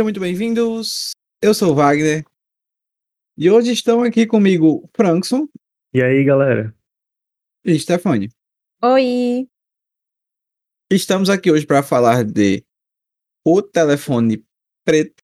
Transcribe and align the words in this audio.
Sejam 0.00 0.06
muito 0.06 0.20
bem-vindos. 0.20 1.10
Eu 1.42 1.52
sou 1.52 1.72
o 1.72 1.74
Wagner. 1.74 2.24
E 3.36 3.50
hoje 3.50 3.70
estão 3.70 4.02
aqui 4.02 4.26
comigo 4.26 4.88
Frankson 4.96 5.46
E 5.92 6.02
aí, 6.02 6.24
galera? 6.24 6.74
e 7.62 7.78
Stefani. 7.78 8.30
Oi! 8.82 9.46
Estamos 10.90 11.28
aqui 11.28 11.50
hoje 11.50 11.66
para 11.66 11.82
falar 11.82 12.24
de 12.24 12.64
O 13.44 13.60
Telefone 13.60 14.42
Preto, 14.86 15.22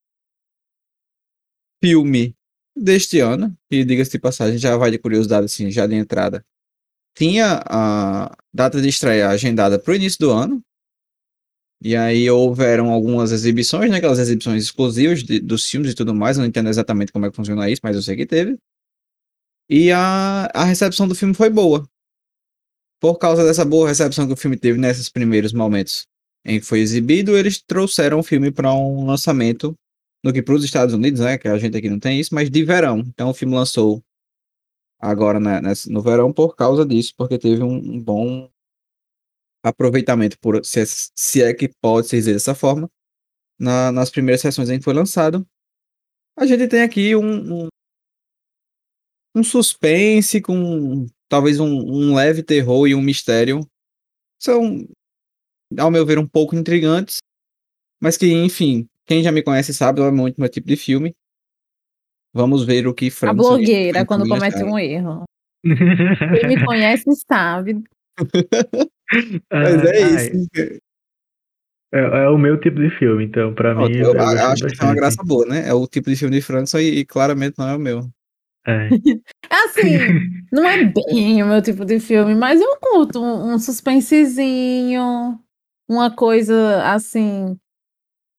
filme 1.82 2.36
deste 2.76 3.18
ano, 3.20 3.56
e 3.70 3.82
diga-se 3.82 4.10
de 4.10 4.18
passagem, 4.18 4.58
já 4.58 4.76
vai 4.76 4.90
de 4.90 4.98
curiosidade 4.98 5.46
assim, 5.46 5.70
já 5.70 5.86
de 5.86 5.94
entrada. 5.94 6.44
Tinha 7.16 7.62
a 7.66 8.36
data 8.52 8.82
de 8.82 8.88
estreia 8.90 9.30
agendada 9.30 9.78
para 9.78 9.92
o 9.92 9.96
início 9.96 10.18
do 10.18 10.30
ano. 10.30 10.62
E 11.82 11.94
aí 11.94 12.28
houveram 12.30 12.90
algumas 12.90 13.32
exibições, 13.32 13.90
né? 13.90 13.98
Aquelas 13.98 14.18
exibições 14.18 14.64
exclusivas 14.64 15.22
de- 15.22 15.40
dos 15.40 15.68
filmes 15.68 15.92
e 15.92 15.94
tudo 15.94 16.14
mais. 16.14 16.36
Eu 16.36 16.42
não 16.42 16.48
entendo 16.48 16.68
exatamente 16.68 17.12
como 17.12 17.26
é 17.26 17.30
que 17.30 17.36
funciona 17.36 17.68
isso, 17.68 17.80
mas 17.84 17.96
eu 17.96 18.02
sei 18.02 18.16
que 18.16 18.26
teve. 18.26 18.56
E 19.68 19.90
a, 19.92 20.46
a 20.54 20.64
recepção 20.64 21.06
do 21.08 21.14
filme 21.14 21.34
foi 21.34 21.50
boa. 21.50 21.86
Por 23.00 23.18
causa 23.18 23.44
dessa 23.44 23.64
boa 23.64 23.88
recepção 23.88 24.26
que 24.26 24.32
o 24.32 24.36
filme 24.36 24.56
teve 24.56 24.78
nesses 24.78 25.08
primeiros 25.08 25.52
momentos 25.52 26.06
em 26.44 26.60
que 26.60 26.64
foi 26.66 26.78
exibido, 26.78 27.36
eles 27.36 27.60
trouxeram 27.60 28.20
o 28.20 28.22
filme 28.22 28.50
para 28.52 28.72
um 28.72 29.04
lançamento 29.04 29.74
no 30.24 30.32
que 30.32 30.40
para 30.42 30.54
os 30.54 30.64
Estados 30.64 30.94
Unidos, 30.94 31.20
né? 31.20 31.36
Que 31.36 31.48
a 31.48 31.58
gente 31.58 31.76
aqui 31.76 31.90
não 31.90 31.98
tem 31.98 32.20
isso, 32.20 32.34
mas 32.34 32.48
de 32.48 32.64
verão. 32.64 33.00
Então 33.00 33.30
o 33.30 33.34
filme 33.34 33.54
lançou 33.54 34.02
agora 34.98 35.38
né, 35.38 35.60
no 35.88 36.00
verão 36.00 36.32
por 36.32 36.54
causa 36.56 36.86
disso, 36.86 37.12
porque 37.16 37.38
teve 37.38 37.62
um, 37.62 37.76
um 37.76 38.02
bom 38.02 38.48
aproveitamento, 39.66 40.38
por, 40.38 40.64
se, 40.64 40.80
é, 40.80 40.84
se 40.86 41.42
é 41.42 41.52
que 41.52 41.70
pode 41.80 42.08
se 42.08 42.16
dizer 42.16 42.32
dessa 42.34 42.54
forma, 42.54 42.88
na- 43.58 43.90
nas 43.92 44.10
primeiras 44.10 44.40
sessões 44.40 44.70
em 44.70 44.78
que 44.78 44.84
foi 44.84 44.94
lançado. 44.94 45.46
A 46.38 46.46
gente 46.46 46.68
tem 46.68 46.82
aqui 46.82 47.16
um, 47.16 47.64
um, 47.64 47.68
um 49.34 49.42
suspense 49.42 50.40
com 50.40 51.06
talvez 51.28 51.58
um, 51.58 51.66
um 51.66 52.14
leve 52.14 52.42
terror 52.42 52.86
e 52.86 52.94
um 52.94 53.00
mistério. 53.02 53.66
São, 54.40 54.86
ao 55.78 55.90
meu 55.90 56.04
ver, 56.04 56.18
um 56.18 56.28
pouco 56.28 56.54
intrigantes, 56.54 57.18
mas 58.00 58.16
que, 58.16 58.30
enfim, 58.32 58.86
quem 59.06 59.22
já 59.22 59.32
me 59.32 59.42
conhece 59.42 59.72
sabe, 59.72 60.00
é 60.02 60.10
muito 60.10 60.40
meu 60.40 60.48
tipo 60.48 60.66
de 60.68 60.76
filme. 60.76 61.14
Vamos 62.34 62.64
ver 62.64 62.86
o 62.86 62.92
que 62.94 63.06
A 63.06 63.10
Frankson 63.10 63.32
e 63.32 63.64
blogueira, 63.64 64.04
quando 64.06 64.28
comete 64.28 64.62
um 64.62 64.78
erro. 64.78 65.24
Quem 65.64 66.48
me 66.48 66.64
conhece 66.64 67.04
sabe. 67.26 67.82
Mas 69.52 69.84
é 69.84 70.02
Ai, 70.02 70.26
isso. 70.28 70.80
É, 71.92 72.00
é 72.24 72.28
o 72.28 72.36
meu 72.36 72.58
tipo 72.60 72.80
de 72.80 72.90
filme, 72.90 73.24
então, 73.24 73.54
pra 73.54 73.74
mim. 73.74 73.96
eu, 73.96 74.12
eu 74.12 74.20
acho 74.20 74.66
que 74.66 74.82
é 74.82 74.84
uma 74.84 74.94
graça 74.94 75.22
boa, 75.24 75.46
né? 75.46 75.68
É 75.68 75.72
o 75.72 75.86
tipo 75.86 76.10
de 76.10 76.16
filme 76.16 76.36
de 76.36 76.42
Frankson 76.42 76.78
e, 76.78 76.98
e 76.98 77.04
claramente 77.04 77.54
não 77.58 77.68
é 77.68 77.76
o 77.76 77.80
meu. 77.80 78.08
É. 78.68 78.88
Assim, 79.48 79.96
não 80.50 80.66
é 80.66 80.82
bem 80.84 81.40
o 81.40 81.46
meu 81.46 81.62
tipo 81.62 81.84
de 81.84 82.00
filme, 82.00 82.34
mas 82.34 82.60
eu 82.60 82.76
curto 82.80 83.22
um, 83.22 83.54
um 83.54 83.58
suspensezinho, 83.60 85.38
uma 85.88 86.10
coisa 86.10 86.82
assim 86.92 87.56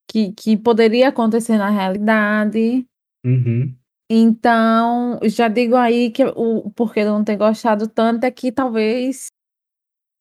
que, 0.06 0.34
que 0.34 0.58
poderia 0.58 1.08
acontecer 1.08 1.58
na 1.58 1.70
realidade. 1.70 2.86
Uhum. 3.26 3.73
Então, 4.10 5.17
já 5.23 5.48
digo 5.48 5.78
aí 5.78 6.11
que 6.11 6.26
o 6.26 6.70
porquê 6.72 7.04
de 7.04 7.08
eu 7.08 7.14
não 7.14 7.23
ter 7.23 7.38
gostado 7.38 7.88
tanto 7.88 8.26
é 8.26 8.32
que 8.32 8.52
talvez 8.52 9.28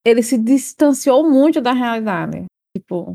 ele 0.07 0.23
se 0.23 0.39
distanciou 0.39 1.29
muito 1.29 1.61
da 1.61 1.73
realidade. 1.73 2.45
Tipo, 2.77 3.15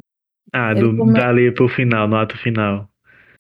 Ah, 0.52 0.74
do, 0.74 0.98
come- 0.98 1.14
dali 1.14 1.54
pro 1.54 1.70
final, 1.70 2.08
no 2.08 2.18
ato 2.18 2.38
final. 2.38 2.90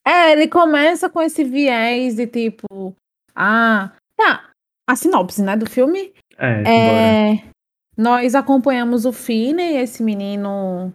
É, 0.07 0.31
ele 0.31 0.47
começa 0.47 1.09
com 1.09 1.21
esse 1.21 1.43
viés 1.43 2.15
de 2.15 2.25
tipo, 2.25 2.95
ah, 3.35 3.91
tá, 4.15 4.49
a 4.87 4.95
sinopse, 4.95 5.43
né, 5.43 5.55
do 5.57 5.69
filme 5.69 6.13
É, 6.37 6.63
é 6.65 7.51
nós 7.97 8.33
acompanhamos 8.33 9.05
o 9.05 9.11
Finney, 9.11 9.75
esse 9.75 10.01
menino 10.01 10.91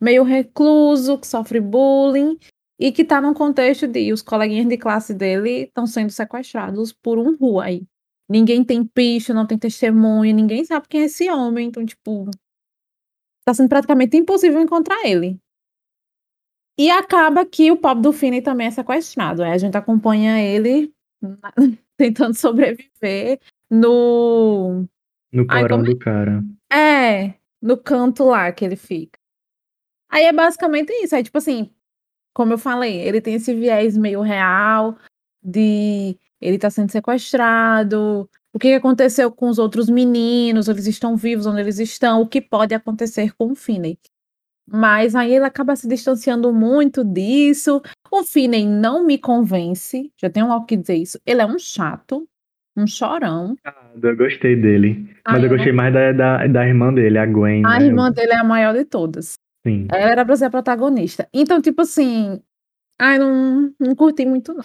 meio 0.00 0.22
recluso, 0.22 1.18
que 1.18 1.26
sofre 1.26 1.60
bullying 1.60 2.38
e 2.80 2.92
que 2.92 3.04
tá 3.04 3.20
num 3.20 3.34
contexto 3.34 3.86
de 3.86 4.12
os 4.12 4.22
coleguinhas 4.22 4.66
de 4.68 4.78
classe 4.78 5.12
dele 5.12 5.64
estão 5.64 5.86
sendo 5.86 6.10
sequestrados 6.10 6.92
por 6.92 7.18
um 7.18 7.36
rua 7.36 7.64
aí. 7.64 7.82
Ninguém 8.28 8.64
tem 8.64 8.84
picho, 8.84 9.32
não 9.32 9.46
tem 9.46 9.58
testemunha, 9.58 10.32
ninguém 10.32 10.64
sabe 10.64 10.88
quem 10.88 11.02
é 11.02 11.04
esse 11.04 11.30
homem, 11.30 11.68
então 11.68 11.86
tipo, 11.86 12.28
tá 13.44 13.54
sendo 13.54 13.68
praticamente 13.68 14.16
impossível 14.16 14.60
encontrar 14.60 15.06
ele. 15.06 15.38
E 16.78 16.90
acaba 16.90 17.46
que 17.46 17.70
o 17.70 17.76
pobre 17.76 18.02
do 18.02 18.12
Finney 18.12 18.42
também 18.42 18.66
é 18.66 18.70
sequestrado. 18.70 19.42
Aí 19.42 19.52
a 19.52 19.58
gente 19.58 19.76
acompanha 19.76 20.42
ele 20.42 20.92
tentando 21.96 22.34
sobreviver 22.34 23.40
no. 23.70 24.86
No 25.32 25.46
porão 25.46 25.78
como 25.78 25.86
é? 25.86 25.90
do 25.90 25.98
cara. 25.98 26.44
É, 26.70 27.34
no 27.62 27.78
canto 27.78 28.24
lá 28.24 28.52
que 28.52 28.64
ele 28.64 28.76
fica. 28.76 29.18
Aí 30.10 30.24
é 30.24 30.32
basicamente 30.32 30.92
isso. 31.02 31.16
Aí, 31.16 31.22
tipo 31.22 31.38
assim, 31.38 31.70
como 32.34 32.52
eu 32.52 32.58
falei, 32.58 33.00
ele 33.00 33.20
tem 33.20 33.34
esse 33.34 33.54
viés 33.54 33.96
meio 33.96 34.20
real 34.20 34.96
de 35.42 36.18
ele 36.40 36.58
tá 36.58 36.70
sendo 36.70 36.90
sequestrado. 36.90 38.28
O 38.52 38.58
que 38.58 38.72
aconteceu 38.74 39.30
com 39.30 39.48
os 39.48 39.58
outros 39.58 39.88
meninos? 39.88 40.68
Eles 40.68 40.86
estão 40.86 41.16
vivos 41.16 41.46
onde 41.46 41.60
eles 41.60 41.78
estão? 41.78 42.22
O 42.22 42.26
que 42.26 42.40
pode 42.40 42.74
acontecer 42.74 43.34
com 43.36 43.52
o 43.52 43.54
Finney? 43.54 43.98
Mas 44.68 45.14
aí 45.14 45.32
ele 45.32 45.44
acaba 45.44 45.76
se 45.76 45.86
distanciando 45.86 46.52
muito 46.52 47.04
disso. 47.04 47.80
O 48.10 48.24
Finney 48.24 48.66
não 48.66 49.04
me 49.06 49.16
convence. 49.18 50.10
Já 50.20 50.28
tenho 50.28 50.48
logo 50.48 50.64
que 50.66 50.76
dizer 50.76 50.96
isso. 50.96 51.20
Ele 51.24 51.40
é 51.40 51.46
um 51.46 51.58
chato, 51.58 52.26
um 52.76 52.86
chorão. 52.86 53.56
Ah, 53.64 53.90
eu 54.02 54.16
gostei 54.16 54.56
dele. 54.56 55.08
Mas 55.24 55.36
Ai, 55.36 55.38
eu 55.38 55.42
não- 55.42 55.56
gostei 55.56 55.72
mais 55.72 55.94
da, 55.94 56.12
da, 56.12 56.46
da 56.46 56.66
irmã 56.66 56.92
dele, 56.92 57.18
a 57.18 57.26
Gwen. 57.26 57.64
A 57.64 57.78
né? 57.78 57.86
irmã 57.86 58.10
dele 58.10 58.32
é 58.32 58.36
a 58.38 58.44
maior 58.44 58.74
de 58.74 58.84
todas. 58.84 59.34
Sim. 59.66 59.86
Ela 59.92 60.10
era 60.10 60.24
pra 60.24 60.34
ser 60.36 60.46
a 60.46 60.50
protagonista. 60.50 61.28
Então, 61.32 61.60
tipo 61.60 61.82
assim. 61.82 62.40
Ai, 62.98 63.18
não, 63.18 63.72
não 63.78 63.94
curti 63.94 64.24
muito, 64.24 64.52
não. 64.54 64.64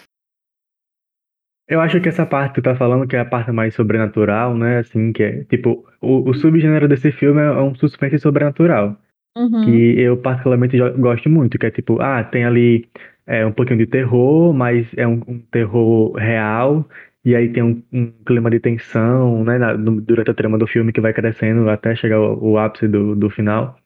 Eu 1.72 1.80
acho 1.80 2.00
que 2.00 2.08
essa 2.08 2.26
parte 2.26 2.54
que 2.54 2.60
tu 2.60 2.64
tá 2.64 2.74
falando, 2.76 3.06
que 3.06 3.16
é 3.16 3.20
a 3.20 3.24
parte 3.24 3.50
mais 3.50 3.74
sobrenatural, 3.74 4.54
né? 4.54 4.78
Assim, 4.80 5.12
que 5.12 5.22
é, 5.22 5.44
tipo, 5.44 5.86
o, 6.02 6.28
o 6.28 6.34
subgênero 6.34 6.86
desse 6.86 7.10
filme 7.10 7.40
é 7.40 7.50
um 7.50 7.74
suspense 7.74 8.18
sobrenatural. 8.18 8.98
Uhum. 9.34 9.64
que 9.64 9.98
eu 9.98 10.18
particularmente 10.18 10.76
gosto 10.98 11.30
muito, 11.30 11.58
que 11.58 11.64
é 11.64 11.70
tipo, 11.70 11.98
ah, 12.02 12.22
tem 12.22 12.44
ali 12.44 12.86
é, 13.26 13.46
um 13.46 13.52
pouquinho 13.52 13.78
de 13.78 13.86
terror, 13.86 14.52
mas 14.52 14.86
é 14.94 15.08
um, 15.08 15.22
um 15.26 15.38
terror 15.38 16.12
real, 16.12 16.86
e 17.24 17.34
aí 17.34 17.48
tem 17.50 17.62
um, 17.62 17.82
um 17.90 18.12
clima 18.26 18.50
de 18.50 18.60
tensão, 18.60 19.42
né, 19.42 19.56
na- 19.56 19.72
durante 19.74 20.30
a 20.30 20.34
trama 20.34 20.58
do 20.58 20.66
filme 20.66 20.92
que 20.92 21.00
vai 21.00 21.14
crescendo 21.14 21.70
até 21.70 21.94
chegar 21.94 22.16
ao, 22.16 22.44
ao 22.44 22.58
ápice 22.58 22.86
do, 22.86 23.16
do 23.16 23.30
final. 23.30 23.78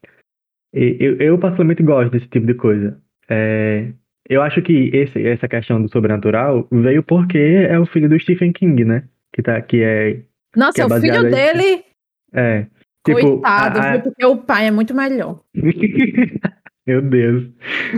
E 0.75 0.97
eu, 0.99 1.17
eu 1.19 1.39
particularmente 1.39 1.85
gosto 1.85 2.11
desse 2.11 2.27
tipo 2.29 2.47
de 2.47 2.55
coisa. 2.55 3.01
É, 3.29 3.93
eu 4.29 4.43
acho 4.43 4.61
que 4.63 4.91
esse, 4.95 5.27
essa 5.27 5.49
questão 5.49 5.81
do 5.83 5.91
sobrenatural 5.91 6.67
veio 6.71 7.03
porque 7.03 7.39
é 7.39 7.79
o 7.79 7.87
filho 7.87 8.09
do 8.09 8.19
Stephen 8.19 8.53
King, 8.53 8.85
né? 8.85 9.05
Que, 9.33 9.43
tá, 9.43 9.61
que 9.61 9.83
é. 9.83 10.15
que 10.15 10.59
Nossa, 10.59 10.83
é 10.83 10.87
o 10.87 11.01
filho 11.01 11.23
dele, 11.31 11.85
é 12.33 12.67
tipo, 13.07 13.21
coitado, 13.21 13.79
a- 13.79 13.83
a- 13.83 13.93
viu? 13.93 14.03
Porque 14.03 14.27
o 14.27 14.37
pai 14.39 14.67
é 14.67 14.71
muito 14.71 14.95
melhor. 14.95 15.41
Meu 16.87 17.03
Deus. 17.03 17.45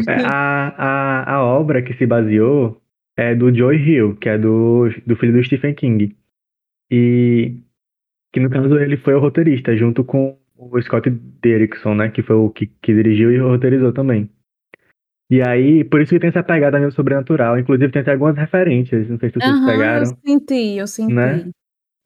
É, 0.08 0.14
A, 0.24 0.68
a, 0.76 1.34
a 1.34 1.44
obra 1.44 1.82
que 1.82 1.92
se 1.94 2.06
baseou 2.06 2.80
é 3.16 3.34
do 3.34 3.54
Joy 3.54 3.76
Hill, 3.76 4.16
que 4.16 4.28
é 4.28 4.38
do, 4.38 4.88
do 5.06 5.16
filho 5.16 5.32
do 5.34 5.44
Stephen 5.44 5.74
King. 5.74 6.16
E 6.90 7.56
que 8.32 8.40
no 8.40 8.48
caso 8.50 8.78
ele 8.78 8.96
foi 8.96 9.14
o 9.14 9.18
roteirista, 9.20 9.76
junto 9.76 10.02
com 10.04 10.38
o 10.56 10.80
Scott 10.80 11.10
Derrickson, 11.10 11.94
né? 11.94 12.08
Que 12.10 12.22
foi 12.22 12.36
o 12.36 12.48
que, 12.50 12.66
que 12.66 12.94
dirigiu 12.94 13.30
e 13.30 13.38
roteirizou 13.38 13.92
também. 13.92 14.30
E 15.30 15.42
aí, 15.42 15.84
por 15.84 16.00
isso 16.00 16.14
que 16.14 16.20
tem 16.20 16.30
essa 16.30 16.42
pegada 16.42 16.78
meio 16.78 16.90
sobrenatural. 16.90 17.58
Inclusive 17.58 17.92
tem 17.92 18.00
até 18.00 18.12
algumas 18.12 18.36
referências, 18.36 19.08
não 19.08 19.18
sei 19.18 19.28
se 19.28 19.34
vocês 19.34 19.60
eu 19.60 19.66
pegaram. 19.66 20.06
senti, 20.06 20.76
eu 20.78 20.86
senti. 20.86 21.12
Né? 21.12 21.50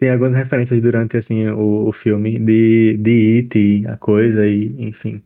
Tem 0.00 0.10
algumas 0.10 0.34
referências 0.34 0.82
durante 0.82 1.16
assim 1.16 1.46
o, 1.48 1.88
o 1.88 1.92
filme 1.92 2.38
de, 2.38 2.96
de 2.98 3.48
It, 3.54 3.86
a 3.86 3.96
coisa 3.96 4.44
e 4.44 4.74
enfim. 4.82 5.22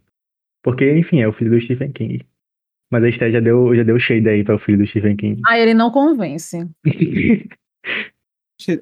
Porque, 0.62 0.90
enfim, 0.92 1.20
é 1.20 1.28
o 1.28 1.32
filho 1.32 1.52
do 1.52 1.60
Stephen 1.60 1.92
King. 1.92 2.26
Mas 2.90 3.02
a 3.02 3.08
Esté 3.08 3.30
já 3.30 3.40
deu, 3.40 3.74
já 3.74 3.82
deu 3.82 3.98
shade 3.98 4.28
aí 4.28 4.44
para 4.44 4.56
o 4.56 4.58
filho 4.58 4.78
do 4.78 4.86
Stephen 4.86 5.16
King. 5.16 5.40
Aí 5.46 5.62
ele 5.62 5.74
não 5.74 5.90
convence. 5.90 6.68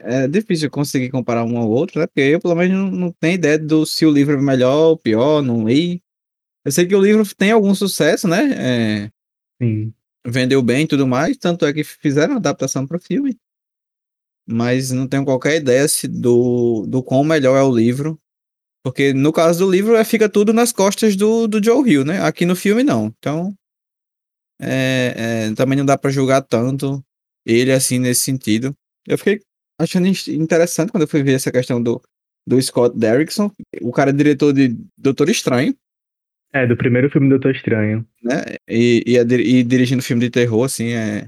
É 0.03 0.29
difícil 0.29 0.71
conseguir 0.71 1.11
comparar 1.11 1.45
um 1.45 1.59
ao 1.59 1.69
outro, 1.69 1.99
né? 1.99 2.07
Porque 2.07 2.21
eu, 2.21 2.41
pelo 2.41 2.55
menos, 2.55 2.77
não, 2.77 2.91
não 2.91 3.13
tenho 3.13 3.35
ideia 3.35 3.59
do 3.59 3.85
se 3.85 4.07
o 4.07 4.11
livro 4.11 4.35
é 4.35 4.41
melhor 4.41 4.91
ou 4.91 4.97
pior, 4.97 5.43
não 5.43 5.67
li. 5.67 6.01
Eu 6.65 6.73
sei 6.73 6.87
que 6.87 6.95
o 6.95 7.03
livro 7.03 7.23
tem 7.35 7.51
algum 7.51 7.75
sucesso, 7.75 8.27
né? 8.27 9.05
É, 9.05 9.11
Sim. 9.63 9.93
vendeu 10.27 10.63
bem 10.63 10.85
e 10.85 10.89
tudo 10.89 11.07
mais, 11.07 11.37
tanto 11.37 11.67
é 11.67 11.73
que 11.73 11.85
fizeram 11.85 12.37
adaptação 12.37 12.87
para 12.87 12.97
o 12.97 13.01
filme. 13.01 13.37
Mas 14.47 14.91
não 14.91 15.07
tenho 15.07 15.25
qualquer 15.25 15.57
ideia 15.57 15.87
se 15.89 16.07
do, 16.09 16.87
do 16.87 17.03
quão 17.03 17.25
melhor 17.25 17.57
é 17.57 17.63
o 17.63 17.75
livro. 17.75 18.19
Porque 18.83 19.15
no 19.15 19.33
caso 19.33 19.65
do 19.65 19.71
livro, 19.71 19.97
é, 19.97 20.05
fica 20.05 20.29
tudo 20.29 20.53
nas 20.53 20.71
costas 20.71 21.17
do, 21.17 21.47
do 21.49 21.63
Joe 21.63 21.89
Hill, 21.89 22.05
né? 22.05 22.21
Aqui 22.21 22.45
no 22.45 22.55
filme, 22.55 22.83
não. 22.83 23.07
Então, 23.19 23.55
é, 24.61 25.49
é, 25.51 25.55
também 25.55 25.79
não 25.79 25.87
dá 25.87 25.97
pra 25.97 26.11
julgar 26.11 26.43
tanto 26.43 27.03
ele 27.47 27.73
assim 27.73 27.99
nesse 27.99 28.21
sentido. 28.21 28.77
Eu 29.07 29.19
fiquei 29.19 29.41
achando 29.81 30.07
interessante 30.07 30.91
quando 30.91 31.03
eu 31.03 31.09
fui 31.09 31.23
ver 31.23 31.33
essa 31.33 31.51
questão 31.51 31.83
do, 31.83 32.01
do 32.47 32.61
Scott 32.61 32.97
Derrickson, 32.97 33.51
o 33.81 33.93
cara 33.93 34.11
é 34.11 34.13
diretor 34.13 34.53
de 34.53 34.77
Doutor 34.97 35.29
Estranho. 35.29 35.75
É, 36.55 36.67
do 36.67 36.77
primeiro 36.77 37.11
filme 37.11 37.29
Doutor 37.29 37.51
Estranho. 37.51 38.07
Né? 38.23 38.45
E, 38.69 39.03
e, 39.05 39.19
e 39.19 39.65
dirigindo 39.65 40.03
filme 40.03 40.23
de 40.23 40.31
terror, 40.31 40.65
assim, 40.65 40.93
é. 40.93 41.27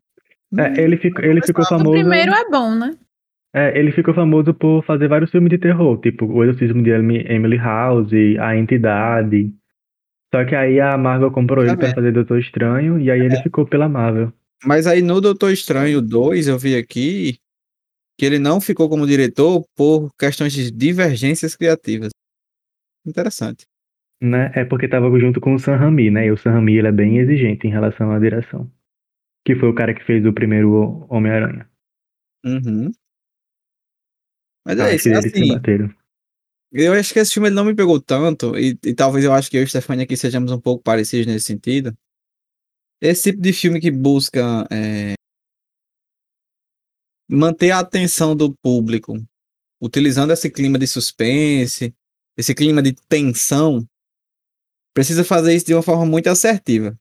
é 0.56 0.80
ele, 0.80 0.96
fico, 0.96 1.20
ele 1.20 1.42
ficou 1.44 1.66
famoso. 1.66 1.90
O 1.90 1.92
primeiro 1.92 2.32
é 2.32 2.48
bom, 2.48 2.72
né? 2.76 2.96
É, 3.52 3.76
ele 3.76 3.90
ficou 3.90 4.14
famoso 4.14 4.54
por 4.54 4.84
fazer 4.84 5.08
vários 5.08 5.30
filmes 5.30 5.50
de 5.50 5.58
terror, 5.58 5.98
tipo 6.00 6.26
O 6.26 6.44
Exorcismo 6.44 6.82
de 6.82 6.90
Emily 6.90 7.56
House, 7.56 8.12
A 8.38 8.56
Entidade. 8.56 9.52
Só 10.32 10.44
que 10.44 10.54
aí 10.54 10.78
a 10.78 10.96
Marvel 10.96 11.30
comprou 11.30 11.64
ele 11.64 11.76
pra 11.76 11.92
fazer 11.92 12.12
Doutor 12.12 12.38
Estranho 12.38 13.00
e 13.00 13.10
aí 13.10 13.18
ele 13.18 13.36
é. 13.36 13.42
ficou 13.42 13.66
pela 13.66 13.88
Marvel. 13.88 14.32
Mas 14.64 14.86
aí 14.86 15.02
no 15.02 15.20
Doutor 15.20 15.50
Estranho 15.50 16.00
2, 16.00 16.48
eu 16.48 16.58
vi 16.58 16.76
aqui 16.76 17.38
que 18.18 18.24
ele 18.24 18.38
não 18.38 18.60
ficou 18.60 18.88
como 18.88 19.06
diretor 19.06 19.64
por 19.74 20.10
questões 20.18 20.52
de 20.52 20.70
divergências 20.70 21.56
criativas. 21.56 22.10
Interessante. 23.06 23.66
Né? 24.20 24.50
É 24.54 24.64
porque 24.64 24.88
tava 24.88 25.06
junto 25.18 25.40
com 25.40 25.54
o 25.54 25.58
Sam 25.58 25.76
Raimi, 25.76 26.10
né? 26.10 26.26
E 26.26 26.30
o 26.30 26.36
Sam 26.36 26.52
Raimi 26.52 26.76
ele 26.76 26.88
é 26.88 26.92
bem 26.92 27.18
exigente 27.18 27.66
em 27.66 27.70
relação 27.70 28.10
à 28.10 28.18
direção. 28.18 28.70
Que 29.44 29.54
foi 29.54 29.68
o 29.68 29.74
cara 29.74 29.94
que 29.94 30.04
fez 30.04 30.24
o 30.24 30.32
primeiro 30.32 31.06
Homem-Aranha. 31.08 31.68
Uhum. 32.44 32.90
Mas 34.64 34.78
é 34.78 34.96
isso, 34.96 35.12
assim, 35.12 35.60
eu 36.72 36.92
acho 36.92 37.12
que 37.12 37.18
esse 37.20 37.32
filme 37.32 37.48
ele 37.48 37.54
não 37.54 37.64
me 37.64 37.74
pegou 37.74 38.00
tanto, 38.00 38.58
e, 38.58 38.78
e 38.84 38.94
talvez 38.94 39.24
eu 39.24 39.32
acho 39.32 39.50
que 39.50 39.56
eu 39.56 39.62
e 39.62 39.64
o 39.64 39.68
Stefania 39.68 40.04
aqui 40.04 40.16
sejamos 40.16 40.50
um 40.52 40.60
pouco 40.60 40.82
parecidos 40.82 41.26
nesse 41.26 41.46
sentido. 41.46 41.96
Esse 43.00 43.30
tipo 43.30 43.42
de 43.42 43.52
filme 43.52 43.80
que 43.80 43.90
busca 43.90 44.66
é, 44.70 45.14
manter 47.28 47.70
a 47.70 47.78
atenção 47.78 48.34
do 48.34 48.54
público, 48.54 49.14
utilizando 49.80 50.32
esse 50.32 50.50
clima 50.50 50.78
de 50.78 50.86
suspense, 50.86 51.94
esse 52.36 52.54
clima 52.54 52.82
de 52.82 52.94
tensão, 53.08 53.86
precisa 54.96 55.22
fazer 55.22 55.54
isso 55.54 55.66
de 55.66 55.74
uma 55.74 55.82
forma 55.82 56.06
muito 56.06 56.26
assertiva. 56.28 56.98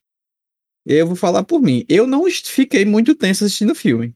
Eu 0.84 1.06
vou 1.06 1.16
falar 1.16 1.44
por 1.44 1.62
mim. 1.62 1.82
Eu 1.88 2.06
não 2.06 2.30
fiquei 2.30 2.84
muito 2.84 3.14
tenso 3.14 3.42
assistindo 3.42 3.70
o 3.70 3.74
filme. 3.74 4.12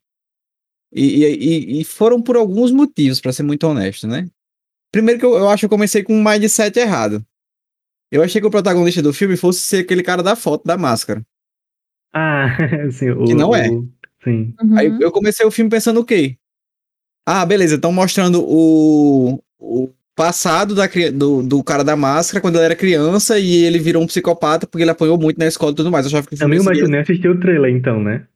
E, 0.92 1.24
e, 1.24 1.80
e 1.80 1.84
foram 1.84 2.20
por 2.20 2.36
alguns 2.36 2.70
motivos, 2.70 3.22
para 3.22 3.32
ser 3.32 3.42
muito 3.42 3.66
honesto, 3.66 4.06
né? 4.06 4.28
Primeiro 4.92 5.18
que 5.18 5.24
eu, 5.24 5.34
eu 5.34 5.48
acho 5.48 5.60
que 5.62 5.64
eu 5.64 5.70
comecei 5.70 6.02
com 6.02 6.12
um 6.12 6.22
mindset 6.22 6.78
errado. 6.78 7.24
Eu 8.12 8.22
achei 8.22 8.38
que 8.38 8.46
o 8.46 8.50
protagonista 8.50 9.00
do 9.00 9.14
filme 9.14 9.34
fosse 9.34 9.60
ser 9.60 9.78
aquele 9.78 10.02
cara 10.02 10.22
da 10.22 10.36
foto 10.36 10.66
da 10.66 10.76
máscara. 10.76 11.24
Ah, 12.12 12.48
sim. 12.92 13.08
O, 13.10 13.24
que 13.24 13.32
não 13.32 13.56
é. 13.56 13.70
O, 13.70 13.88
sim. 14.22 14.54
Uhum. 14.62 14.76
Aí 14.76 14.88
eu 15.00 15.10
comecei 15.10 15.46
o 15.46 15.50
filme 15.50 15.70
pensando 15.70 16.00
o 16.00 16.04
quê? 16.04 16.36
Ah, 17.24 17.46
beleza, 17.46 17.76
estão 17.76 17.92
mostrando 17.92 18.44
o, 18.46 19.42
o 19.58 19.90
passado 20.20 20.74
da, 20.74 20.86
do, 21.14 21.42
do 21.42 21.64
cara 21.64 21.82
da 21.82 21.96
máscara 21.96 22.42
quando 22.42 22.56
ele 22.56 22.66
era 22.66 22.76
criança 22.76 23.38
e 23.38 23.64
ele 23.64 23.78
virou 23.78 24.02
um 24.02 24.06
psicopata 24.06 24.66
porque 24.66 24.82
ele 24.82 24.90
apanhou 24.90 25.18
muito 25.18 25.38
na 25.38 25.46
escola 25.46 25.72
e 25.72 25.74
tudo 25.74 25.90
mais. 25.90 26.04
Eu 26.04 26.10
achava 26.10 26.26
que 26.26 26.34
o 26.34 26.36
filme 26.36 26.62
mas 26.62 26.78
tu 26.78 26.88
nem 26.88 27.00
assistiu 27.00 27.32
o 27.32 27.40
trailer 27.40 27.74
então, 27.74 28.02
né? 28.02 28.26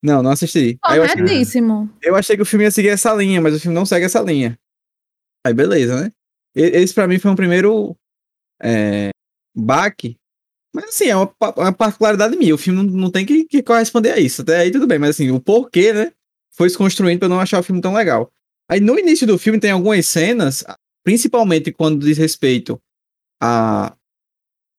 Não, 0.00 0.22
não 0.22 0.30
assisti. 0.30 0.78
Corretíssimo. 0.80 1.90
Eu, 2.00 2.12
eu 2.12 2.16
achei 2.16 2.36
que 2.36 2.42
o 2.42 2.46
filme 2.46 2.64
ia 2.64 2.70
seguir 2.70 2.90
essa 2.90 3.12
linha, 3.12 3.40
mas 3.40 3.56
o 3.56 3.60
filme 3.60 3.74
não 3.74 3.84
segue 3.84 4.06
essa 4.06 4.20
linha. 4.20 4.56
Aí 5.44 5.52
beleza, 5.52 6.00
né? 6.00 6.12
Esse 6.54 6.94
para 6.94 7.08
mim 7.08 7.18
foi 7.18 7.32
um 7.32 7.36
primeiro 7.36 7.96
é, 8.62 9.10
baque. 9.52 10.16
Mas 10.72 10.84
assim, 10.90 11.06
é 11.06 11.16
uma, 11.16 11.34
uma, 11.56 11.72
particularidade 11.72 12.36
minha. 12.36 12.54
O 12.54 12.58
filme 12.58 12.84
não, 12.84 13.00
não 13.00 13.10
tem 13.10 13.26
que, 13.26 13.46
que, 13.46 13.64
corresponder 13.64 14.12
a 14.12 14.20
isso. 14.20 14.42
Até 14.42 14.58
aí 14.58 14.70
tudo 14.70 14.86
bem, 14.86 15.00
mas 15.00 15.10
assim, 15.10 15.32
o 15.32 15.40
porquê, 15.40 15.92
né? 15.92 16.12
Foi 16.54 16.70
se 16.70 16.78
construindo 16.78 17.18
pra 17.18 17.26
eu 17.26 17.30
não 17.30 17.40
achar 17.40 17.58
o 17.58 17.64
filme 17.64 17.80
tão 17.80 17.94
legal. 17.94 18.30
Aí 18.70 18.78
no 18.78 18.96
início 18.96 19.26
do 19.26 19.36
filme 19.36 19.58
tem 19.58 19.72
algumas 19.72 20.06
cenas, 20.06 20.64
principalmente 21.04 21.72
quando 21.72 22.04
diz 22.04 22.18
respeito 22.18 22.80
a 23.42 23.96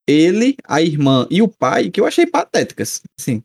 ele, 0.07 0.55
a 0.65 0.81
irmã 0.81 1.27
e 1.29 1.41
o 1.41 1.47
pai, 1.47 1.89
que 1.89 1.99
eu 1.99 2.05
achei 2.05 2.25
patéticas. 2.25 3.01
Assim, 3.19 3.43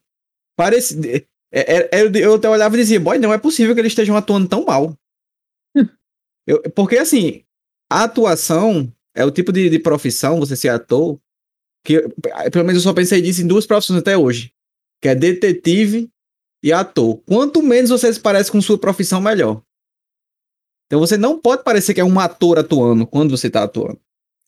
parece. 0.56 1.26
É, 1.52 1.76
é, 1.76 1.88
é 1.92 2.02
eu 2.14 2.34
até 2.34 2.48
olhava 2.48 2.74
e 2.76 2.80
dizia, 2.80 3.00
boy, 3.00 3.18
não 3.18 3.32
é 3.32 3.38
possível 3.38 3.74
que 3.74 3.80
eles 3.80 3.92
estejam 3.92 4.16
atuando 4.16 4.48
tão 4.48 4.64
mal. 4.64 4.94
Eu, 6.46 6.62
porque, 6.74 6.96
assim, 6.96 7.44
a 7.90 8.04
atuação 8.04 8.90
é 9.14 9.22
o 9.22 9.30
tipo 9.30 9.52
de, 9.52 9.68
de 9.68 9.78
profissão, 9.78 10.40
você 10.40 10.56
ser 10.56 10.70
ator, 10.70 11.20
que 11.84 12.00
pelo 12.50 12.64
menos 12.64 12.76
eu 12.76 12.88
só 12.88 12.94
pensei 12.94 13.20
disso 13.20 13.42
em 13.42 13.46
duas 13.46 13.66
profissões 13.66 14.00
até 14.00 14.16
hoje, 14.16 14.52
que 15.02 15.08
é 15.08 15.14
detetive 15.14 16.10
e 16.62 16.72
ator. 16.72 17.18
Quanto 17.26 17.62
menos 17.62 17.90
você 17.90 18.12
se 18.12 18.20
parece 18.20 18.50
com 18.50 18.60
sua 18.62 18.78
profissão, 18.78 19.20
melhor. 19.20 19.62
Então 20.88 20.98
você 20.98 21.16
não 21.16 21.38
pode 21.38 21.62
parecer 21.62 21.94
que 21.94 22.00
é 22.00 22.04
um 22.04 22.18
ator 22.18 22.58
atuando 22.58 23.06
quando 23.06 23.36
você 23.36 23.48
tá 23.48 23.62
atuando. 23.62 24.00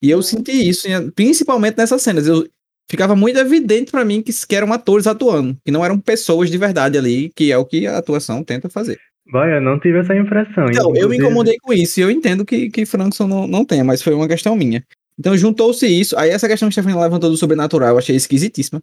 E 0.03 0.11
eu 0.11 0.23
senti 0.23 0.53
isso, 0.69 0.89
principalmente 1.15 1.77
nessas 1.77 2.01
cenas. 2.03 2.27
Eu, 2.27 2.49
ficava 2.91 3.15
muito 3.15 3.39
evidente 3.39 3.93
para 3.93 4.05
mim 4.05 4.21
que, 4.21 4.33
que 4.47 4.57
eram 4.57 4.73
atores 4.73 5.07
atuando, 5.07 5.57
que 5.65 5.71
não 5.71 5.85
eram 5.85 5.99
pessoas 6.01 6.51
de 6.51 6.59
verdade 6.59 6.99
ali, 6.99 7.31
que 7.37 7.53
é 7.53 7.57
o 7.57 7.65
que 7.65 7.87
a 7.87 7.99
atuação 7.99 8.43
tenta 8.43 8.69
fazer. 8.69 8.99
Vai, 9.31 9.57
eu 9.57 9.61
não 9.61 9.79
tive 9.79 10.01
essa 10.01 10.17
impressão. 10.17 10.67
Então, 10.69 10.97
eu 10.97 11.09
me 11.09 11.17
incomodei 11.17 11.57
com 11.63 11.73
isso 11.73 12.01
e 12.01 12.03
eu 12.03 12.11
entendo 12.11 12.45
que, 12.45 12.69
que 12.69 12.85
Frankson 12.85 13.29
não, 13.29 13.47
não 13.47 13.65
tenha, 13.65 13.85
mas 13.85 14.03
foi 14.03 14.13
uma 14.13 14.27
questão 14.27 14.57
minha. 14.57 14.85
Então 15.17 15.37
juntou-se 15.37 15.87
isso. 15.87 16.19
Aí 16.19 16.31
essa 16.31 16.49
questão 16.49 16.69
que 16.69 16.73
Stephanie 16.73 16.99
levantou 16.99 17.31
do 17.31 17.37
sobrenatural, 17.37 17.91
eu 17.91 17.99
achei 17.99 18.17
esquisitíssima. 18.17 18.83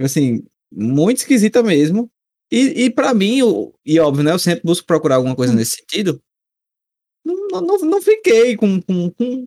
Assim, 0.00 0.42
muito 0.72 1.18
esquisita 1.18 1.62
mesmo. 1.62 2.08
E, 2.50 2.84
e 2.84 2.90
para 2.90 3.12
mim, 3.12 3.38
eu, 3.40 3.74
e 3.84 4.00
óbvio, 4.00 4.24
né? 4.24 4.32
Eu 4.32 4.38
sempre 4.38 4.62
busco 4.64 4.86
procurar 4.86 5.16
alguma 5.16 5.36
coisa 5.36 5.52
hum. 5.52 5.56
nesse 5.56 5.76
sentido. 5.76 6.20
Não, 7.24 7.60
não, 7.60 7.78
não 7.78 8.02
fiquei 8.02 8.56
com, 8.56 8.80
com, 8.80 9.10
com, 9.10 9.44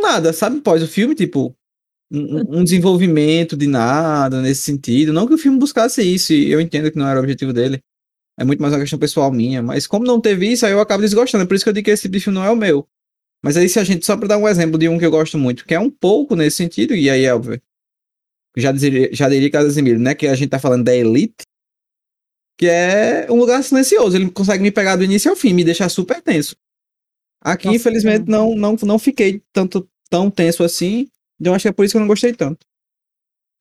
nada, 0.00 0.32
sabe? 0.32 0.60
Pós 0.60 0.82
o 0.82 0.88
filme, 0.88 1.14
tipo, 1.14 1.54
um, 2.10 2.58
um, 2.60 2.64
desenvolvimento 2.64 3.56
de 3.56 3.66
nada 3.66 4.40
nesse 4.42 4.62
sentido. 4.62 5.12
Não 5.12 5.26
que 5.26 5.34
o 5.34 5.38
filme 5.38 5.58
buscasse 5.58 6.02
isso, 6.02 6.32
e 6.32 6.50
eu 6.50 6.60
entendo 6.60 6.90
que 6.90 6.98
não 6.98 7.08
era 7.08 7.18
o 7.18 7.22
objetivo 7.22 7.52
dele. 7.52 7.80
É 8.38 8.44
muito 8.44 8.60
mais 8.60 8.72
uma 8.72 8.80
questão 8.80 8.98
pessoal 8.98 9.30
minha. 9.32 9.62
Mas 9.62 9.86
como 9.86 10.04
não 10.04 10.20
teve 10.20 10.50
isso, 10.50 10.66
aí 10.66 10.72
eu 10.72 10.80
acabo 10.80 11.02
desgostando. 11.02 11.44
É 11.44 11.46
por 11.46 11.54
isso 11.54 11.64
que 11.64 11.68
eu 11.68 11.74
digo 11.74 11.84
que 11.84 11.90
esse 11.90 12.02
tipo 12.02 12.12
de 12.12 12.20
filme 12.20 12.38
não 12.38 12.44
é 12.44 12.50
o 12.50 12.56
meu. 12.56 12.86
Mas 13.42 13.56
aí 13.56 13.68
se 13.68 13.78
a 13.78 13.84
gente, 13.84 14.06
só 14.06 14.16
pra 14.16 14.26
dar 14.26 14.38
um 14.38 14.48
exemplo 14.48 14.78
de 14.78 14.88
um 14.88 14.98
que 14.98 15.04
eu 15.04 15.10
gosto 15.10 15.38
muito, 15.38 15.66
que 15.66 15.74
é 15.74 15.80
um 15.80 15.90
pouco 15.90 16.34
nesse 16.34 16.56
sentido, 16.56 16.94
e 16.94 17.10
aí 17.10 17.24
é 17.24 17.34
óbvio. 17.34 17.60
Já 18.56 18.72
diria, 18.72 19.10
já 19.12 19.28
diria 19.28 19.50
Casimiro, 19.50 19.98
né? 19.98 20.14
Que 20.14 20.26
a 20.26 20.34
gente 20.34 20.50
tá 20.50 20.58
falando 20.58 20.84
da 20.84 20.94
Elite. 20.94 21.44
Que 22.56 22.66
é 22.66 23.26
um 23.30 23.36
lugar 23.36 23.62
silencioso. 23.62 24.16
Ele 24.16 24.30
consegue 24.30 24.62
me 24.62 24.70
pegar 24.70 24.96
do 24.96 25.04
início 25.04 25.30
ao 25.30 25.36
fim, 25.36 25.52
me 25.52 25.64
deixar 25.64 25.88
super 25.88 26.22
tenso. 26.22 26.56
Aqui, 27.44 27.66
Nossa, 27.66 27.76
infelizmente, 27.76 28.28
não, 28.28 28.56
não, 28.56 28.74
não 28.82 28.98
fiquei 28.98 29.42
tanto 29.52 29.86
tão 30.08 30.30
tenso 30.30 30.64
assim. 30.64 31.08
Então 31.38 31.54
acho 31.54 31.64
que 31.64 31.68
é 31.68 31.72
por 31.72 31.84
isso 31.84 31.92
que 31.92 31.98
eu 31.98 32.00
não 32.00 32.08
gostei 32.08 32.32
tanto. 32.32 32.64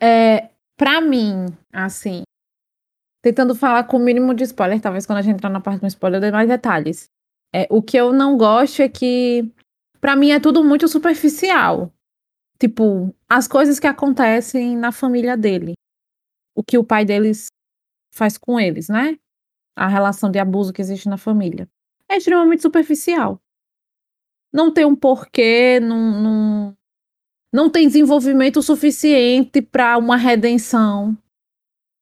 É, 0.01 0.49
pra 0.77 1.01
mim, 1.01 1.47
assim, 1.71 2.23
tentando 3.21 3.53
falar 3.55 3.83
com 3.83 3.97
o 3.97 3.99
mínimo 3.99 4.33
de 4.33 4.43
spoiler, 4.43 4.79
talvez 4.79 5.05
quando 5.05 5.19
a 5.19 5.21
gente 5.21 5.35
entrar 5.35 5.49
na 5.49 5.59
parte 5.59 5.81
do 5.81 5.87
spoiler 5.87 6.17
eu 6.17 6.21
dê 6.21 6.31
mais 6.31 6.47
detalhes. 6.47 7.09
É, 7.53 7.67
o 7.69 7.81
que 7.81 7.97
eu 7.97 8.13
não 8.13 8.37
gosto 8.37 8.81
é 8.81 8.89
que, 8.89 9.51
para 9.99 10.15
mim, 10.15 10.31
é 10.31 10.39
tudo 10.39 10.63
muito 10.63 10.87
superficial. 10.87 11.91
Tipo, 12.59 13.13
as 13.29 13.47
coisas 13.47 13.79
que 13.79 13.87
acontecem 13.87 14.77
na 14.77 14.91
família 14.91 15.35
dele. 15.35 15.73
O 16.55 16.63
que 16.63 16.77
o 16.77 16.83
pai 16.83 17.03
deles 17.03 17.47
faz 18.13 18.37
com 18.37 18.59
eles, 18.59 18.87
né? 18.87 19.17
A 19.75 19.87
relação 19.87 20.31
de 20.31 20.39
abuso 20.39 20.71
que 20.71 20.81
existe 20.81 21.09
na 21.09 21.17
família. 21.17 21.67
É 22.09 22.17
extremamente 22.17 22.61
superficial. 22.61 23.39
Não 24.53 24.71
tem 24.71 24.85
um 24.85 24.95
porquê, 24.95 25.79
não, 25.79 26.21
não, 26.21 26.77
não 27.53 27.69
tem 27.69 27.87
desenvolvimento 27.87 28.61
suficiente 28.61 29.61
para 29.61 29.97
uma 29.97 30.15
redenção. 30.15 31.17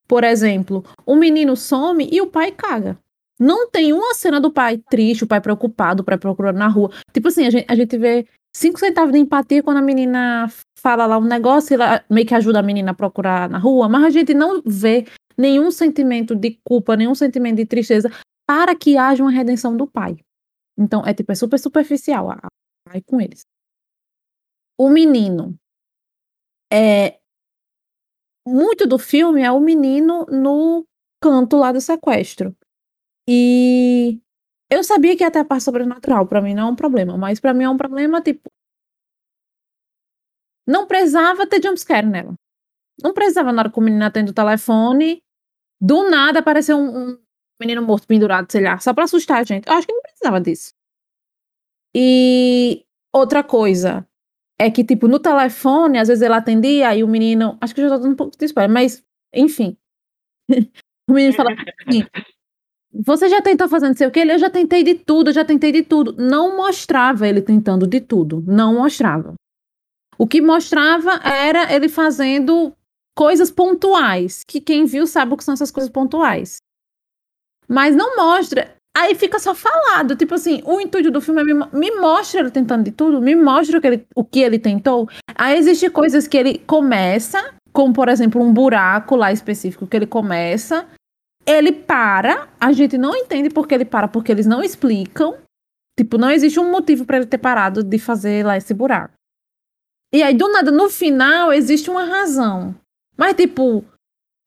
Por 0.07 0.23
exemplo, 0.23 0.83
o 1.05 1.15
menino 1.15 1.55
some 1.55 2.09
e 2.11 2.19
o 2.19 2.27
pai 2.27 2.51
caga. 2.51 2.97
Não 3.39 3.69
tem 3.69 3.93
uma 3.93 4.13
cena 4.13 4.39
do 4.39 4.51
pai 4.51 4.77
triste, 4.77 5.23
o 5.23 5.27
pai 5.27 5.41
preocupado, 5.41 6.01
o 6.01 6.05
pai 6.05 6.17
procurando 6.17 6.57
na 6.57 6.67
rua. 6.67 6.91
Tipo 7.13 7.29
assim, 7.29 7.47
a 7.47 7.49
gente, 7.49 7.65
a 7.67 7.75
gente 7.75 7.97
vê 7.97 8.27
cinco 8.55 8.77
centavos 8.77 9.13
de 9.13 9.19
empatia 9.19 9.63
quando 9.63 9.77
a 9.77 9.81
menina 9.81 10.47
fala 10.77 11.05
lá 11.05 11.17
um 11.17 11.23
negócio 11.23 11.73
e 11.73 11.75
ela 11.75 12.03
meio 12.09 12.27
que 12.27 12.35
ajuda 12.35 12.59
a 12.59 12.63
menina 12.63 12.91
a 12.91 12.93
procurar 12.93 13.49
na 13.49 13.57
rua, 13.57 13.87
mas 13.87 14.03
a 14.03 14.09
gente 14.09 14.33
não 14.33 14.61
vê 14.65 15.05
nenhum 15.37 15.71
sentimento 15.71 16.35
de 16.35 16.59
culpa, 16.63 16.95
nenhum 16.95 17.15
sentimento 17.15 17.57
de 17.57 17.65
tristeza 17.65 18.11
para 18.47 18.75
que 18.75 18.97
haja 18.97 19.23
uma 19.23 19.31
redenção 19.31 19.75
do 19.75 19.87
pai. 19.87 20.17
Então, 20.77 21.03
é 21.05 21.13
tipo, 21.13 21.31
é 21.31 21.35
super 21.35 21.59
superficial 21.59 22.31
a, 22.31 22.37
a 22.87 23.01
com 23.05 23.19
eles. 23.21 23.45
O 24.77 24.89
menino 24.89 25.57
é 26.71 27.19
muito 28.47 28.87
do 28.87 28.97
filme 28.97 29.41
é 29.43 29.51
o 29.51 29.59
menino 29.59 30.25
no 30.25 30.85
canto 31.21 31.57
lá 31.57 31.71
do 31.71 31.79
sequestro. 31.81 32.55
E 33.29 34.19
eu 34.69 34.83
sabia 34.83 35.15
que 35.15 35.23
ia 35.23 35.31
ter 35.31 35.39
a 35.39 35.45
parte 35.45 35.63
sobrenatural, 35.65 36.27
para 36.27 36.41
mim 36.41 36.53
não 36.55 36.69
é 36.69 36.71
um 36.71 36.75
problema, 36.75 37.17
mas 37.17 37.39
para 37.39 37.53
mim 37.53 37.65
é 37.65 37.69
um 37.69 37.77
problema 37.77 38.21
tipo 38.21 38.49
não 40.67 40.87
precisava 40.87 41.47
ter 41.47 41.61
jumpscare 41.61 42.07
nela. 42.07 42.33
Não 43.03 43.13
precisava 43.13 43.51
na 43.51 43.63
hora 43.63 43.71
que 43.71 43.79
o 43.79 43.81
menino 43.81 44.05
atende 44.05 44.31
o 44.31 44.33
telefone 44.33 45.21
Do 45.81 46.09
nada 46.09 46.39
apareceu 46.39 46.77
um, 46.77 47.11
um 47.11 47.19
menino 47.61 47.81
morto 47.81 48.07
pendurado, 48.07 48.51
sei 48.51 48.61
lá, 48.61 48.79
só 48.79 48.93
pra 48.93 49.05
assustar 49.05 49.37
a 49.39 49.43
gente. 49.43 49.67
Eu 49.67 49.73
acho 49.73 49.87
que 49.87 49.93
não 49.93 50.01
precisava 50.01 50.41
disso. 50.41 50.73
E 51.95 52.83
outra 53.13 53.43
coisa 53.43 54.07
é 54.59 54.69
que, 54.69 54.83
tipo, 54.83 55.07
no 55.07 55.19
telefone, 55.19 55.97
às 55.97 56.07
vezes 56.07 56.21
ele 56.21 56.33
atendia, 56.33 56.89
aí 56.89 57.03
o 57.03 57.07
menino. 57.07 57.57
Acho 57.61 57.73
que 57.73 57.81
eu 57.81 57.89
já 57.89 57.95
tô 57.95 58.03
dando 58.03 58.13
um 58.13 58.15
pouco 58.15 58.37
de 58.37 58.45
spoiler, 58.45 58.71
mas, 58.71 59.03
enfim. 59.33 59.77
o 61.09 61.13
menino 61.13 61.33
fala 61.33 61.51
assim: 61.87 62.05
Você 63.05 63.29
já 63.29 63.41
tentou 63.41 63.67
fazer 63.69 63.87
não 63.87 63.95
sei 63.95 64.07
o 64.07 64.11
que? 64.11 64.19
Ele, 64.19 64.33
eu 64.33 64.39
já 64.39 64.49
tentei 64.49 64.83
de 64.83 64.95
tudo, 64.95 65.29
eu 65.29 65.33
já 65.33 65.45
tentei 65.45 65.71
de 65.71 65.83
tudo. 65.83 66.15
Não 66.17 66.57
mostrava 66.57 67.27
ele 67.27 67.41
tentando 67.41 67.87
de 67.87 68.01
tudo. 68.01 68.43
Não 68.47 68.75
mostrava. 68.75 69.35
O 70.17 70.27
que 70.27 70.41
mostrava 70.41 71.19
era 71.23 71.73
ele 71.73 71.89
fazendo 71.89 72.75
coisas 73.15 73.51
pontuais, 73.51 74.43
que 74.43 74.61
quem 74.61 74.85
viu 74.85 75.05
sabe 75.07 75.33
o 75.33 75.37
que 75.37 75.43
são 75.43 75.53
essas 75.53 75.71
coisas 75.71 75.91
pontuais. 75.91 76.60
Mas 77.71 77.95
não 77.95 78.17
mostra. 78.17 78.75
Aí 78.95 79.15
fica 79.15 79.39
só 79.39 79.55
falado, 79.55 80.17
tipo 80.17 80.35
assim, 80.35 80.61
o 80.65 80.81
intuito 80.81 81.09
do 81.09 81.21
filme 81.21 81.41
é 81.41 81.45
me, 81.45 81.53
me 81.71 81.91
mostra 81.91 82.41
ele 82.41 82.51
tentando 82.51 82.83
de 82.83 82.91
tudo, 82.91 83.21
me 83.21 83.33
mostra 83.33 83.77
o 83.77 83.81
que, 83.81 83.87
ele, 83.87 84.05
o 84.13 84.25
que 84.25 84.41
ele 84.41 84.59
tentou. 84.59 85.07
Aí 85.33 85.57
existem 85.57 85.89
coisas 85.89 86.27
que 86.27 86.37
ele 86.37 86.57
começa, 86.59 87.53
como 87.71 87.93
por 87.93 88.09
exemplo 88.09 88.41
um 88.41 88.51
buraco 88.51 89.15
lá 89.15 89.31
específico 89.31 89.87
que 89.87 89.95
ele 89.95 90.05
começa, 90.05 90.85
ele 91.45 91.71
para, 91.71 92.49
a 92.59 92.73
gente 92.73 92.97
não 92.97 93.15
entende 93.15 93.49
por 93.49 93.65
que 93.65 93.73
ele 93.73 93.85
para, 93.85 94.09
porque 94.09 94.31
eles 94.33 94.45
não 94.45 94.61
explicam. 94.61 95.37
Tipo, 95.97 96.17
não 96.17 96.29
existe 96.29 96.59
um 96.59 96.69
motivo 96.69 97.05
para 97.05 97.17
ele 97.17 97.25
ter 97.25 97.37
parado 97.37 97.83
de 97.83 97.97
fazer 97.97 98.45
lá 98.45 98.57
esse 98.57 98.73
buraco. 98.73 99.13
E 100.13 100.21
aí, 100.21 100.33
do 100.33 100.51
nada, 100.51 100.71
no 100.71 100.89
final, 100.89 101.53
existe 101.53 101.89
uma 101.89 102.03
razão. 102.03 102.75
Mas, 103.17 103.35
tipo, 103.35 103.85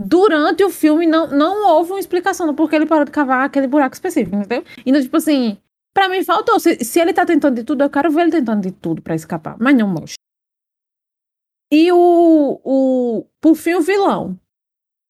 durante 0.00 0.64
o 0.64 0.70
filme 0.70 1.06
não, 1.06 1.28
não 1.28 1.66
houve 1.74 1.92
uma 1.92 2.00
explicação 2.00 2.46
do 2.46 2.54
porquê 2.54 2.76
ele 2.76 2.86
parou 2.86 3.04
de 3.04 3.10
cavar 3.10 3.44
aquele 3.44 3.66
buraco 3.66 3.94
específico, 3.94 4.36
entendeu? 4.36 4.64
Então, 4.84 5.00
tipo 5.00 5.16
assim, 5.16 5.58
pra 5.94 6.08
mim 6.08 6.24
faltou. 6.24 6.58
Se, 6.58 6.84
se 6.84 7.00
ele 7.00 7.12
tá 7.12 7.24
tentando 7.24 7.56
de 7.56 7.64
tudo, 7.64 7.84
eu 7.84 7.90
quero 7.90 8.10
ver 8.10 8.22
ele 8.22 8.32
tentando 8.32 8.62
de 8.62 8.72
tudo 8.72 9.00
pra 9.00 9.14
escapar. 9.14 9.56
Mas 9.58 9.76
não 9.76 9.88
mostra. 9.88 10.16
E 11.72 11.90
o, 11.92 12.60
o. 12.64 13.26
Por 13.40 13.54
fim, 13.54 13.74
o 13.74 13.80
vilão. 13.80 14.38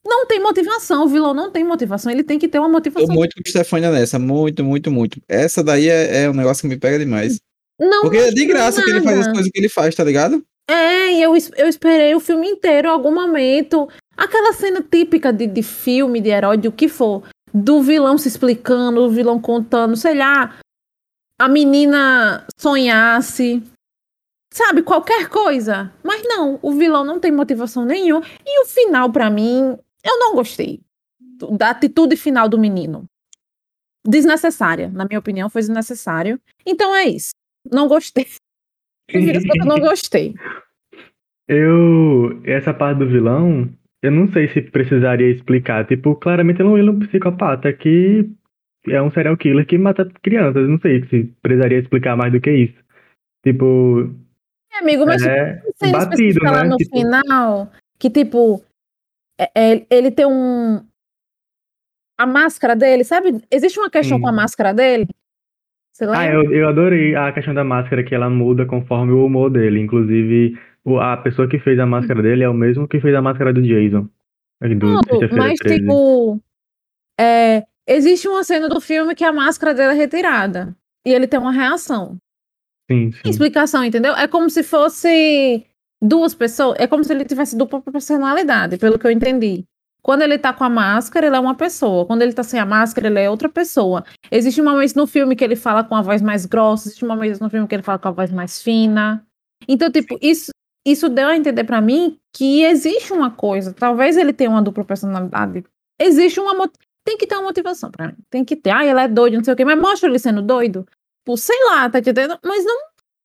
Não 0.06 0.26
tem 0.26 0.38
motivação, 0.38 1.04
o 1.04 1.08
vilão 1.08 1.32
não 1.32 1.50
tem 1.50 1.64
motivação, 1.64 2.12
ele 2.12 2.22
tem 2.22 2.38
que 2.38 2.46
ter 2.46 2.58
uma 2.58 2.68
motivação. 2.68 3.08
Tô 3.08 3.14
muito 3.14 3.34
com 3.34 3.50
Stefania 3.50 3.90
nessa, 3.90 4.18
muito, 4.18 4.62
muito, 4.62 4.90
muito. 4.90 5.18
Essa 5.26 5.64
daí 5.64 5.88
é, 5.88 6.24
é 6.24 6.30
um 6.30 6.34
negócio 6.34 6.60
que 6.60 6.68
me 6.68 6.78
pega 6.78 6.98
demais. 6.98 7.40
Não 7.80 8.02
Porque 8.02 8.18
é 8.18 8.30
de 8.30 8.44
graça 8.44 8.82
que 8.82 8.90
ele 8.90 9.00
faz 9.00 9.18
as 9.18 9.26
nada. 9.26 9.32
coisas 9.32 9.50
que 9.50 9.58
ele 9.58 9.68
faz, 9.68 9.94
tá 9.94 10.04
ligado? 10.04 10.44
É, 10.70 11.12
e 11.12 11.22
eu, 11.22 11.34
eu 11.56 11.68
esperei 11.68 12.14
o 12.14 12.20
filme 12.20 12.48
inteiro, 12.48 12.88
em 12.88 12.90
algum 12.90 13.14
momento. 13.14 13.88
Aquela 14.16 14.52
cena 14.52 14.82
típica 14.82 15.32
de, 15.32 15.46
de 15.46 15.62
filme, 15.62 16.20
de 16.20 16.30
herói, 16.30 16.56
de 16.56 16.68
o 16.68 16.72
que 16.72 16.88
for. 16.88 17.22
Do 17.52 17.82
vilão 17.82 18.18
se 18.18 18.28
explicando, 18.28 19.02
o 19.02 19.10
vilão 19.10 19.40
contando, 19.40 19.96
sei 19.96 20.14
lá. 20.14 20.56
A 21.40 21.48
menina 21.48 22.46
sonhasse. 22.58 23.62
Sabe, 24.52 24.82
qualquer 24.82 25.28
coisa. 25.28 25.92
Mas 26.02 26.22
não, 26.24 26.58
o 26.62 26.72
vilão 26.72 27.04
não 27.04 27.18
tem 27.18 27.32
motivação 27.32 27.84
nenhuma. 27.84 28.24
E 28.46 28.62
o 28.62 28.66
final, 28.66 29.10
pra 29.10 29.28
mim, 29.28 29.76
eu 30.04 30.18
não 30.18 30.34
gostei. 30.34 30.80
Da 31.52 31.70
atitude 31.70 32.16
final 32.16 32.48
do 32.48 32.58
menino. 32.58 33.04
Desnecessária. 34.06 34.90
Na 34.90 35.04
minha 35.04 35.18
opinião, 35.18 35.50
foi 35.50 35.62
desnecessário. 35.62 36.40
Então 36.64 36.94
é 36.94 37.04
isso. 37.04 37.30
Não 37.70 37.88
gostei. 37.88 38.28
Eu 39.08 39.66
não 39.66 39.78
gostei. 39.78 40.34
Eu. 41.46 42.40
Essa 42.44 42.72
parte 42.72 43.00
do 43.00 43.06
vilão, 43.06 43.70
eu 44.04 44.10
não 44.10 44.30
sei 44.32 44.48
se 44.52 44.60
precisaria 44.62 45.30
explicar. 45.30 45.86
Tipo, 45.86 46.14
claramente 46.14 46.60
ele 46.60 46.68
é 46.68 46.70
um- 46.72 46.78
ele 46.78 46.88
é 46.88 46.92
um 46.92 46.98
psicopata 46.98 47.72
que 47.72 48.28
é 48.88 49.00
um 49.00 49.10
serial 49.10 49.36
killer 49.36 49.66
que 49.66 49.78
mata 49.78 50.04
crianças. 50.22 50.62
Eu 50.62 50.68
Não 50.68 50.78
sei 50.78 51.04
se 51.08 51.24
precisaria 51.42 51.78
explicar 51.78 52.16
mais 52.16 52.32
do 52.32 52.40
que 52.40 52.50
isso. 52.50 52.84
Tipo, 53.44 54.10
É, 54.72 54.78
amigo, 54.78 55.06
mas 55.06 55.22
é 55.24 55.62
cena 55.76 55.92
batido, 55.92 56.12
específica 56.14 56.50
lá 56.50 56.62
né? 56.64 56.68
no 56.70 56.76
Tipo, 56.76 56.96
final, 56.98 57.72
que 57.98 58.10
tipo, 58.10 58.62
é- 59.40 59.50
é- 59.54 59.86
ele 59.90 60.10
tem 60.10 60.26
um. 60.26 60.84
A 62.18 62.26
máscara 62.26 62.76
dele, 62.76 63.02
sabe? 63.04 63.42
Existe 63.50 63.78
uma 63.78 63.90
questão 63.90 64.18
Sim. 64.18 64.22
com 64.22 64.28
a 64.28 64.32
máscara 64.32 64.72
dele? 64.72 65.08
Você 65.94 66.06
lembra? 66.06 66.20
Ah, 66.20 66.26
eu, 66.26 66.52
eu 66.52 66.68
adorei 66.68 67.14
a 67.14 67.32
questão 67.32 67.54
da 67.54 67.62
máscara 67.62 68.02
que 68.02 68.14
ela 68.14 68.28
muda 68.28 68.66
conforme 68.66 69.12
o 69.12 69.24
humor 69.24 69.48
dele. 69.48 69.78
Inclusive, 69.78 70.58
a 71.00 71.16
pessoa 71.18 71.48
que 71.48 71.60
fez 71.60 71.78
a 71.78 71.86
máscara 71.86 72.20
dele 72.20 72.42
é 72.42 72.48
o 72.48 72.54
mesmo 72.54 72.88
que 72.88 73.00
fez 73.00 73.14
a 73.14 73.22
máscara 73.22 73.52
do 73.52 73.62
Jason. 73.62 74.08
Do 74.60 74.96
Sexta-feira 74.96 75.36
mas 75.36 75.58
13. 75.58 75.80
tipo. 75.80 76.40
é, 77.20 77.64
existe 77.86 78.26
uma 78.26 78.42
cena 78.42 78.68
do 78.68 78.80
filme 78.80 79.14
que 79.14 79.24
a 79.24 79.32
máscara 79.32 79.72
dele 79.72 79.92
é 79.92 79.94
retirada. 79.94 80.74
E 81.06 81.12
ele 81.12 81.28
tem 81.28 81.38
uma 81.38 81.52
reação. 81.52 82.16
Sim, 82.90 83.12
sim. 83.12 83.30
explicação, 83.30 83.84
entendeu? 83.84 84.14
É 84.14 84.26
como 84.26 84.50
se 84.50 84.62
fosse 84.62 85.64
duas 86.02 86.34
pessoas. 86.34 86.76
É 86.80 86.86
como 86.88 87.04
se 87.04 87.12
ele 87.12 87.24
tivesse 87.24 87.56
dupla 87.56 87.80
personalidade, 87.80 88.78
pelo 88.78 88.98
que 88.98 89.06
eu 89.06 89.10
entendi. 89.10 89.64
Quando 90.04 90.20
ele 90.20 90.38
tá 90.38 90.52
com 90.52 90.62
a 90.64 90.68
máscara, 90.68 91.26
ele 91.26 91.36
é 91.36 91.40
uma 91.40 91.54
pessoa. 91.54 92.04
Quando 92.04 92.20
ele 92.20 92.34
tá 92.34 92.42
sem 92.42 92.60
a 92.60 92.66
máscara, 92.66 93.06
ele 93.06 93.20
é 93.20 93.30
outra 93.30 93.48
pessoa. 93.48 94.04
Existe 94.30 94.60
um 94.60 94.64
momento 94.64 94.94
no 94.96 95.06
filme 95.06 95.34
que 95.34 95.42
ele 95.42 95.56
fala 95.56 95.82
com 95.82 95.94
a 95.96 96.02
voz 96.02 96.20
mais 96.20 96.44
grossa, 96.44 96.88
existe 96.88 97.02
um 97.02 97.08
momento 97.08 97.40
no 97.40 97.48
filme 97.48 97.66
que 97.66 97.74
ele 97.74 97.82
fala 97.82 97.98
com 97.98 98.08
a 98.08 98.10
voz 98.10 98.30
mais 98.30 98.60
fina. 98.60 99.26
Então, 99.66 99.90
tipo, 99.90 100.18
isso, 100.20 100.50
isso 100.86 101.08
deu 101.08 101.28
a 101.28 101.36
entender 101.36 101.64
pra 101.64 101.80
mim 101.80 102.18
que 102.36 102.62
existe 102.64 103.14
uma 103.14 103.30
coisa. 103.30 103.72
Talvez 103.72 104.18
ele 104.18 104.34
tenha 104.34 104.50
uma 104.50 104.60
dupla 104.60 104.84
personalidade. 104.84 105.64
Existe 105.98 106.38
uma. 106.38 106.70
Tem 107.02 107.16
que 107.16 107.26
ter 107.26 107.36
uma 107.36 107.44
motivação 107.44 107.90
pra 107.90 108.08
mim. 108.08 108.16
Tem 108.28 108.44
que 108.44 108.56
ter. 108.56 108.70
Ah, 108.70 108.84
ele 108.84 109.00
é 109.00 109.08
doido, 109.08 109.38
não 109.38 109.44
sei 109.44 109.54
o 109.54 109.56
quê. 109.56 109.64
Mas 109.64 109.80
mostra 109.80 110.06
ele 110.10 110.18
sendo 110.18 110.42
doido. 110.42 110.86
Pô, 111.24 111.34
sei 111.34 111.56
lá, 111.64 111.88
tá 111.88 112.00
entendendo? 112.00 112.38
Mas 112.44 112.62
não 112.62 112.76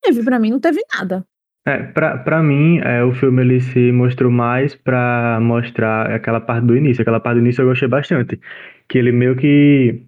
teve 0.02 0.24
pra 0.24 0.40
mim, 0.40 0.52
não 0.52 0.60
teve 0.62 0.82
nada. 0.96 1.26
É, 1.68 1.84
pra, 1.84 2.18
pra 2.18 2.42
mim, 2.42 2.80
é, 2.80 3.04
o 3.04 3.14
filme 3.14 3.42
ele 3.42 3.60
se 3.62 3.92
mostrou 3.92 4.32
mais 4.32 4.76
pra 4.76 5.40
mostrar 5.42 6.12
aquela 6.12 6.40
parte 6.42 6.66
do 6.66 6.76
início. 6.76 7.02
Aquela 7.02 7.20
parte 7.20 7.36
do 7.40 7.42
início 7.42 7.62
eu 7.62 7.68
gostei 7.68 7.88
bastante. 7.88 8.40
Que 8.88 8.98
ele 8.98 9.12
meio 9.12 9.36
que 9.36 10.04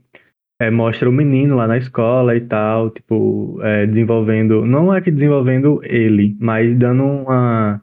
é, 0.62 0.72
mostra 0.72 1.10
o 1.10 1.14
menino 1.14 1.56
lá 1.58 1.68
na 1.68 1.78
escola 1.78 2.36
e 2.36 2.42
tal, 2.42 2.90
tipo, 2.92 3.60
é, 3.64 3.86
desenvolvendo. 3.88 4.66
Não 4.66 4.94
é 4.94 5.02
que 5.02 5.12
desenvolvendo 5.12 5.82
ele, 5.84 6.38
mas 6.40 6.78
dando 6.78 7.04
uma, 7.06 7.82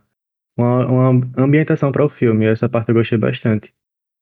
uma, 0.58 0.86
uma 0.86 1.30
ambientação 1.38 1.92
para 1.92 2.04
o 2.04 2.10
filme. 2.10 2.46
Essa 2.46 2.68
parte 2.68 2.90
eu 2.90 2.94
gostei 2.96 3.18
bastante. 3.18 3.72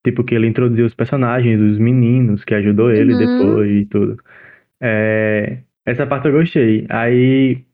Tipo, 0.05 0.25
que 0.25 0.35
ele 0.35 0.47
introduziu 0.49 0.87
os 0.87 0.95
personagens, 0.95 1.61
os 1.61 1.79
meninos, 1.79 2.45
que 2.45 2.55
ajudou 2.55 2.91
ele 2.93 3.13
Uhum. 3.15 3.19
depois 3.19 3.71
e 3.73 3.87
tudo. 3.87 4.19
É, 4.83 5.59
essa 5.87 6.07
parte 6.07 6.29
eu 6.29 6.33
gostei. 6.35 6.87
Aí. 6.91 7.65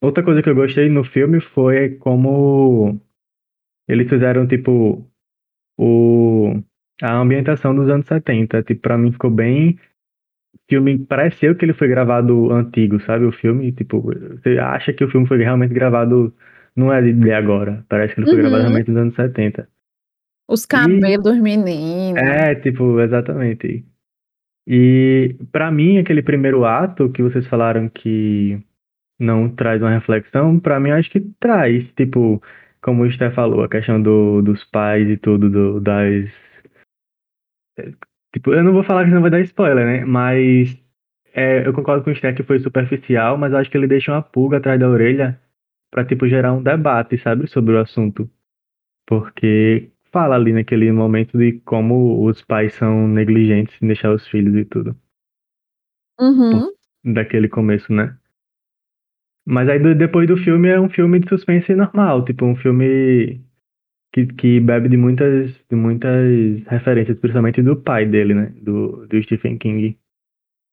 Outra 0.00 0.22
coisa 0.22 0.42
que 0.42 0.48
eu 0.48 0.54
gostei 0.54 0.88
no 0.88 1.04
filme 1.04 1.40
foi 1.40 1.96
como 1.96 3.00
eles 3.88 4.08
fizeram, 4.08 4.46
tipo, 4.46 5.04
o, 5.78 6.54
a 7.02 7.16
ambientação 7.16 7.74
dos 7.74 7.88
anos 7.88 8.06
70. 8.06 8.62
Tipo, 8.62 8.82
pra 8.82 8.98
mim 8.98 9.12
ficou 9.12 9.30
bem. 9.30 9.78
O 10.54 10.58
filme 10.70 10.98
pareceu 10.98 11.56
que 11.56 11.64
ele 11.64 11.72
foi 11.72 11.88
gravado 11.88 12.52
antigo, 12.52 13.00
sabe? 13.00 13.24
O 13.24 13.32
filme, 13.32 13.72
tipo, 13.72 14.02
você 14.02 14.58
acha 14.58 14.92
que 14.92 15.04
o 15.04 15.10
filme 15.10 15.26
foi 15.26 15.38
realmente 15.38 15.72
gravado. 15.74 16.34
Não 16.76 16.92
é 16.92 17.00
de 17.02 17.32
agora. 17.32 17.84
Parece 17.88 18.14
que 18.14 18.20
ele 18.20 18.26
foi 18.28 18.36
Uhum. 18.36 18.42
gravado 18.42 18.62
realmente 18.62 18.88
nos 18.90 19.00
anos 19.00 19.14
70. 19.14 19.68
Os 20.48 20.64
cabelos 20.64 21.24
dos 21.24 21.38
meninos. 21.40 22.22
É, 22.22 22.54
tipo, 22.54 23.00
exatamente. 23.00 23.84
E 24.66 25.34
pra 25.50 25.70
mim, 25.70 25.98
aquele 25.98 26.22
primeiro 26.22 26.64
ato 26.64 27.10
que 27.10 27.22
vocês 27.22 27.46
falaram 27.46 27.88
que 27.88 28.62
não 29.18 29.48
traz 29.48 29.82
uma 29.82 29.90
reflexão, 29.90 30.60
pra 30.60 30.78
mim 30.78 30.90
acho 30.90 31.10
que 31.10 31.20
traz, 31.40 31.84
tipo, 31.94 32.42
como 32.80 33.02
o 33.02 33.10
Sté 33.10 33.30
falou, 33.30 33.62
a 33.62 33.68
questão 33.68 34.00
do, 34.00 34.42
dos 34.42 34.64
pais 34.64 35.08
e 35.08 35.16
tudo, 35.16 35.50
do, 35.50 35.80
das. 35.80 36.30
Tipo, 38.32 38.52
eu 38.52 38.62
não 38.62 38.72
vou 38.72 38.84
falar 38.84 39.04
que 39.04 39.10
não 39.10 39.22
vai 39.22 39.30
dar 39.30 39.40
spoiler, 39.40 39.84
né? 39.86 40.04
Mas 40.04 40.76
é, 41.32 41.66
eu 41.66 41.72
concordo 41.72 42.04
com 42.04 42.10
o 42.10 42.14
Sté 42.14 42.32
que 42.32 42.42
foi 42.42 42.58
superficial, 42.58 43.36
mas 43.36 43.54
acho 43.54 43.70
que 43.70 43.76
ele 43.76 43.86
deixa 43.86 44.12
uma 44.12 44.22
pulga 44.22 44.58
atrás 44.58 44.78
da 44.78 44.88
orelha 44.88 45.40
pra, 45.90 46.04
tipo, 46.04 46.28
gerar 46.28 46.52
um 46.52 46.62
debate, 46.62 47.18
sabe, 47.18 47.46
sobre 47.48 47.74
o 47.74 47.80
assunto. 47.80 48.30
Porque 49.06 49.90
fala 50.12 50.36
ali 50.36 50.52
naquele 50.52 50.90
momento 50.92 51.38
de 51.38 51.60
como 51.60 52.24
os 52.24 52.42
pais 52.42 52.74
são 52.74 53.08
negligentes 53.08 53.80
em 53.80 53.86
deixar 53.86 54.12
os 54.12 54.26
filhos 54.28 54.54
e 54.54 54.64
tudo. 54.64 54.96
Uhum. 56.20 56.72
Daquele 57.04 57.48
começo, 57.48 57.92
né? 57.92 58.16
Mas 59.50 59.66
aí 59.66 59.78
do- 59.78 59.94
depois 59.94 60.28
do 60.28 60.36
filme 60.36 60.68
é 60.68 60.78
um 60.78 60.90
filme 60.90 61.18
de 61.18 61.28
suspense 61.30 61.74
normal, 61.74 62.22
tipo 62.22 62.44
um 62.44 62.54
filme 62.54 63.40
que, 64.12 64.26
que 64.26 64.60
bebe 64.60 64.90
de 64.90 64.98
muitas, 64.98 65.50
de 65.70 65.74
muitas 65.74 66.62
referências, 66.66 67.18
principalmente 67.18 67.62
do 67.62 67.74
pai 67.74 68.04
dele, 68.04 68.34
né? 68.34 68.52
Do, 68.60 69.06
do 69.06 69.22
Stephen 69.22 69.56
King. 69.56 69.98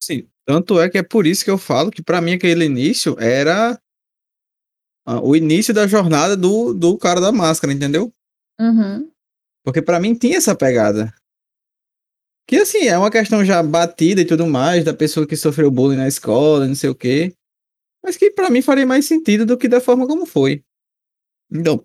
Sim, 0.02 0.28
tanto 0.44 0.78
é 0.78 0.90
que 0.90 0.98
é 0.98 1.02
por 1.02 1.26
isso 1.26 1.42
que 1.42 1.50
eu 1.50 1.56
falo 1.56 1.90
que 1.90 2.02
pra 2.02 2.20
mim 2.20 2.34
aquele 2.34 2.66
início 2.66 3.16
era 3.18 3.80
ah, 5.06 5.20
o 5.22 5.34
início 5.34 5.72
da 5.72 5.86
jornada 5.86 6.36
do, 6.36 6.74
do 6.74 6.98
cara 6.98 7.18
da 7.18 7.32
máscara, 7.32 7.72
entendeu? 7.72 8.12
Uhum. 8.60 9.10
Porque 9.64 9.80
pra 9.80 9.98
mim 9.98 10.14
tinha 10.14 10.36
essa 10.36 10.54
pegada. 10.54 11.14
Que 12.46 12.56
assim, 12.56 12.88
é 12.88 12.98
uma 12.98 13.10
questão 13.10 13.42
já 13.42 13.62
batida 13.62 14.20
e 14.20 14.26
tudo 14.26 14.46
mais, 14.46 14.84
da 14.84 14.92
pessoa 14.92 15.26
que 15.26 15.34
sofreu 15.34 15.70
bullying 15.70 15.96
na 15.96 16.06
escola, 16.06 16.68
não 16.68 16.74
sei 16.74 16.90
o 16.90 16.94
quê. 16.94 17.32
Mas 18.06 18.16
que 18.16 18.30
pra 18.30 18.48
mim 18.48 18.62
faria 18.62 18.86
mais 18.86 19.04
sentido 19.04 19.44
do 19.44 19.58
que 19.58 19.66
da 19.66 19.80
forma 19.80 20.06
como 20.06 20.24
foi. 20.24 20.64
Então, 21.52 21.82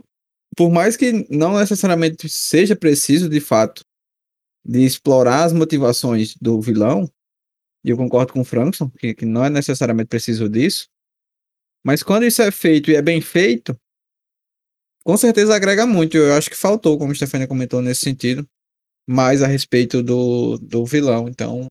por 0.55 0.69
mais 0.69 0.95
que 0.95 1.25
não 1.35 1.57
necessariamente 1.57 2.29
seja 2.29 2.75
preciso, 2.75 3.27
de 3.27 3.41
fato, 3.41 3.83
de 4.63 4.85
explorar 4.85 5.45
as 5.45 5.51
motivações 5.51 6.35
do 6.39 6.61
vilão, 6.61 7.11
e 7.83 7.89
eu 7.89 7.97
concordo 7.97 8.33
com 8.33 8.41
o 8.41 8.45
Frankson, 8.45 8.87
que, 8.91 9.15
que 9.15 9.25
não 9.25 9.43
é 9.43 9.49
necessariamente 9.49 10.09
preciso 10.09 10.47
disso, 10.47 10.87
mas 11.83 12.03
quando 12.03 12.23
isso 12.23 12.43
é 12.43 12.51
feito 12.51 12.91
e 12.91 12.95
é 12.95 13.01
bem 13.01 13.19
feito, 13.19 13.75
com 15.03 15.17
certeza 15.17 15.55
agrega 15.55 15.87
muito. 15.87 16.17
Eu 16.17 16.35
acho 16.35 16.51
que 16.51 16.55
faltou, 16.55 16.99
como 16.99 17.11
a 17.11 17.15
Stefania 17.15 17.47
comentou 17.47 17.81
nesse 17.81 18.01
sentido, 18.01 18.47
mais 19.09 19.41
a 19.41 19.47
respeito 19.47 20.03
do, 20.03 20.59
do 20.59 20.85
vilão. 20.85 21.27
Então, 21.27 21.65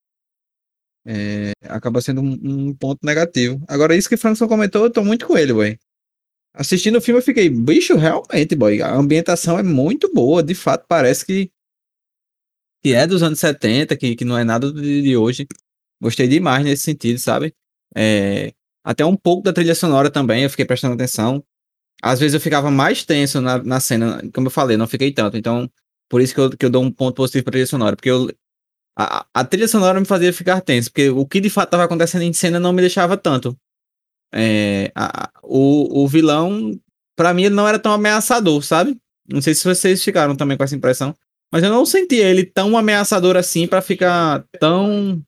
é, 1.13 1.53
acaba 1.69 2.01
sendo 2.01 2.21
um, 2.21 2.39
um, 2.69 2.75
ponto 2.75 3.05
negativo. 3.05 3.61
Agora, 3.67 3.97
isso 3.97 4.09
que 4.09 4.15
o 4.15 4.19
Frankson 4.19 4.47
comentou, 4.47 4.85
eu 4.85 4.91
tô 4.91 5.03
muito 5.05 5.27
com 5.27 5.37
ele, 5.37 5.53
boy. 5.53 5.79
Assistindo 6.55 6.99
o 6.99 7.01
filme, 7.01 7.19
eu 7.19 7.25
fiquei, 7.25 7.49
bicho, 7.51 7.97
realmente, 7.97 8.55
boy. 8.55 8.81
A 8.81 8.95
ambientação 8.95 9.59
é 9.59 9.63
muito 9.63 10.13
boa. 10.15 10.41
De 10.43 10.55
fato, 10.55 10.85
parece 10.89 11.27
que, 11.27 11.51
que 12.83 12.95
é 12.95 13.07
dos 13.09 13.25
anos 13.25 13.41
70, 13.41 13.97
que, 13.97 14.15
que 14.15 14.25
não 14.25 14.39
é 14.39 14.45
nada 14.45 14.73
de, 14.73 15.03
de 15.03 15.17
hoje. 15.17 15.49
Gostei 16.01 16.29
demais 16.29 16.65
nesse 16.65 16.85
sentido, 16.85 17.19
sabe? 17.19 17.53
É, 17.97 18.53
até 18.85 19.05
um 19.05 19.17
pouco 19.17 19.43
da 19.43 19.53
trilha 19.53 19.75
sonora 19.75 20.11
também, 20.11 20.45
eu 20.45 20.51
fiquei 20.51 20.65
prestando 20.65 20.95
atenção. 20.95 21.45
Às 22.03 22.21
vezes 22.21 22.35
eu 22.35 22.41
ficava 22.41 22.71
mais 22.71 23.05
tenso 23.05 23.41
na, 23.41 23.63
na 23.63 23.81
cena, 23.81 24.23
como 24.33 24.47
eu 24.47 24.51
falei, 24.51 24.77
não 24.77 24.87
fiquei 24.87 25.13
tanto. 25.13 25.37
Então, 25.37 25.69
por 26.09 26.21
isso 26.21 26.35
que 26.35 26.41
eu, 26.41 26.51
que 26.51 26.67
eu 26.67 26.71
dou 26.71 26.83
um 26.85 26.93
ponto 26.93 27.17
positivo 27.17 27.45
pra 27.45 27.53
trilha 27.53 27.67
sonora. 27.67 27.97
Porque 27.97 28.11
eu, 28.11 28.31
a, 29.03 29.27
a 29.35 29.45
trilha 29.45 29.69
sonora 29.69 29.99
me 30.01 30.07
fazia 30.07 30.33
ficar 30.33 30.61
tenso. 30.61 30.91
Porque 30.91 31.09
o 31.11 31.27
que 31.27 31.41
de 31.41 31.51
fato 31.51 31.69
estava 31.69 31.85
acontecendo 31.85 32.23
em 32.23 32.33
cena 32.33 32.59
não 32.61 32.73
me 32.73 32.81
deixava 32.81 33.17
tanto. 33.17 33.57
É, 34.33 34.91
a, 34.95 35.31
o, 35.43 36.03
o 36.05 36.09
vilão, 36.09 36.73
para 37.17 37.35
mim, 37.35 37.45
ele 37.45 37.55
não 37.55 37.67
era 37.67 37.79
tão 37.79 37.93
ameaçador, 37.93 38.63
sabe? 38.63 38.97
Não 39.29 39.41
sei 39.41 39.55
se 39.55 39.65
vocês 39.65 40.03
ficaram 40.03 40.37
também 40.37 40.57
com 40.57 40.65
essa 40.65 40.75
impressão. 40.77 41.15
Mas 41.53 41.63
eu 41.63 41.71
não 41.71 41.85
senti 41.85 42.17
ele 42.17 42.45
tão 42.45 42.77
ameaçador 42.77 43.37
assim 43.37 43.67
para 43.67 43.83
ficar 43.83 44.45
tão, 44.61 45.21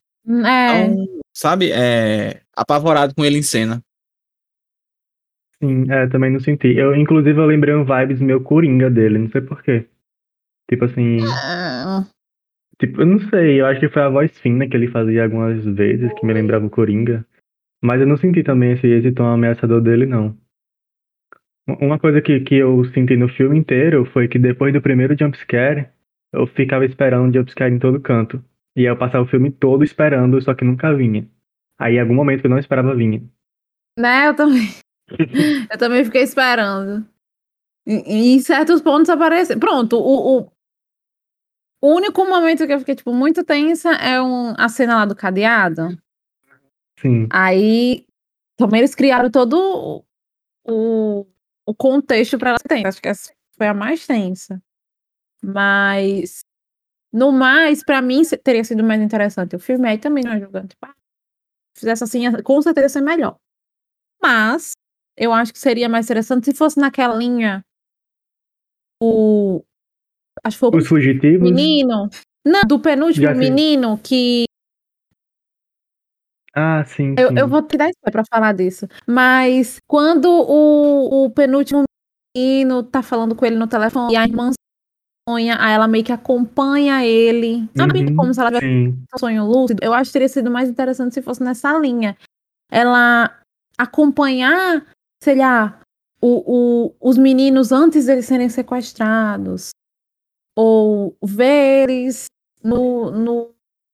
É. 0.45 0.87
tão 0.87 1.07
sabe, 1.35 1.73
é, 1.73 2.43
apavorado 2.57 3.14
com 3.14 3.25
ele 3.25 3.38
em 3.38 3.43
cena. 3.43 3.83
Sim, 5.62 5.85
é, 5.91 6.09
também 6.09 6.31
não 6.33 6.41
senti. 6.41 6.69
Eu, 6.76 6.95
inclusive, 6.95 7.38
eu 7.38 7.47
lembrei 7.47 7.75
um 7.75 7.85
vibes 7.85 8.21
meu 8.21 8.41
Coringa 8.43 8.91
dele, 8.91 9.19
não 9.19 9.31
sei 9.31 9.41
porquê. 9.41 9.87
Tipo 10.69 10.85
assim, 10.87 11.19
Ah, 11.45 12.05
tipo, 12.79 13.00
eu 13.00 13.07
não 13.07 13.19
sei, 13.31 13.61
eu 13.61 13.67
acho 13.67 13.81
que 13.81 13.88
foi 13.88 14.02
a 14.02 14.09
voz 14.09 14.38
fina 14.41 14.69
que 14.69 14.76
ele 14.76 14.88
fazia 14.88 15.25
algumas 15.25 15.64
vezes 15.64 16.12
que 16.14 16.26
me 16.26 16.33
lembrava 16.33 16.67
o 16.67 16.71
Coringa. 16.71 17.26
Mas 17.83 18.00
eu 18.00 18.07
não 18.07 18.17
senti 18.17 18.45
também 18.45 18.73
esse, 18.73 18.87
esse 18.87 19.12
tom 19.12 19.25
ameaçador 19.25 19.81
dele, 19.81 20.07
não. 20.07 20.37
Uma 21.81 21.99
coisa 21.99 22.21
que, 22.21 22.41
que 22.41 22.57
eu 22.57 22.85
senti 22.87 23.17
no 23.17 23.29
filme 23.29 23.59
inteiro 23.59 24.05
foi 24.07 24.29
que 24.29 24.38
depois 24.38 24.73
do 24.73 24.83
primeiro 24.83 25.17
jumpscare, 25.19 25.88
eu 26.33 26.47
ficava 26.47 26.85
esperando 26.85 27.35
jumpscare 27.35 27.73
em 27.73 27.79
todo 27.79 28.01
canto. 28.01 28.42
E 28.77 28.81
aí 28.81 28.87
eu 28.87 28.97
passava 28.97 29.25
o 29.25 29.29
filme 29.29 29.51
todo 29.51 29.85
esperando, 29.85 30.40
só 30.40 30.55
que 30.55 30.64
nunca 30.64 30.94
vinha. 30.94 31.29
Aí 31.79 31.97
em 31.97 32.01
algum 32.01 32.14
momento 32.14 32.40
que 32.40 32.47
eu 32.47 32.51
não 32.51 32.59
esperava 32.59 32.94
vinha. 32.94 33.23
Né, 33.99 34.29
eu 34.29 34.35
também. 34.35 34.68
eu 35.70 35.79
também 35.79 36.05
fiquei 36.05 36.23
esperando. 36.23 37.07
E, 37.87 37.94
e 37.94 38.35
em 38.35 38.40
certos 38.40 38.81
pontos 38.81 39.11
aparece. 39.11 39.57
Pronto, 39.59 39.97
o, 39.99 40.38
o, 40.38 40.52
o 41.83 41.95
único 41.95 42.25
momento 42.25 42.66
que 42.66 42.73
eu 42.73 42.79
fiquei, 42.79 42.95
tipo, 42.95 43.12
muito 43.12 43.45
tensa 43.45 43.90
é 43.95 44.23
um, 44.23 44.55
a 44.57 44.68
cena 44.68 44.97
lá 44.97 45.05
do 45.05 45.16
cadeado. 45.16 45.99
Sim. 46.99 47.27
Aí 47.31 48.07
também 48.57 48.81
eles 48.81 48.95
criaram 48.95 49.31
todo 49.31 50.05
o, 50.64 51.27
o 51.66 51.75
contexto 51.75 52.38
para 52.38 52.51
ela 52.51 52.59
ser 52.59 52.68
tensa. 52.68 52.88
Acho 52.88 53.03
que 53.03 53.09
essa 53.09 53.33
foi 53.59 53.66
a 53.66 53.75
mais 53.75 54.07
tensa. 54.07 54.62
Mas 55.42 56.45
no 57.12 57.33
mais, 57.33 57.85
pra 57.85 58.01
mim 58.01 58.23
se- 58.25 58.38
teria 58.38 58.62
sido 58.64 58.85
mais 58.85 59.03
interessante. 59.03 59.57
O 59.57 59.61
filme 59.61 59.88
aí 59.88 59.99
também 59.99 60.23
não 60.25 60.33
é 60.33 60.40
julgando. 60.40 60.68
Tipo, 60.68 60.87
ah, 60.87 60.95
fizesse 61.77 62.05
assim, 62.05 62.31
com 62.42 62.62
certeza 62.62 62.85
ia 62.87 62.88
ser 62.90 63.01
melhor. 63.03 63.37
Mas 64.23 64.73
eu 65.16 65.33
acho 65.33 65.53
que 65.53 65.59
seria 65.59 65.88
mais 65.88 66.07
interessante 66.07 66.45
se 66.47 66.55
fosse 66.55 66.79
naquela 66.79 67.14
linha. 67.16 67.64
O. 69.03 69.64
Acho 70.44 70.57
que 70.57 70.61
foi 70.61 70.70
o 70.70 70.76
Os 70.76 70.88
fugitivos. 70.88 71.50
menino. 71.50 72.09
Não, 72.44 72.62
do 72.66 72.78
penúltimo 72.81 73.26
Já 73.26 73.35
menino 73.35 73.98
que 74.02 74.44
Ah, 76.55 76.85
sim, 76.85 77.14
Eu, 77.18 77.28
sim. 77.28 77.38
eu 77.38 77.48
vou 77.48 77.62
te 77.62 77.76
dar 77.76 77.88
spoiler 77.90 78.12
pra 78.12 78.24
falar 78.31 78.52
disso. 78.52 78.87
Mas 79.07 79.78
quando 79.88 80.26
o, 80.26 81.24
o 81.24 81.31
penúltimo 81.31 81.85
menino 82.37 82.83
tá 82.83 83.02
falando 83.02 83.35
com 83.35 83.46
ele 83.46 83.57
no 83.57 83.66
telefone 83.66 84.12
e 84.12 84.16
a 84.16 84.24
irmã 84.24 84.50
sonha, 85.28 85.57
aí 85.61 85.72
ela 85.72 85.88
meio 85.88 86.05
que 86.05 86.12
acompanha 86.12 87.05
ele. 87.07 87.68
Sabe 87.76 88.00
Uhum, 88.00 88.16
como 88.16 88.35
se 88.35 88.40
ela 88.40 88.50
tivesse 88.50 88.66
um 89.14 89.18
sonho 89.18 89.46
lúcido? 89.46 89.81
Eu 89.83 89.94
acho 89.94 90.11
que 90.11 90.12
teria 90.14 90.28
sido 90.28 90.50
mais 90.50 90.68
interessante 90.68 91.14
se 91.14 91.22
fosse 91.22 91.42
nessa 91.42 91.78
linha. 91.78 92.16
Ela 92.70 93.38
acompanhar, 93.78 94.85
sei 95.22 95.37
lá, 95.37 95.81
o, 96.20 96.87
o, 96.90 96.94
os 97.00 97.16
meninos 97.16 97.72
antes 97.72 98.07
deles 98.07 98.26
serem 98.26 98.48
sequestrados. 98.48 99.70
Ou 100.57 101.17
ver 101.23 101.88
eles 101.88 102.27
no, 102.62 103.11
no 103.11 103.51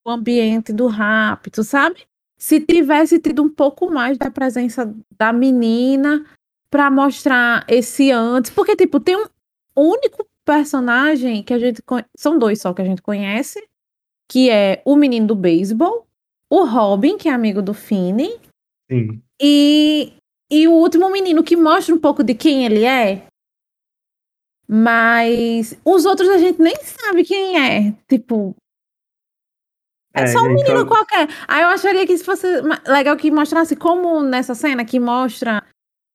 ambiente 0.06 0.72
do 0.72 0.86
rapto, 0.86 1.62
sabe? 1.62 2.02
Se 2.38 2.60
tivesse 2.60 3.18
tido 3.18 3.42
um 3.42 3.48
pouco 3.48 3.90
mais 3.90 4.16
da 4.16 4.30
presença 4.30 4.92
da 5.18 5.32
menina 5.32 6.24
pra 6.70 6.90
mostrar 6.90 7.64
esse 7.68 8.10
antes, 8.10 8.50
porque 8.50 8.76
tipo, 8.76 9.00
tem 9.00 9.16
um 9.16 9.26
único 9.76 10.26
personagem 10.44 11.42
que 11.42 11.52
a 11.52 11.58
gente 11.58 11.82
conhe- 11.82 12.04
são 12.16 12.38
dois 12.38 12.60
só 12.60 12.72
que 12.72 12.82
a 12.82 12.84
gente 12.84 13.02
conhece, 13.02 13.62
que 14.30 14.50
é 14.50 14.82
o 14.84 14.96
menino 14.96 15.26
do 15.26 15.34
beisebol, 15.34 16.06
o 16.50 16.64
Robin, 16.64 17.16
que 17.18 17.28
é 17.28 17.32
amigo 17.32 17.60
do 17.62 17.74
Finney, 17.74 18.38
Sim. 18.90 19.22
e, 19.40 20.12
e 20.50 20.66
o 20.68 20.72
último 20.72 21.10
menino 21.10 21.42
que 21.42 21.56
mostra 21.56 21.94
um 21.94 21.98
pouco 21.98 22.22
de 22.24 22.34
quem 22.34 22.64
ele 22.64 22.84
é. 22.84 23.26
Mas 24.70 25.78
os 25.84 26.04
outros 26.04 26.28
a 26.28 26.38
gente 26.38 26.60
nem 26.60 26.76
sabe 26.82 27.24
quem 27.24 27.58
é. 27.58 27.92
Tipo, 28.06 28.54
é, 30.14 30.22
É, 30.22 30.26
só 30.26 30.40
um 30.40 30.50
gente 30.50 30.56
menino 30.62 30.80
só- 30.80 30.86
qualquer. 30.86 31.26
Aí 31.46 31.62
eu 31.62 31.68
acharia 31.68 32.06
que 32.06 32.16
se 32.18 32.24
fosse 32.24 32.46
legal 32.86 33.16
que 33.16 33.30
mostrasse 33.30 33.74
como 33.76 34.22
nessa 34.22 34.54
cena 34.54 34.84
que 34.84 35.00
mostra 35.00 35.64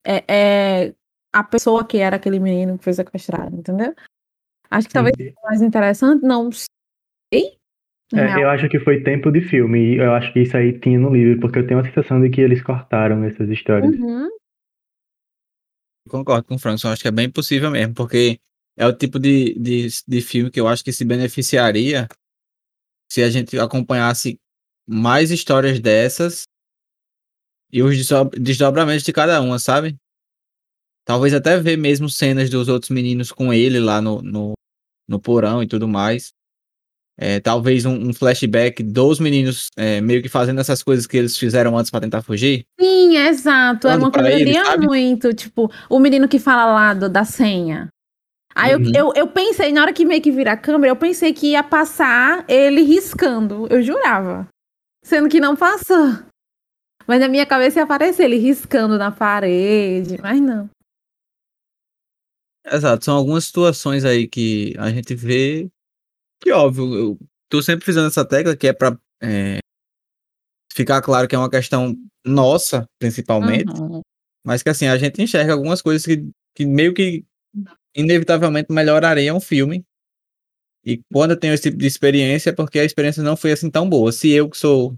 é, 0.05 0.23
é, 0.27 0.93
a 1.33 1.43
pessoa 1.43 1.83
que 1.85 1.97
era 1.97 2.17
aquele 2.17 2.39
menino 2.39 2.77
que 2.77 2.83
foi 2.83 2.93
sequestrado, 2.93 3.55
entendeu? 3.55 3.93
Acho 4.69 4.87
que 4.87 4.93
talvez 4.93 5.15
seja 5.17 5.33
mais 5.43 5.61
interessante, 5.61 6.23
não 6.23 6.49
sei. 6.51 7.57
É, 8.15 8.43
eu 8.43 8.49
acho 8.49 8.69
que 8.69 8.79
foi 8.79 9.01
tempo 9.01 9.31
de 9.31 9.41
filme, 9.41 9.95
e 9.95 9.97
eu 9.97 10.13
acho 10.13 10.31
que 10.33 10.41
isso 10.41 10.55
aí 10.55 10.77
tinha 10.79 10.99
no 10.99 11.11
livro, 11.11 11.39
porque 11.39 11.57
eu 11.57 11.65
tenho 11.65 11.79
a 11.79 11.83
sensação 11.83 12.21
de 12.21 12.29
que 12.29 12.41
eles 12.41 12.61
cortaram 12.61 13.23
essas 13.23 13.49
histórias. 13.49 13.95
Uhum. 13.95 14.29
Concordo 16.13 16.47
com 16.47 16.53
o 16.53 16.59
Frankson, 16.59 16.89
acho 16.89 17.01
que 17.01 17.07
é 17.07 17.11
bem 17.11 17.27
possível 17.27 17.71
mesmo, 17.71 17.95
porque 17.95 18.39
é 18.77 18.85
o 18.85 18.93
tipo 18.95 19.17
de, 19.17 19.55
de, 19.55 19.87
de 20.07 20.21
filme 20.21 20.51
que 20.51 20.59
eu 20.59 20.67
acho 20.67 20.83
que 20.83 20.93
se 20.93 21.03
beneficiaria 21.03 22.07
se 23.11 23.23
a 23.23 23.31
gente 23.31 23.57
acompanhasse 23.57 24.39
mais 24.87 25.31
histórias 25.31 25.79
dessas 25.79 26.43
e 27.71 27.81
os 27.81 27.97
desdobramentos 28.39 29.03
de 29.03 29.11
cada 29.11 29.41
uma, 29.41 29.57
sabe? 29.57 29.97
Talvez 31.03 31.33
até 31.33 31.59
ver 31.59 31.79
mesmo 31.79 32.07
cenas 32.07 32.47
dos 32.47 32.67
outros 32.67 32.91
meninos 32.91 33.31
com 33.31 33.51
ele 33.51 33.79
lá 33.79 33.99
no, 33.99 34.21
no, 34.21 34.53
no 35.07 35.19
porão 35.19 35.63
e 35.63 35.67
tudo 35.67 35.87
mais. 35.87 36.31
É, 37.17 37.39
talvez 37.39 37.85
um, 37.85 38.09
um 38.09 38.13
flashback 38.13 38.81
dos 38.81 39.19
meninos 39.19 39.67
é, 39.77 40.01
meio 40.01 40.21
que 40.23 40.27
fazendo 40.29 40.59
essas 40.59 40.81
coisas 40.81 41.05
que 41.05 41.15
eles 41.15 41.37
fizeram 41.37 41.77
antes 41.77 41.91
pra 41.91 42.01
tentar 42.01 42.23
fugir. 42.23 42.65
Sim, 42.79 43.17
exato. 43.17 43.87
Era 43.87 43.99
Falando 43.99 44.01
uma 44.03 44.11
coisa 44.11 44.29
que 44.29 44.35
eu 44.35 44.45
queria 44.45 44.77
muito. 44.77 45.33
Tipo, 45.33 45.71
o 45.89 45.99
menino 45.99 46.27
que 46.27 46.39
fala 46.39 46.65
lá 46.65 46.93
do- 46.93 47.09
da 47.09 47.23
senha. 47.23 47.87
Aí 48.55 48.71
eu- 48.71 48.79
Uhum. 48.79 48.91
eu, 48.95 49.13
eu 49.15 49.27
pensei, 49.27 49.71
na 49.71 49.81
hora 49.81 49.93
que 49.93 50.05
meio 50.05 50.21
que 50.21 50.31
vira 50.31 50.53
a 50.53 50.57
câmera, 50.57 50.91
eu 50.91 50.95
pensei 50.95 51.33
que 51.33 51.51
ia 51.51 51.63
passar 51.63 52.45
ele 52.47 52.81
riscando. 52.81 53.67
Eu 53.69 53.81
jurava. 53.83 54.47
Sendo 55.05 55.29
que 55.29 55.39
não 55.39 55.55
passou. 55.55 56.17
Mas 57.05 57.19
na 57.19 57.27
minha 57.27 57.45
cabeça 57.45 57.79
ia 57.79 57.83
aparecer 57.83 58.23
ele 58.23 58.37
riscando 58.37 58.97
na 58.97 59.11
parede. 59.11 60.17
Mas 60.21 60.39
não. 60.41 60.67
Exato, 62.65 63.03
são 63.05 63.17
algumas 63.17 63.43
situações 63.45 64.05
aí 64.05 64.27
que 64.27 64.73
a 64.79 64.89
gente 64.89 65.13
vê 65.13 65.67
que, 66.43 66.51
óbvio, 66.51 66.95
eu 66.95 67.19
tô 67.49 67.61
sempre 67.61 67.85
fazendo 67.85 68.07
essa 68.07 68.25
tecla 68.25 68.55
que 68.55 68.67
é 68.67 68.73
pra 68.73 68.97
é, 69.21 69.59
ficar 70.71 71.01
claro 71.01 71.27
que 71.27 71.35
é 71.35 71.37
uma 71.37 71.49
questão 71.49 71.95
nossa, 72.25 72.85
principalmente, 72.99 73.79
Uhum. 73.79 74.01
mas 74.45 74.63
que 74.63 74.69
assim, 74.69 74.87
a 74.87 74.97
gente 74.97 75.21
enxerga 75.21 75.53
algumas 75.53 75.81
coisas 75.81 76.05
que, 76.05 76.29
que 76.55 76.65
meio 76.65 76.93
que 76.93 77.25
inevitavelmente 77.95 78.71
melhorariam 78.71 79.37
o 79.37 79.41
filme 79.41 79.85
E 80.85 81.01
quando 81.11 81.31
eu 81.31 81.39
tenho 81.39 81.53
esse 81.53 81.63
tipo 81.63 81.77
de 81.77 81.87
experiência, 81.87 82.49
é 82.49 82.53
porque 82.53 82.79
a 82.79 82.83
experiência 82.85 83.23
não 83.23 83.37
foi 83.37 83.51
assim 83.53 83.69
tão 83.69 83.87
boa. 83.89 84.11
Se 84.11 84.29
eu, 84.31 84.49
que 84.49 84.57
sou 84.57 84.97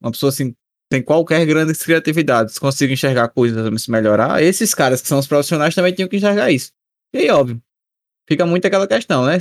uma 0.00 0.10
pessoa 0.10 0.30
assim, 0.30 0.54
tem 0.90 1.02
qualquer 1.02 1.44
grande 1.46 1.74
criatividade, 1.78 2.58
consigo 2.58 2.92
enxergar 2.92 3.28
coisas 3.28 3.82
se 3.82 3.90
melhorar, 3.90 4.42
esses 4.42 4.74
caras 4.74 5.00
que 5.00 5.08
são 5.08 5.18
os 5.18 5.26
profissionais 5.26 5.74
também 5.74 5.94
tinham 5.94 6.08
que 6.08 6.16
enxergar 6.16 6.50
isso. 6.50 6.72
E 7.14 7.18
aí, 7.18 7.30
óbvio, 7.30 7.62
fica 8.28 8.46
muito 8.46 8.66
aquela 8.66 8.88
questão, 8.88 9.26
né? 9.26 9.38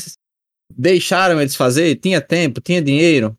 Deixaram 0.77 1.39
eles 1.39 1.55
fazer? 1.55 1.95
Tinha 1.95 2.21
tempo, 2.21 2.61
tinha 2.61 2.81
dinheiro? 2.81 3.37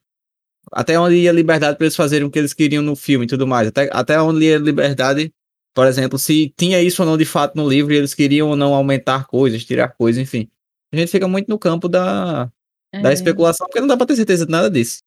Até 0.72 0.98
onde 0.98 1.16
ia 1.16 1.32
liberdade 1.32 1.76
para 1.76 1.84
eles 1.84 1.96
fazerem 1.96 2.26
o 2.26 2.30
que 2.30 2.38
eles 2.38 2.54
queriam 2.54 2.82
no 2.82 2.96
filme 2.96 3.24
e 3.24 3.28
tudo 3.28 3.46
mais? 3.46 3.68
Até, 3.68 3.90
até 3.92 4.20
onde 4.20 4.46
ia 4.46 4.58
liberdade, 4.58 5.32
por 5.74 5.86
exemplo, 5.86 6.18
se 6.18 6.52
tinha 6.56 6.80
isso 6.80 7.02
ou 7.02 7.08
não 7.08 7.16
de 7.16 7.24
fato 7.24 7.56
no 7.56 7.68
livro 7.68 7.92
e 7.92 7.96
eles 7.96 8.14
queriam 8.14 8.48
ou 8.48 8.56
não 8.56 8.74
aumentar 8.74 9.26
coisas, 9.26 9.64
tirar 9.64 9.88
coisas, 9.88 10.22
enfim. 10.22 10.48
A 10.92 10.96
gente 10.96 11.10
fica 11.10 11.26
muito 11.26 11.48
no 11.48 11.58
campo 11.58 11.88
da, 11.88 12.50
é. 12.92 13.00
da 13.00 13.12
especulação, 13.12 13.66
porque 13.66 13.80
não 13.80 13.86
dá 13.86 13.96
para 13.96 14.06
ter 14.06 14.16
certeza 14.16 14.46
de 14.46 14.52
nada 14.52 14.70
disso. 14.70 15.02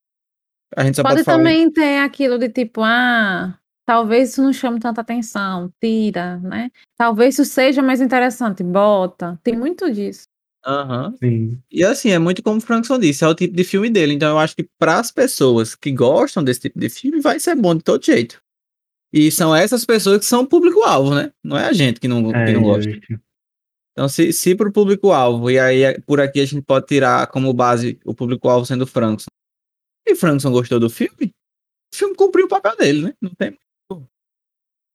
A 0.75 0.83
gente 0.83 0.95
só 0.95 1.03
pode, 1.03 1.23
pode 1.23 1.25
também 1.25 1.71
ter 1.71 1.99
aquilo 1.99 2.38
de 2.38 2.49
tipo, 2.49 2.81
ah, 2.83 3.57
talvez 3.85 4.31
isso 4.31 4.41
não 4.41 4.51
chame 4.51 4.79
tanta 4.79 5.01
atenção, 5.01 5.71
tira, 5.79 6.38
né? 6.39 6.71
Talvez 6.97 7.35
isso 7.35 7.45
seja 7.45 7.81
mais 7.81 8.01
interessante, 8.01 8.63
bota. 8.63 9.39
Tem 9.43 9.55
muito 9.55 9.91
disso. 9.91 10.27
Aham. 10.65 11.13
Uhum. 11.21 11.58
E 11.71 11.84
assim, 11.84 12.10
é 12.10 12.17
muito 12.17 12.41
como 12.41 12.58
o 12.58 12.62
Frankson 12.62 12.97
disse, 12.97 13.23
é 13.23 13.28
o 13.28 13.36
tipo 13.36 13.56
de 13.56 13.63
filme 13.63 13.89
dele. 13.89 14.13
Então 14.13 14.30
eu 14.30 14.39
acho 14.39 14.56
que 14.56 14.67
para 14.80 14.99
as 14.99 15.12
pessoas 15.12 15.75
que 15.75 15.91
gostam 15.91 16.43
desse 16.43 16.62
tipo 16.62 16.80
de 16.80 16.89
filme, 16.89 17.21
vai 17.21 17.39
ser 17.39 17.56
bom 17.56 17.75
de 17.75 17.84
todo 17.84 18.04
jeito. 18.04 18.41
E 19.13 19.32
são 19.32 19.56
essas 19.56 19.86
pessoas 19.86 20.19
que 20.19 20.25
são 20.25 20.41
o 20.41 20.47
público-alvo, 20.47 21.13
né? 21.13 21.32
Não 21.43 21.58
é 21.58 21.67
a 21.67 21.73
gente 21.73 21.99
que 21.99 22.08
não, 22.08 22.32
é, 22.36 22.45
que 22.45 22.54
não 22.54 22.63
gosta. 22.63 22.89
Então, 23.91 24.10
se, 24.10 24.34
se 24.34 24.56
para 24.56 24.67
o 24.67 24.73
público-alvo, 24.73 25.49
e 25.49 25.58
aí 25.58 26.01
por 26.01 26.19
aqui 26.19 26.41
a 26.41 26.45
gente 26.45 26.63
pode 26.63 26.88
tirar 26.88 27.28
como 27.28 27.54
base 27.54 27.97
o 28.04 28.13
público-alvo 28.13 28.65
sendo 28.65 28.82
o 28.82 28.88
Frankson. 28.88 29.28
E 30.06 30.15
Frankson 30.15 30.51
gostou 30.51 30.80
do 30.80 30.89
filme, 30.89 31.32
o 31.93 31.95
filme 31.95 32.15
cumpriu 32.15 32.45
o 32.45 32.49
papel 32.49 32.75
dele, 32.75 33.01
né? 33.04 33.13
Não 33.21 33.32
tem 33.32 33.58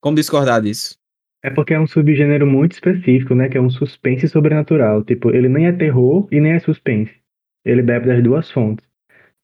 como 0.00 0.16
discordar 0.16 0.62
disso. 0.62 0.99
É 1.42 1.50
porque 1.50 1.72
é 1.72 1.80
um 1.80 1.86
subgênero 1.86 2.46
muito 2.46 2.72
específico, 2.72 3.34
né? 3.34 3.48
Que 3.48 3.56
é 3.56 3.60
um 3.60 3.70
suspense 3.70 4.28
sobrenatural. 4.28 5.02
Tipo, 5.02 5.30
ele 5.30 5.48
nem 5.48 5.66
é 5.66 5.72
terror 5.72 6.28
e 6.30 6.40
nem 6.40 6.52
é 6.52 6.58
suspense. 6.58 7.14
Ele 7.64 7.82
bebe 7.82 8.06
das 8.06 8.22
duas 8.22 8.50
fontes. 8.50 8.86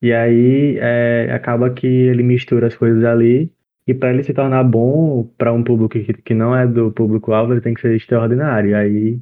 E 0.02 0.12
aí 0.12 0.76
é, 0.78 1.32
acaba 1.32 1.72
que 1.72 1.86
ele 1.86 2.22
mistura 2.22 2.66
as 2.66 2.76
coisas 2.76 3.02
ali. 3.04 3.50
E 3.88 3.94
para 3.94 4.12
ele 4.12 4.22
se 4.24 4.34
tornar 4.34 4.64
bom 4.64 5.24
para 5.38 5.52
um 5.52 5.62
público 5.62 5.90
que, 5.90 6.12
que 6.22 6.34
não 6.34 6.54
é 6.54 6.66
do 6.66 6.90
público-alvo, 6.92 7.52
ele 7.52 7.60
tem 7.60 7.72
que 7.72 7.80
ser 7.80 7.94
extraordinário. 7.94 8.70
E 8.70 8.74
aí, 8.74 9.20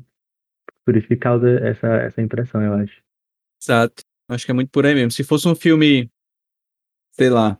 por 0.84 0.96
isso 0.96 1.06
que 1.06 1.16
causa 1.16 1.48
essa, 1.60 1.86
essa 1.96 2.22
impressão, 2.22 2.62
eu 2.62 2.72
acho. 2.72 3.02
Exato. 3.62 4.02
Acho 4.28 4.46
que 4.46 4.50
é 4.50 4.54
muito 4.54 4.70
por 4.70 4.86
aí 4.86 4.94
mesmo. 4.94 5.10
Se 5.10 5.22
fosse 5.22 5.46
um 5.46 5.54
filme, 5.54 6.10
sei 7.12 7.28
lá, 7.28 7.58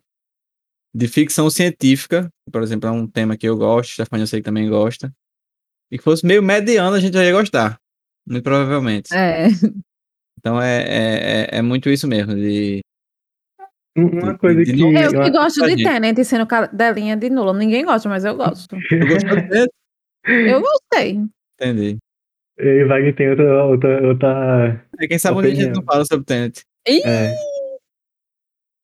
de 0.95 1.09
ficção 1.09 1.51
científica, 1.51 2.29
por 2.53 2.63
exemplo, 2.63 2.89
é 2.89 2.93
um 2.93 3.07
tema 3.07 3.37
que 3.37 3.49
eu 3.49 3.57
gosto, 3.57 3.93
Stefania 3.93 4.23
eu 4.23 4.27
sei 4.29 4.41
que 4.41 4.45
também 4.45 4.69
gosta, 4.69 5.13
e 5.91 5.99
que 5.99 6.05
fosse 6.05 6.25
meio 6.25 6.43
mediano, 6.43 6.95
a 6.95 7.01
gente 7.01 7.15
já 7.15 7.25
ia 7.25 7.33
gostar, 7.33 7.79
muito 8.27 8.45
provavelmente. 8.45 9.13
É. 9.13 9.49
Então 10.39 10.61
é, 10.61 10.83
é, 10.83 11.57
é, 11.57 11.59
é 11.59 11.63
muito 11.63 11.89
isso 11.89 12.07
mesmo, 12.07 12.35
de... 12.35 12.81
Uma 13.97 14.37
coisa 14.37 14.63
de, 14.65 14.73
de, 14.73 14.77
que... 14.77 14.83
Eu 14.83 15.23
que 15.23 15.31
gosto 15.31 15.67
de 15.67 15.83
Tenet 15.83 16.25
sendo 16.25 16.47
cadelinha 16.47 17.17
de 17.17 17.31
nula. 17.31 17.55
Ninguém 17.55 17.85
gosta, 17.85 18.09
mas 18.09 18.25
eu 18.25 18.37
gosto. 18.37 18.77
Eu 20.27 20.61
gostei. 20.61 21.21
Entendi. 21.55 21.99
E 22.59 22.85
Wagner 22.85 23.15
tem 23.15 23.31
outra, 23.31 23.65
outra, 23.65 24.07
outra. 24.07 24.87
É, 24.99 25.07
quem 25.07 25.19
sabe 25.19 25.39
onde 25.39 25.49
a 25.49 25.55
gente 25.55 25.77
não 25.77 25.83
fala 25.83 26.05
sobre 26.05 26.25
Tenet. 26.25 26.63
É. 26.87 27.35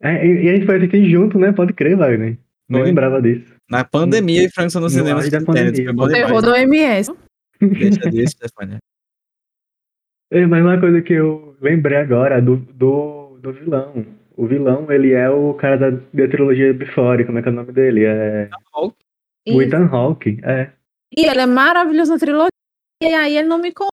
É, 0.03 0.27
e, 0.27 0.49
a 0.49 0.55
gente 0.55 0.67
foi 0.67 0.77
assistir 0.77 1.11
junto, 1.11 1.39
né? 1.39 1.53
Pode 1.53 1.73
crer, 1.73 1.97
Wagner. 1.97 2.39
Não 2.69 2.83
lembrava 2.83 3.21
disso. 3.21 3.53
Na 3.69 3.85
pandemia, 3.85 4.45
e 4.45 4.51
França 4.51 4.81
no 4.81 4.89
cinema. 4.89 5.21
Da 5.29 5.41
pandemia. 5.43 5.95
Terror 6.09 6.43
do 6.43 6.55
MS. 6.55 7.13
Deixa 7.61 8.11
disso, 8.11 8.37
Stefania. 8.37 8.79
É, 10.33 10.47
mas 10.47 10.63
uma 10.63 10.79
coisa 10.79 11.03
que 11.03 11.13
eu 11.13 11.57
lembrei 11.61 11.99
agora 11.99 12.41
do, 12.41 12.57
do, 12.57 13.37
do 13.43 13.53
vilão. 13.53 14.07
O 14.37 14.47
vilão, 14.47 14.87
ele 14.89 15.13
é 15.13 15.29
o 15.29 15.55
cara 15.55 15.77
da, 15.77 15.91
da 15.91 16.29
trilogia 16.29 16.73
Before, 16.73 17.25
como 17.25 17.41
é 17.41 17.43
que 17.43 17.49
é 17.49 17.51
o 17.51 17.55
nome 17.57 17.73
dele? 17.73 18.05
É... 18.05 18.49
O 19.49 19.61
Ethan 19.61 19.87
Hawke, 19.87 20.39
é. 20.45 20.71
E 21.17 21.27
ele 21.27 21.41
é 21.41 21.47
maravilhoso 21.47 22.13
na 22.13 22.19
trilogia, 22.21 22.49
e 23.03 23.07
aí 23.07 23.37
ele 23.37 23.49
não 23.49 23.59
me 23.59 23.73
conta. 23.73 23.90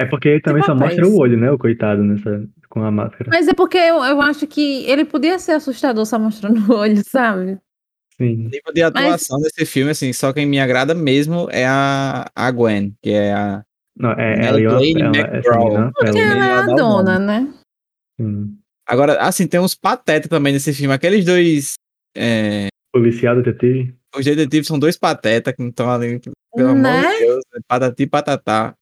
É 0.00 0.06
porque 0.06 0.28
ele 0.28 0.40
também 0.40 0.62
só 0.62 0.74
mostra 0.74 1.06
o 1.06 1.18
olho, 1.18 1.36
né, 1.36 1.50
o 1.50 1.58
coitado, 1.58 2.02
nessa, 2.02 2.42
com 2.70 2.82
a 2.82 2.90
máscara. 2.90 3.28
Mas 3.30 3.46
é 3.46 3.52
porque 3.52 3.76
eu, 3.76 4.02
eu 4.02 4.18
acho 4.22 4.46
que 4.46 4.86
ele 4.86 5.04
podia 5.04 5.38
ser 5.38 5.52
assustador 5.52 6.06
só 6.06 6.18
mostrando 6.18 6.58
o 6.72 6.74
olho, 6.74 7.02
sabe? 7.04 7.58
Sim. 8.16 8.46
O 8.46 8.48
nível 8.48 8.72
de 8.74 8.82
atuação 8.82 9.38
Mas... 9.38 9.52
desse 9.52 9.70
filme, 9.70 9.90
assim, 9.90 10.10
só 10.14 10.32
quem 10.32 10.46
me 10.46 10.58
agrada 10.58 10.94
mesmo 10.94 11.48
é 11.50 11.66
a, 11.66 12.30
a 12.34 12.50
Gwen, 12.50 12.94
que 13.02 13.10
é 13.10 13.34
a. 13.34 13.62
Não, 13.94 14.12
é, 14.12 14.46
ela, 14.46 14.58
ela, 14.58 14.80
ela, 14.80 15.92
porque 15.94 16.18
ela 16.18 16.46
é 16.46 16.52
a 16.52 16.66
dona, 16.66 17.18
né? 17.18 17.52
Sim. 18.18 18.56
Agora, 18.86 19.20
assim, 19.20 19.46
tem 19.46 19.60
uns 19.60 19.74
patetas 19.74 20.30
também 20.30 20.54
nesse 20.54 20.72
filme. 20.72 20.94
Aqueles 20.94 21.26
dois. 21.26 21.74
É... 22.16 22.68
Policial 22.90 23.36
detetive? 23.36 23.94
Os 24.16 24.24
detetives 24.24 24.66
são 24.66 24.78
dois 24.78 24.96
patetas 24.96 25.54
que 25.54 25.62
estão 25.62 25.90
ali. 25.90 26.18
Pelo 26.54 26.74
né? 26.74 27.00
amor 27.00 27.12
de 27.12 27.18
Deus, 27.18 27.44
né? 27.52 27.60
patati 27.68 28.06
patatá. 28.06 28.74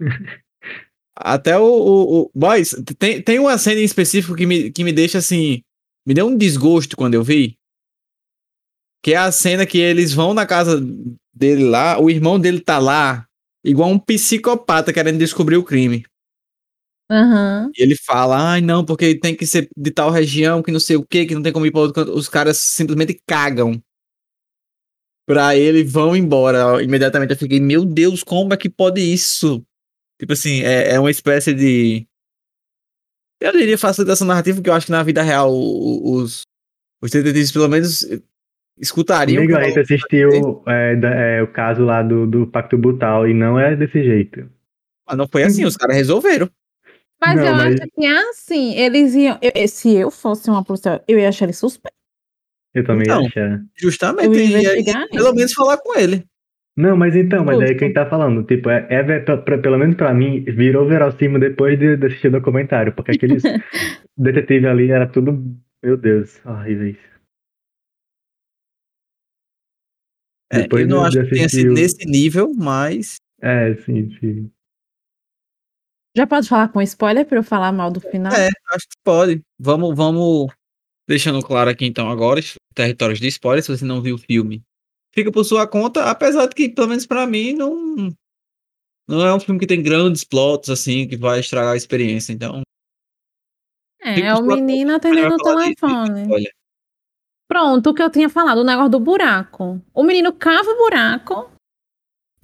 Até 1.16 1.56
o, 1.58 1.64
o, 1.64 2.22
o. 2.22 2.30
Boys, 2.34 2.74
tem, 2.98 3.22
tem 3.22 3.38
uma 3.38 3.56
cena 3.56 3.80
em 3.80 3.84
específico 3.84 4.34
que 4.34 4.46
me, 4.46 4.70
que 4.70 4.82
me 4.82 4.92
deixa 4.92 5.18
assim. 5.18 5.62
Me 6.06 6.14
deu 6.14 6.26
um 6.26 6.36
desgosto 6.36 6.96
quando 6.96 7.14
eu 7.14 7.22
vi. 7.22 7.56
Que 9.02 9.14
é 9.14 9.16
a 9.16 9.30
cena 9.30 9.66
que 9.66 9.78
eles 9.78 10.12
vão 10.12 10.34
na 10.34 10.46
casa 10.46 10.80
dele 11.34 11.64
lá, 11.64 11.98
o 12.00 12.08
irmão 12.08 12.38
dele 12.38 12.60
tá 12.60 12.78
lá, 12.78 13.26
igual 13.64 13.90
um 13.90 13.98
psicopata 13.98 14.92
querendo 14.92 15.18
descobrir 15.18 15.56
o 15.56 15.64
crime. 15.64 16.04
Uhum. 17.10 17.70
E 17.76 17.82
ele 17.82 17.96
fala, 17.96 18.52
ai 18.52 18.60
não, 18.60 18.84
porque 18.84 19.18
tem 19.18 19.36
que 19.36 19.46
ser 19.46 19.68
de 19.76 19.90
tal 19.90 20.10
região, 20.10 20.62
que 20.62 20.72
não 20.72 20.80
sei 20.80 20.96
o 20.96 21.04
que, 21.04 21.26
que 21.26 21.34
não 21.34 21.42
tem 21.42 21.52
como 21.52 21.66
ir 21.66 21.70
para 21.70 21.80
outro 21.80 21.94
canto. 21.94 22.16
Os 22.16 22.28
caras 22.28 22.56
simplesmente 22.56 23.20
cagam 23.26 23.82
pra 25.26 25.56
ele 25.56 25.82
vão 25.82 26.16
embora. 26.16 26.82
Imediatamente 26.82 27.32
eu 27.32 27.36
fiquei, 27.36 27.60
meu 27.60 27.84
Deus, 27.84 28.22
como 28.22 28.54
é 28.54 28.56
que 28.56 28.70
pode 28.70 29.00
isso? 29.00 29.64
Tipo 30.18 30.32
assim, 30.32 30.62
é, 30.62 30.94
é 30.94 31.00
uma 31.00 31.10
espécie 31.10 31.52
de. 31.54 32.06
Eu 33.40 33.52
diria 33.52 33.76
facilitação 33.76 34.26
narrativa, 34.26 34.56
porque 34.56 34.70
eu 34.70 34.74
acho 34.74 34.86
que 34.86 34.92
na 34.92 35.02
vida 35.02 35.22
real 35.22 35.52
os, 35.52 36.42
os 37.02 37.10
detetives, 37.10 37.52
pelo 37.52 37.68
menos, 37.68 38.06
escutariam. 38.78 39.42
Amigo, 39.42 39.56
aí 39.56 39.78
assistiu 39.78 40.62
é, 40.66 41.38
é, 41.38 41.42
o 41.42 41.48
caso 41.48 41.82
lá 41.84 42.02
do, 42.02 42.26
do 42.26 42.46
Pacto 42.46 42.78
Butal 42.78 43.28
e 43.28 43.34
não 43.34 43.58
é 43.58 43.76
desse 43.76 44.02
jeito. 44.02 44.48
Mas 45.06 45.16
não 45.18 45.28
foi 45.28 45.42
assim, 45.42 45.64
os 45.64 45.76
caras 45.76 45.96
resolveram. 45.96 46.48
Mas 47.20 47.36
não, 47.36 47.46
eu 47.46 47.54
mas... 47.54 47.74
acho 47.74 47.90
que 47.94 48.06
é 48.06 48.18
assim, 48.30 48.74
eles 48.74 49.14
iam. 49.14 49.38
Eu, 49.40 49.68
se 49.68 49.94
eu 49.94 50.10
fosse 50.10 50.48
uma 50.48 50.64
policial, 50.64 51.02
eu 51.06 51.18
ia 51.18 51.28
achar 51.28 51.46
ele 51.46 51.52
suspeito. 51.52 51.96
Eu 52.74 52.84
também 52.84 53.04
então, 53.04 53.22
ia 53.22 53.28
achar. 53.28 53.64
Justamente, 53.76 54.26
eu 54.26 54.34
ia, 54.34 54.80
ia, 54.80 55.08
pelo 55.08 55.32
menos 55.34 55.52
falar 55.52 55.78
com 55.78 55.98
ele. 55.98 56.24
Não, 56.76 56.96
mas 56.96 57.14
então, 57.14 57.44
mas 57.44 57.60
é 57.60 57.66
aí 57.66 57.74
quem 57.76 57.92
tá 57.92 58.04
falando, 58.04 58.42
tipo, 58.42 58.68
é, 58.68 58.84
é 58.90 59.20
pra, 59.20 59.36
pra, 59.36 59.58
pelo 59.58 59.78
menos 59.78 59.94
pra 59.94 60.12
mim, 60.12 60.40
virou 60.42 60.88
verossímil 60.88 61.38
depois 61.38 61.78
de, 61.78 61.96
de 61.96 62.06
assistir 62.06 62.28
o 62.28 62.32
documentário, 62.32 62.92
porque 62.92 63.12
aqueles 63.12 63.44
detetives 64.18 64.68
ali 64.68 64.90
era 64.90 65.06
tudo, 65.06 65.56
meu 65.84 65.96
Deus, 65.96 66.44
horríveis. 66.44 66.96
É, 70.52 70.62
depois 70.62 70.82
eu 70.82 70.88
não 70.88 71.08
de, 71.08 71.18
acho 71.18 71.22
de 71.22 71.28
que 71.28 71.34
tenha 71.36 71.48
sido 71.48 71.70
o... 71.70 71.74
nesse 71.74 72.04
nível, 72.06 72.52
mas. 72.56 73.16
É, 73.40 73.74
sim, 73.76 74.10
sim. 74.18 74.50
Já 76.16 76.26
pode 76.26 76.48
falar 76.48 76.68
com 76.68 76.82
spoiler 76.82 77.24
pra 77.24 77.38
eu 77.38 77.44
falar 77.44 77.70
mal 77.72 77.90
do 77.90 78.00
final? 78.00 78.32
É, 78.32 78.48
acho 78.70 78.88
que 78.88 78.96
pode. 79.04 79.40
Vamos, 79.60 79.96
vamos 79.96 80.52
deixando 81.08 81.40
claro 81.40 81.70
aqui 81.70 81.86
então 81.86 82.10
agora, 82.10 82.40
territórios 82.74 83.20
de 83.20 83.28
spoiler, 83.28 83.62
se 83.62 83.76
você 83.76 83.84
não 83.84 84.02
viu 84.02 84.16
o 84.16 84.18
filme 84.18 84.64
fica 85.14 85.30
por 85.30 85.44
sua 85.44 85.66
conta, 85.66 86.10
apesar 86.10 86.46
de 86.46 86.54
que, 86.54 86.68
pelo 86.68 86.88
menos 86.88 87.06
para 87.06 87.26
mim, 87.26 87.52
não, 87.52 88.12
não 89.08 89.24
é 89.24 89.34
um 89.34 89.40
filme 89.40 89.60
que 89.60 89.66
tem 89.66 89.82
grandes 89.82 90.24
plots, 90.24 90.68
assim, 90.68 91.06
que 91.06 91.16
vai 91.16 91.40
estragar 91.40 91.72
a 91.72 91.76
experiência, 91.76 92.32
então... 92.32 92.62
É, 94.02 94.20
é 94.20 94.34
o 94.34 94.42
menino 94.42 94.94
atendendo 94.94 95.34
o 95.34 95.38
telefone. 95.38 96.30
Olha. 96.30 96.52
Pronto, 97.48 97.90
o 97.90 97.94
que 97.94 98.02
eu 98.02 98.10
tinha 98.10 98.28
falado, 98.28 98.58
o 98.58 98.64
negócio 98.64 98.90
do 98.90 99.00
buraco. 99.00 99.80
O 99.94 100.02
menino 100.02 100.32
cava 100.32 100.68
o 100.68 100.76
buraco 100.76 101.50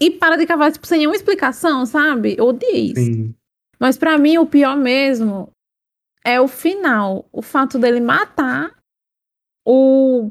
e 0.00 0.11
para 0.11 0.37
de 0.37 0.46
cavar, 0.46 0.72
tipo, 0.72 0.87
sem 0.87 1.00
nenhuma 1.00 1.16
explicação, 1.16 1.85
sabe? 1.85 2.37
Ou 2.40 2.54
diz. 2.54 2.94
Sim. 2.94 3.35
Mas 3.78 3.98
para 3.98 4.16
mim, 4.16 4.38
o 4.38 4.46
pior 4.46 4.76
mesmo 4.76 5.52
é 6.24 6.40
o 6.40 6.48
final. 6.48 7.28
O 7.30 7.42
fato 7.42 7.78
dele 7.78 8.00
matar 8.00 8.74
o 9.66 10.30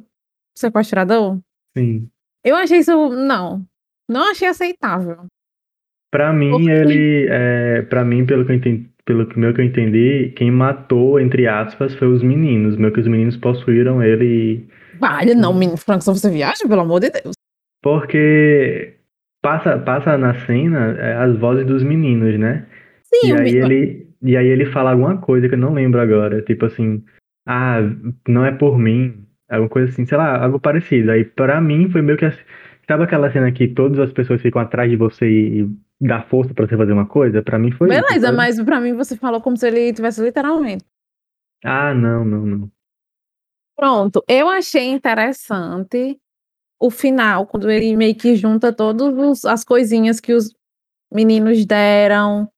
sequestrador. 0.58 1.40
Sim. 1.78 2.10
Eu 2.44 2.56
achei 2.56 2.80
isso. 2.80 3.10
Não. 3.10 3.64
Não 4.10 4.32
achei 4.32 4.48
aceitável. 4.48 5.26
Pra 6.12 6.34
mim, 6.34 6.52
Por 6.52 6.62
quê? 6.62 6.72
ele. 6.72 7.28
É, 7.30 7.82
pra 7.84 8.04
mim, 8.04 8.26
pelo 8.26 8.46
que 8.46 8.52
eu 8.52 8.56
entendi, 8.56 8.90
pelo 9.06 9.28
que 9.28 9.40
meu 9.40 9.54
que 9.54 9.62
eu 9.62 9.66
entendi, 9.66 10.34
quem 10.36 10.52
matou, 10.52 11.20
entre 11.20 11.48
aspas, 11.48 11.94
foi 11.96 12.08
os 12.08 12.24
meninos. 12.24 12.78
Meio 12.78 12.94
que 12.94 13.00
os 13.00 13.08
meninos 13.08 13.38
possuíram 13.38 14.02
ele. 14.02 14.68
Vale, 15.00 15.34
não, 15.34 15.54
menino 15.54 15.78
Frank, 15.78 16.04
só 16.04 16.14
você 16.14 16.30
viaja, 16.30 16.68
pelo 16.68 16.82
amor 16.82 17.00
de 17.00 17.10
Deus. 17.12 17.34
Porque 17.82 18.96
passa, 19.42 19.78
passa 19.78 20.18
na 20.18 20.34
cena 20.46 20.98
é, 21.00 21.14
as 21.16 21.38
vozes 21.38 21.66
dos 21.66 21.84
meninos, 21.84 22.38
né? 22.38 22.68
Sim, 23.04 23.30
E 23.30 23.34
aí 23.34 23.56
ele, 23.56 24.08
e 24.22 24.38
aí 24.38 24.48
ele 24.48 24.66
fala 24.68 24.92
alguma 24.92 25.18
coisa 25.18 25.48
que 25.48 25.56
eu 25.56 25.60
não 25.60 25.74
lembro 25.74 26.02
agora. 26.02 26.42
Tipo 26.42 26.66
assim, 26.66 27.04
ah, 27.48 27.80
não 28.28 28.46
é 28.46 28.52
por 28.52 28.78
mim. 28.78 29.26
Alguma 29.50 29.70
coisa 29.70 29.90
assim, 29.90 30.06
sei 30.06 30.18
lá, 30.18 30.44
algo 30.44 30.60
parecido. 30.60 31.12
Aí 31.12 31.26
pra 31.26 31.60
mim 31.60 31.90
foi 31.90 32.02
meio 32.02 32.18
que 32.18 32.26
assim. 32.26 32.42
Sabe 32.88 33.04
aquela 33.04 33.32
cena 33.32 33.52
que 33.52 33.68
todas 33.68 34.00
as 34.00 34.12
pessoas 34.12 34.42
ficam 34.42 34.62
atrás 34.62 34.90
de 34.90 34.96
você 34.96 35.30
e, 35.30 35.70
dá 36.02 36.22
força 36.24 36.54
pra 36.54 36.68
você 36.68 36.78
fazer 36.78 36.94
uma 36.94 37.06
coisa? 37.06 37.42
Pra 37.42 37.60
mim 37.60 37.72
foi 37.72 37.90
isso. 37.90 38.02
Beleza, 38.02 38.28
sabe? 38.28 38.38
mas 38.38 38.62
pra 38.62 38.80
mim 38.80 38.94
você 38.94 39.16
falou 39.16 39.42
como 39.42 39.58
se 39.58 39.68
ele 39.68 39.94
tivesse 39.94 40.22
literalmente. 40.24 40.86
Ah, 41.64 41.94
não, 41.94 42.24
não, 42.24 42.46
não. 42.46 42.72
Pronto, 43.76 44.24
eu 44.28 44.50
achei 44.50 44.90
interessante 44.90 46.20
o 46.80 46.90
final, 46.90 47.46
quando 47.46 47.70
ele 47.70 47.96
meio 47.96 48.16
que 48.16 48.36
junta 48.36 48.74
todas 48.74 49.46
as 49.46 49.64
coisinhas 49.64 50.20
que 50.20 50.34
os 50.34 50.54
meninos 51.12 51.66
deram 51.66 52.50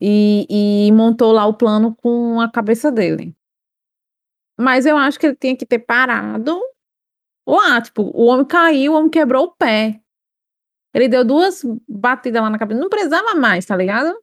e, 0.00 0.46
e 0.88 0.92
montou 0.92 1.32
lá 1.32 1.46
o 1.46 1.54
plano 1.54 1.94
com 1.94 2.40
a 2.40 2.50
cabeça 2.50 2.90
dele. 2.90 3.34
Mas 4.58 4.86
eu 4.86 4.96
acho 4.96 5.18
que 5.18 5.26
ele 5.26 5.36
tinha 5.36 5.56
que 5.56 5.66
ter 5.66 5.80
parado 5.80 6.58
lá, 7.46 7.80
tipo, 7.80 8.02
o 8.14 8.26
homem 8.26 8.46
caiu, 8.46 8.92
o 8.92 8.96
homem 8.96 9.10
quebrou 9.10 9.44
o 9.44 9.52
pé. 9.52 10.00
Ele 10.94 11.08
deu 11.08 11.24
duas 11.24 11.62
batidas 11.86 12.40
lá 12.42 12.48
na 12.48 12.58
cabeça, 12.58 12.80
não 12.80 12.88
precisava 12.88 13.34
mais, 13.34 13.66
tá 13.66 13.76
ligado? 13.76 14.16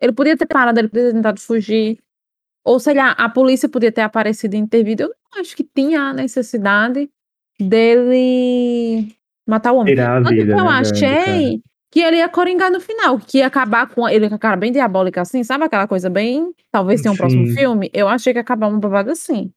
Ele 0.00 0.12
podia 0.12 0.36
ter 0.36 0.46
parado, 0.46 0.78
ele 0.78 0.88
podia 0.88 1.08
ter 1.08 1.12
tentado 1.12 1.40
fugir. 1.40 1.98
Ou 2.64 2.80
sei 2.80 2.94
lá, 2.94 3.10
a 3.12 3.28
polícia 3.28 3.68
podia 3.68 3.92
ter 3.92 4.02
aparecido 4.02 4.54
e 4.54 4.58
intervido. 4.58 5.04
Eu 5.04 5.08
não 5.08 5.40
acho 5.40 5.54
que 5.54 5.64
tinha 5.64 6.00
a 6.00 6.12
necessidade 6.14 7.10
dele 7.60 9.14
matar 9.46 9.72
o 9.72 9.76
homem. 9.76 9.94
Tirar 9.94 10.18
a 10.18 10.22
Tanto 10.22 10.34
que 10.34 10.44
vida, 10.44 10.52
eu 10.52 10.64
né, 10.64 10.70
achei 10.70 11.62
que 11.90 12.00
ele 12.00 12.18
ia 12.18 12.28
coringar 12.28 12.70
no 12.70 12.80
final, 12.80 13.18
que 13.18 13.38
ia 13.38 13.46
acabar 13.46 13.88
com 13.88 14.08
ele 14.08 14.28
com 14.28 14.34
a 14.34 14.38
cara 14.38 14.56
bem 14.56 14.70
diabólica 14.70 15.22
assim, 15.22 15.42
sabe 15.42 15.64
aquela 15.64 15.88
coisa 15.88 16.10
bem. 16.10 16.54
Talvez 16.70 17.00
tenha 17.00 17.12
um 17.12 17.16
próximo 17.16 17.46
Sim. 17.46 17.54
filme. 17.54 17.90
Eu 17.92 18.08
achei 18.08 18.32
que 18.32 18.38
ia 18.38 18.42
acabar 18.42 18.68
uma 18.68 18.78
babada 18.78 19.12
assim. 19.12 19.50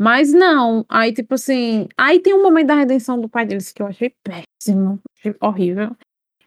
Mas 0.00 0.32
não. 0.32 0.86
Aí, 0.88 1.12
tipo 1.12 1.34
assim. 1.34 1.86
Aí 1.94 2.20
tem 2.20 2.32
um 2.32 2.42
momento 2.42 2.68
da 2.68 2.74
redenção 2.74 3.20
do 3.20 3.28
pai 3.28 3.44
deles 3.44 3.70
que 3.70 3.82
eu 3.82 3.86
achei 3.86 4.14
péssimo. 4.24 4.98
Achei 5.14 5.36
horrível. 5.42 5.94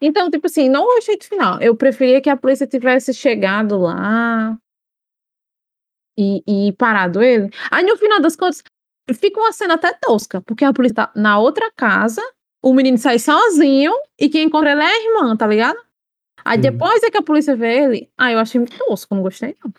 Então, 0.02 0.32
tipo 0.32 0.48
assim, 0.48 0.68
não 0.68 0.86
gostei 0.86 1.18
do 1.18 1.24
final. 1.24 1.62
Eu 1.62 1.76
preferia 1.76 2.20
que 2.20 2.32
a 2.32 2.36
polícia 2.36 2.66
tivesse 2.66 3.14
chegado 3.14 3.78
lá 3.78 4.58
e, 6.18 6.44
e 6.48 6.74
parado 6.74 7.22
ele. 7.22 7.52
Aí, 7.70 7.86
no 7.86 7.96
final 7.96 8.20
das 8.20 8.36
contas, 8.36 8.64
fica 9.14 9.40
uma 9.40 9.54
cena 9.54 9.76
até 9.76 9.94
tosca, 9.94 10.42
porque 10.42 10.66
a 10.66 10.74
polícia 10.74 10.96
tá 10.96 11.12
na 11.16 11.38
outra 11.38 11.72
casa, 11.76 12.22
o 12.60 12.74
menino 12.74 12.98
sai 12.98 13.20
sozinho 13.20 13.94
e 14.20 14.30
quem 14.30 14.48
encontra 14.48 14.72
ele 14.72 14.82
é 14.82 14.86
a 14.86 15.04
irmã, 15.04 15.38
tá 15.38 15.46
ligado? 15.46 15.78
Aí 16.44 16.58
Sim. 16.58 16.72
depois 16.72 17.04
é 17.04 17.12
que 17.12 17.18
a 17.18 17.24
polícia 17.24 17.56
vê 17.56 17.84
ele. 17.84 18.12
Aí 18.18 18.34
eu 18.34 18.40
achei 18.40 18.60
muito 18.60 18.76
tosco, 18.78 19.14
não 19.14 19.22
gostei, 19.22 19.56
não. 19.64 19.72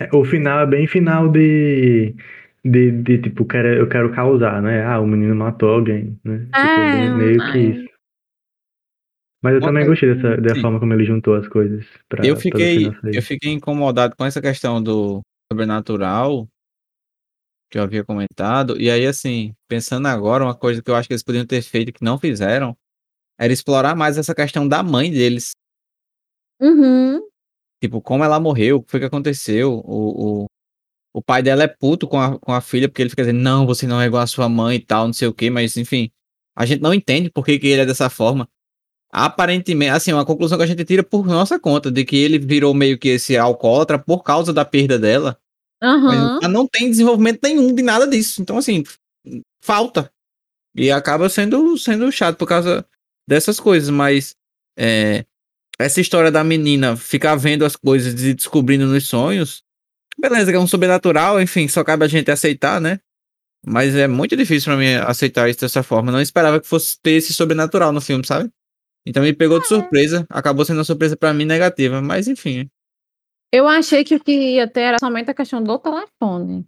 É, 0.00 0.08
O 0.16 0.24
final 0.24 0.60
é 0.60 0.66
bem 0.66 0.86
final 0.86 1.28
de, 1.28 2.14
de, 2.64 2.90
de 3.02 3.18
tipo, 3.22 3.44
quero, 3.44 3.68
eu 3.68 3.88
quero 3.88 4.12
causar, 4.12 4.60
né? 4.62 4.84
Ah, 4.84 4.98
o 5.00 5.06
menino 5.06 5.34
matou 5.36 5.68
alguém, 5.70 6.18
né? 6.24 6.38
Tipo, 6.38 6.56
É, 6.58 6.90
bem- 6.92 7.16
meio 7.16 7.40
que 7.40 7.58
ai. 7.58 7.70
isso. 7.72 7.90
Mas 9.42 9.54
eu 9.54 9.60
Uma 9.60 9.68
também 9.68 9.86
coisa- 9.86 10.06
gostei 10.06 10.14
dessa, 10.14 10.40
da 10.40 10.54
sim. 10.54 10.60
forma 10.60 10.78
como 10.80 10.92
ele 10.92 11.04
juntou 11.04 11.34
as 11.34 11.48
coisas 11.48 11.86
pra, 12.08 12.26
Eu 12.26 12.36
fiquei, 12.36 12.76
eu 13.06 13.22
fiquei 13.22 13.52
incomodado 13.52 14.14
com 14.16 14.24
essa 14.24 14.40
questão 14.40 14.82
do 14.82 15.20
sobrenatural 15.50 16.46
que 17.70 17.78
eu 17.78 17.82
havia 17.82 18.04
comentado. 18.04 18.78
E 18.80 18.90
aí, 18.90 19.06
assim, 19.06 19.54
pensando 19.68 20.08
agora, 20.08 20.44
uma 20.44 20.54
coisa 20.54 20.82
que 20.82 20.90
eu 20.90 20.96
acho 20.96 21.08
que 21.08 21.14
eles 21.14 21.22
poderiam 21.22 21.46
ter 21.46 21.62
feito 21.62 21.88
e 21.88 21.92
que 21.92 22.04
não 22.04 22.18
fizeram 22.18 22.76
era 23.38 23.52
explorar 23.52 23.94
mais 23.96 24.18
essa 24.18 24.34
questão 24.34 24.68
da 24.68 24.82
mãe 24.82 25.10
deles. 25.10 25.52
Uhum. 26.60 27.29
Tipo, 27.80 28.00
como 28.00 28.22
ela 28.22 28.38
morreu, 28.38 28.76
o 28.76 28.82
que 28.82 28.90
foi 28.90 29.00
que 29.00 29.06
aconteceu? 29.06 29.82
O, 29.84 30.42
o, 30.42 30.46
o 31.14 31.22
pai 31.22 31.42
dela 31.42 31.62
é 31.62 31.68
puto 31.68 32.06
com 32.06 32.20
a, 32.20 32.38
com 32.38 32.52
a 32.52 32.60
filha, 32.60 32.88
porque 32.88 33.02
ele 33.02 33.10
fica 33.10 33.22
dizendo, 33.22 33.40
não, 33.40 33.66
você 33.66 33.86
não 33.86 34.00
é 34.00 34.06
igual 34.06 34.22
a 34.22 34.26
sua 34.26 34.48
mãe 34.48 34.76
e 34.76 34.80
tal, 34.80 35.06
não 35.06 35.12
sei 35.12 35.28
o 35.28 35.34
quê, 35.34 35.48
mas 35.48 35.76
enfim, 35.76 36.10
a 36.54 36.66
gente 36.66 36.82
não 36.82 36.92
entende 36.92 37.30
por 37.30 37.44
que, 37.44 37.58
que 37.58 37.66
ele 37.68 37.82
é 37.82 37.86
dessa 37.86 38.10
forma. 38.10 38.48
Aparentemente, 39.12 39.90
assim, 39.90 40.12
uma 40.12 40.24
conclusão 40.24 40.56
que 40.56 40.64
a 40.64 40.66
gente 40.66 40.84
tira 40.84 41.02
por 41.02 41.26
nossa 41.26 41.58
conta, 41.58 41.90
de 41.90 42.04
que 42.04 42.16
ele 42.16 42.38
virou 42.38 42.72
meio 42.74 42.98
que 42.98 43.08
esse 43.08 43.36
alcoólatra 43.36 43.98
por 43.98 44.22
causa 44.22 44.52
da 44.52 44.64
perda 44.64 44.98
dela, 44.98 45.38
mas 45.82 46.18
Aham. 46.18 46.38
ela 46.42 46.48
não 46.48 46.68
tem 46.68 46.90
desenvolvimento 46.90 47.40
nenhum 47.42 47.74
de 47.74 47.82
nada 47.82 48.06
disso. 48.06 48.42
Então, 48.42 48.58
assim, 48.58 48.84
falta. 49.62 50.12
E 50.76 50.90
acaba 50.90 51.28
sendo, 51.28 51.76
sendo 51.76 52.12
chato 52.12 52.36
por 52.36 52.46
causa 52.46 52.86
dessas 53.26 53.58
coisas, 53.58 53.90
mas 53.90 54.36
é, 54.78 55.24
essa 55.80 56.00
história 56.00 56.30
da 56.30 56.44
menina 56.44 56.96
ficar 56.96 57.36
vendo 57.36 57.64
as 57.64 57.76
coisas 57.76 58.22
e 58.22 58.34
descobrindo 58.34 58.86
nos 58.86 59.06
sonhos, 59.06 59.62
beleza, 60.18 60.50
que 60.50 60.56
é 60.56 60.60
um 60.60 60.66
sobrenatural, 60.66 61.40
enfim, 61.40 61.66
só 61.68 61.82
cabe 61.82 62.04
a 62.04 62.08
gente 62.08 62.30
aceitar, 62.30 62.80
né? 62.80 63.00
Mas 63.64 63.94
é 63.94 64.06
muito 64.06 64.36
difícil 64.36 64.72
pra 64.72 64.76
mim 64.76 64.94
aceitar 64.94 65.48
isso 65.48 65.60
dessa 65.60 65.82
forma. 65.82 66.10
Não 66.10 66.20
esperava 66.20 66.60
que 66.60 66.66
fosse 66.66 66.98
ter 67.00 67.12
esse 67.12 67.32
sobrenatural 67.32 67.92
no 67.92 68.00
filme, 68.00 68.26
sabe? 68.26 68.50
Então 69.06 69.22
me 69.22 69.32
pegou 69.32 69.60
de 69.60 69.66
surpresa, 69.66 70.26
acabou 70.30 70.64
sendo 70.64 70.78
uma 70.78 70.84
surpresa 70.84 71.16
pra 71.16 71.32
mim 71.32 71.44
negativa, 71.44 72.00
mas 72.00 72.28
enfim. 72.28 72.68
Eu 73.52 73.66
achei 73.66 74.04
que 74.04 74.14
o 74.14 74.22
que 74.22 74.32
ia 74.32 74.68
ter 74.68 74.82
era 74.82 74.96
somente 75.00 75.30
a 75.30 75.34
questão 75.34 75.62
do 75.62 75.78
telefone. 75.78 76.66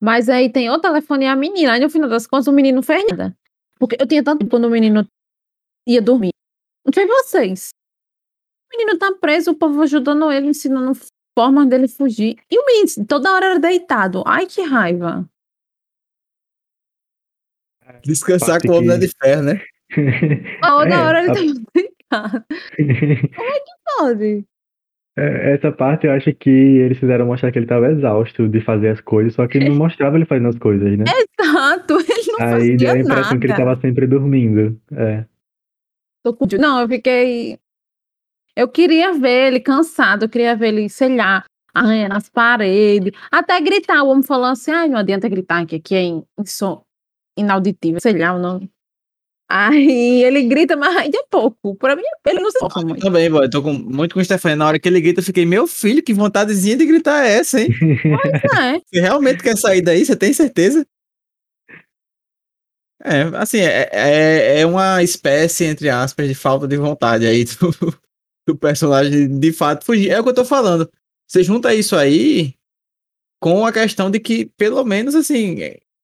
Mas 0.00 0.28
aí 0.28 0.50
tem 0.50 0.70
o 0.70 0.78
telefone 0.78 1.24
e 1.24 1.28
a 1.28 1.36
menina. 1.36 1.72
Aí 1.72 1.80
no 1.80 1.90
final 1.90 2.08
das 2.08 2.26
contas 2.26 2.46
o 2.46 2.52
menino 2.52 2.76
não 2.76 2.82
fez 2.82 3.04
nada. 3.10 3.36
Porque 3.78 3.96
eu 4.00 4.06
tinha 4.06 4.22
tanto 4.22 4.38
tempo 4.40 4.50
quando 4.50 4.66
o 4.66 4.70
menino 4.70 5.06
ia 5.86 6.00
dormir. 6.00 6.30
Não 6.84 6.92
foi 6.92 7.06
vocês. 7.06 7.70
O 8.72 8.76
menino 8.76 8.98
tá 8.98 9.12
preso, 9.20 9.50
o 9.52 9.54
povo 9.56 9.82
ajudando 9.82 10.30
ele, 10.30 10.48
ensinando 10.48 10.92
formas 11.38 11.66
dele 11.68 11.88
fugir. 11.88 12.36
E 12.50 12.58
o 12.58 12.66
menino 12.66 13.06
toda 13.06 13.32
hora 13.32 13.46
era 13.46 13.58
deitado. 13.58 14.22
Ai, 14.26 14.46
que 14.46 14.62
raiva. 14.62 15.28
Descansar 18.04 18.48
Parte 18.60 18.66
com 18.68 18.74
o 18.74 18.76
homem 18.76 18.90
que- 18.90 18.94
é 18.96 18.98
de 18.98 19.08
ferro, 19.22 19.42
né? 19.42 19.60
Toda 20.62 20.94
É, 20.94 20.98
hora 20.98 21.22
ele 21.22 21.30
a- 21.30 21.34
tava 21.34 21.64
deitado. 21.74 22.44
Pode. 23.98 24.44
É, 25.16 25.54
Essa 25.54 25.72
parte 25.72 26.06
eu 26.06 26.12
acho 26.12 26.32
que 26.34 26.48
eles 26.50 26.98
fizeram 26.98 27.26
mostrar 27.26 27.50
que 27.50 27.58
ele 27.58 27.66
tava 27.66 27.90
exausto 27.90 28.46
de 28.48 28.60
fazer 28.60 28.90
as 28.90 29.00
coisas, 29.00 29.32
só 29.34 29.48
que 29.48 29.58
não 29.58 29.74
mostrava 29.74 30.16
ele 30.16 30.26
fazendo 30.26 30.48
as 30.48 30.58
coisas, 30.58 30.96
né? 30.96 31.04
Exato, 31.40 31.94
ele 31.94 32.32
não 32.32 32.46
Aí 32.46 32.76
deu 32.76 32.88
a 32.88 32.90
fazia 32.92 33.02
impressão 33.02 33.22
nada. 33.24 33.38
que 33.38 33.46
ele 33.46 33.56
tava 33.56 33.80
sempre 33.80 34.06
dormindo. 34.06 34.80
É. 34.92 35.24
Tô 36.22 36.34
com- 36.34 36.46
Não, 36.60 36.82
eu 36.82 36.88
fiquei. 36.88 37.58
Eu 38.58 38.66
queria 38.66 39.12
ver 39.12 39.46
ele 39.46 39.60
cansado, 39.60 40.24
eu 40.24 40.28
queria 40.28 40.56
ver 40.56 40.68
ele, 40.68 40.88
sei 40.88 41.14
lá, 41.14 41.44
arranhando 41.72 42.16
as 42.16 42.28
paredes, 42.28 43.12
até 43.30 43.60
gritar. 43.60 44.02
O 44.02 44.08
homem 44.08 44.24
falou 44.24 44.46
assim: 44.46 44.72
ai, 44.72 44.88
não 44.88 44.98
adianta 44.98 45.28
gritar, 45.28 45.64
que 45.64 45.76
aqui 45.76 45.94
é 45.94 46.02
in- 46.02 46.24
inso- 46.36 46.82
inauditivo, 47.38 48.00
sei 48.00 48.18
lá 48.18 48.34
o 48.34 48.40
nome. 48.40 48.68
Aí 49.48 50.24
ele 50.24 50.42
grita, 50.42 50.76
mas 50.76 50.96
ainda 50.96 51.18
é 51.18 51.24
pouco. 51.30 51.76
Pra 51.76 51.94
mim, 51.94 52.02
ele 52.26 52.40
não 52.40 52.50
se 52.50 52.58
toca 52.58 52.80
muito. 52.80 53.00
Também, 53.00 53.30
boy, 53.30 53.44
eu 53.44 53.50
tô 53.50 53.62
com, 53.62 53.72
muito 53.72 54.12
com 54.14 54.20
o 54.20 54.24
Stefano. 54.24 54.56
Na 54.56 54.66
hora 54.66 54.78
que 54.80 54.88
ele 54.88 55.00
grita, 55.00 55.20
eu 55.20 55.24
fiquei, 55.24 55.46
meu 55.46 55.68
filho, 55.68 56.02
que 56.02 56.12
vontadezinha 56.12 56.76
de 56.76 56.84
gritar 56.84 57.24
é 57.24 57.34
essa, 57.38 57.60
hein? 57.60 57.68
É, 58.58 58.80
Você 58.84 59.00
realmente 59.00 59.40
quer 59.40 59.56
sair 59.56 59.82
daí? 59.82 60.04
Você 60.04 60.16
tem 60.16 60.32
certeza? 60.32 60.84
É, 63.04 63.22
assim, 63.36 63.58
é, 63.60 63.88
é, 63.92 64.60
é 64.62 64.66
uma 64.66 65.00
espécie, 65.00 65.64
entre 65.64 65.88
aspas, 65.88 66.26
de 66.26 66.34
falta 66.34 66.66
de 66.66 66.76
vontade 66.76 67.24
aí 67.24 67.44
do, 67.56 67.70
do 68.48 68.56
personagem 68.56 69.38
de 69.38 69.52
fato 69.52 69.84
fugir. 69.84 70.10
É 70.10 70.18
o 70.18 70.22
que 70.22 70.30
eu 70.30 70.34
tô 70.34 70.44
falando. 70.44 70.90
Você 71.26 71.44
junta 71.44 71.74
isso 71.74 71.94
aí 71.94 72.54
com 73.40 73.66
a 73.66 73.72
questão 73.72 74.10
de 74.10 74.18
que, 74.18 74.46
pelo 74.56 74.82
menos, 74.84 75.14
assim, 75.14 75.58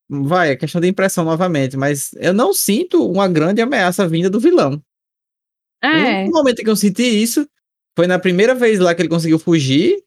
vai, 0.08 0.52
a 0.52 0.56
questão 0.56 0.80
de 0.80 0.88
impressão 0.88 1.24
novamente, 1.24 1.76
mas 1.76 2.12
eu 2.14 2.34
não 2.34 2.52
sinto 2.52 3.10
uma 3.10 3.26
grande 3.26 3.62
ameaça 3.62 4.06
vinda 4.06 4.28
do 4.28 4.38
vilão. 4.38 4.80
O 5.82 5.86
é. 5.86 6.22
único 6.22 6.36
momento 6.36 6.62
que 6.62 6.70
eu 6.70 6.76
senti 6.76 7.02
isso 7.02 7.48
foi 7.96 8.06
na 8.06 8.18
primeira 8.18 8.54
vez 8.54 8.78
lá 8.78 8.94
que 8.94 9.02
ele 9.02 9.08
conseguiu 9.08 9.38
fugir. 9.38 10.02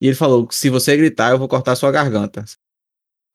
E 0.00 0.08
ele 0.08 0.16
falou: 0.16 0.48
se 0.50 0.68
você 0.68 0.96
gritar, 0.96 1.30
eu 1.30 1.38
vou 1.38 1.48
cortar 1.48 1.76
sua 1.76 1.90
garganta. 1.90 2.44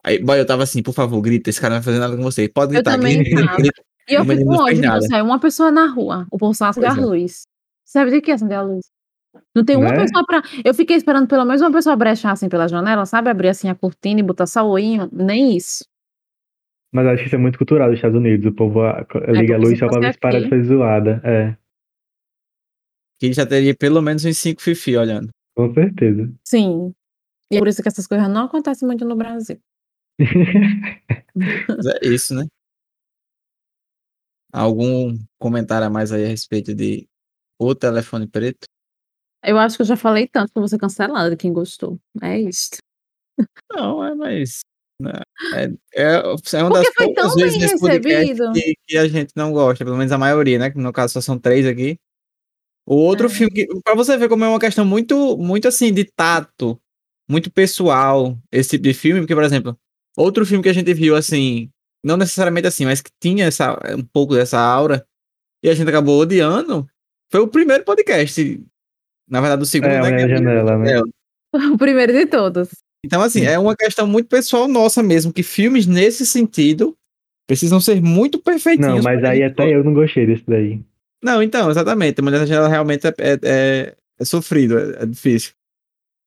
Aí, 0.03 0.19
boy, 0.19 0.39
eu 0.39 0.45
tava 0.45 0.63
assim, 0.63 0.83
por 0.83 0.93
favor, 0.93 1.21
grita, 1.21 1.49
esse 1.49 1.61
cara 1.61 1.75
não 1.75 1.81
vai 1.81 1.85
fazer 1.85 1.99
nada 1.99 2.15
com 2.17 2.23
você. 2.23 2.49
Pode 2.49 2.73
Eu 2.73 2.81
gritar, 2.81 2.97
também 2.97 3.23
grita, 3.23 3.45
tava. 3.45 3.57
grita. 3.57 3.81
E 4.09 4.13
eu 4.13 4.21
O 4.23 4.25
fico 4.25 4.75
nada. 4.81 5.01
você 5.01 5.15
é 5.15 5.23
uma 5.23 5.39
pessoa 5.39 5.71
na 5.71 5.85
rua, 5.85 6.27
o 6.31 6.37
povo 6.37 6.53
só 6.53 6.69
é. 6.69 6.91
luz. 6.93 7.47
Sabe 7.91 8.09
de 8.11 8.21
que 8.21 8.31
acender 8.31 8.57
a 8.57 8.61
luz? 8.61 8.85
Não 9.53 9.65
tem 9.65 9.75
uma 9.75 9.89
Né? 9.89 9.95
pessoa 9.97 10.25
pra. 10.25 10.41
Eu 10.63 10.73
fiquei 10.73 10.95
esperando 10.95 11.27
pelo 11.27 11.43
menos 11.43 11.61
uma 11.61 11.71
pessoa 11.71 11.95
brechar 11.95 12.31
assim 12.31 12.47
pela 12.47 12.67
janela, 12.67 13.05
sabe? 13.05 13.29
Abrir 13.29 13.49
assim 13.49 13.69
a 13.69 13.75
cortina 13.75 14.21
e 14.21 14.23
botar 14.23 14.45
só 14.47 14.65
o 14.65 14.69
olhinho. 14.71 15.09
Nem 15.11 15.57
isso. 15.57 15.83
Mas 16.93 17.05
acho 17.07 17.21
que 17.23 17.27
isso 17.27 17.35
é 17.35 17.39
muito 17.39 17.57
cultural 17.57 17.89
dos 17.89 17.97
Estados 17.97 18.17
Unidos. 18.17 18.45
O 18.45 18.53
povo 18.55 18.81
ah, 18.81 19.05
liga 19.27 19.55
a 19.55 19.57
porque 19.57 19.57
luz 19.57 19.79
só 19.79 19.87
pra 19.89 19.99
ver 19.99 20.13
se 20.13 20.19
para 20.19 20.41
de 20.41 20.49
ser 20.49 20.63
zoada. 20.63 21.21
É. 21.25 21.57
que 23.19 23.31
já 23.33 23.45
teria 23.45 23.75
pelo 23.75 24.01
menos 24.01 24.23
uns 24.25 24.37
5 24.37 24.61
Fifi 24.61 24.95
olhando. 24.97 25.29
Com 25.55 25.73
certeza. 25.73 26.31
Sim. 26.45 26.93
E 27.51 27.57
é 27.57 27.59
por 27.59 27.67
isso 27.67 27.81
que 27.81 27.87
essas 27.89 28.07
coisas 28.07 28.29
não 28.29 28.45
acontecem 28.45 28.87
muito 28.87 29.03
no 29.05 29.15
Brasil. 29.17 29.59
Mas 31.35 31.85
é 31.85 31.99
isso, 32.07 32.33
né? 32.35 32.45
Algum 34.53 35.17
comentário 35.39 35.87
a 35.87 35.89
mais 35.89 36.11
aí 36.11 36.25
a 36.25 36.27
respeito 36.27 36.73
de 36.75 37.07
O 37.63 37.75
Telefone 37.75 38.27
Preto? 38.27 38.65
Eu 39.43 39.57
acho 39.59 39.75
que 39.75 39.83
eu 39.83 39.85
já 39.85 39.95
falei 39.95 40.27
tanto 40.27 40.51
pra 40.51 40.61
você 40.61 40.77
cancelar 40.79 41.29
de 41.29 41.37
quem 41.37 41.53
gostou. 41.53 41.99
É 42.21 42.39
isso. 42.39 42.71
Não, 43.71 44.03
é, 44.03 44.15
mas. 44.15 44.61
né, 44.99 45.11
É, 45.55 45.63
é, 45.95 46.13
é 46.15 46.17
uma 46.19 46.31
Porque 46.31 46.83
das 46.85 46.93
foi 46.93 47.05
poucas 47.05 47.23
tão 47.23 47.35
vezes 47.35 47.53
bem 47.53 47.61
nesse 47.61 47.79
podcast 47.79 48.53
que, 48.53 48.75
que 48.87 48.97
a 48.97 49.07
gente 49.07 49.31
não 49.35 49.51
gosta, 49.53 49.83
pelo 49.85 49.97
menos 49.97 50.11
a 50.11 50.17
maioria, 50.17 50.57
né? 50.57 50.71
Que 50.71 50.77
no 50.79 50.91
caso 50.91 51.13
só 51.13 51.21
são 51.21 51.37
três 51.37 51.65
aqui. 51.67 51.97
O 52.85 52.95
outro 52.95 53.27
É. 53.27 53.29
filme, 53.29 53.51
que, 53.53 53.67
pra 53.83 53.93
você 53.95 54.17
ver 54.17 54.27
como 54.27 54.43
é 54.43 54.49
uma 54.49 54.59
questão 54.59 54.83
muito, 54.83 55.37
muito 55.37 55.67
assim, 55.67 55.93
de 55.93 56.03
tato, 56.03 56.79
muito 57.29 57.51
pessoal, 57.51 58.37
esse 58.51 58.71
tipo 58.71 58.83
de 58.85 58.93
filme, 58.93 59.21
porque, 59.21 59.35
por 59.35 59.43
exemplo, 59.43 59.77
outro 60.17 60.45
filme 60.47 60.63
que 60.63 60.69
a 60.69 60.73
gente 60.73 60.91
viu, 60.93 61.15
assim, 61.15 61.69
não 62.03 62.17
necessariamente 62.17 62.67
assim, 62.67 62.85
mas 62.85 63.01
que 63.01 63.11
tinha 63.21 63.45
essa, 63.45 63.77
um 63.97 64.03
pouco 64.03 64.33
dessa 64.33 64.59
aura, 64.59 65.05
e 65.63 65.69
a 65.69 65.75
gente 65.75 65.87
acabou 65.89 66.19
odiando, 66.19 66.87
foi 67.31 67.41
o 67.41 67.47
primeiro 67.47 67.83
podcast. 67.83 68.61
Na 69.29 69.39
verdade, 69.39 69.63
o 69.63 69.65
segundo, 69.65 69.91
É, 69.91 70.11
né? 70.11 70.27
Janela, 70.27 70.77
né? 70.77 70.93
É, 70.97 71.57
O 71.67 71.77
primeiro 71.77 72.13
de 72.13 72.25
todos. 72.25 72.69
então, 73.05 73.21
assim, 73.21 73.45
é 73.45 73.57
uma 73.57 73.75
questão 73.75 74.05
muito 74.07 74.27
pessoal 74.27 74.67
nossa 74.67 75.01
mesmo, 75.01 75.33
que 75.33 75.43
filmes 75.43 75.85
nesse 75.87 76.25
sentido 76.25 76.95
precisam 77.47 77.79
ser 77.81 78.01
muito 78.01 78.39
perfeitinhos. 78.39 78.95
Não, 78.97 79.01
mas 79.03 79.23
aí 79.23 79.39
gente 79.39 79.51
até 79.51 79.75
eu 79.75 79.83
não 79.83 79.93
gostei 79.93 80.25
desse 80.25 80.43
daí. 80.47 80.79
Não, 81.23 81.41
então, 81.43 81.69
exatamente. 81.69 82.19
A 82.19 82.23
Mulher 82.23 82.39
da 82.39 82.45
Janela 82.45 82.67
realmente 82.69 83.05
é, 83.07 83.13
é, 83.17 83.39
é- 83.43 83.95
é 84.19 84.25
sofrido, 84.25 84.77
é, 84.77 85.03
é 85.03 85.05
difícil. 85.05 85.51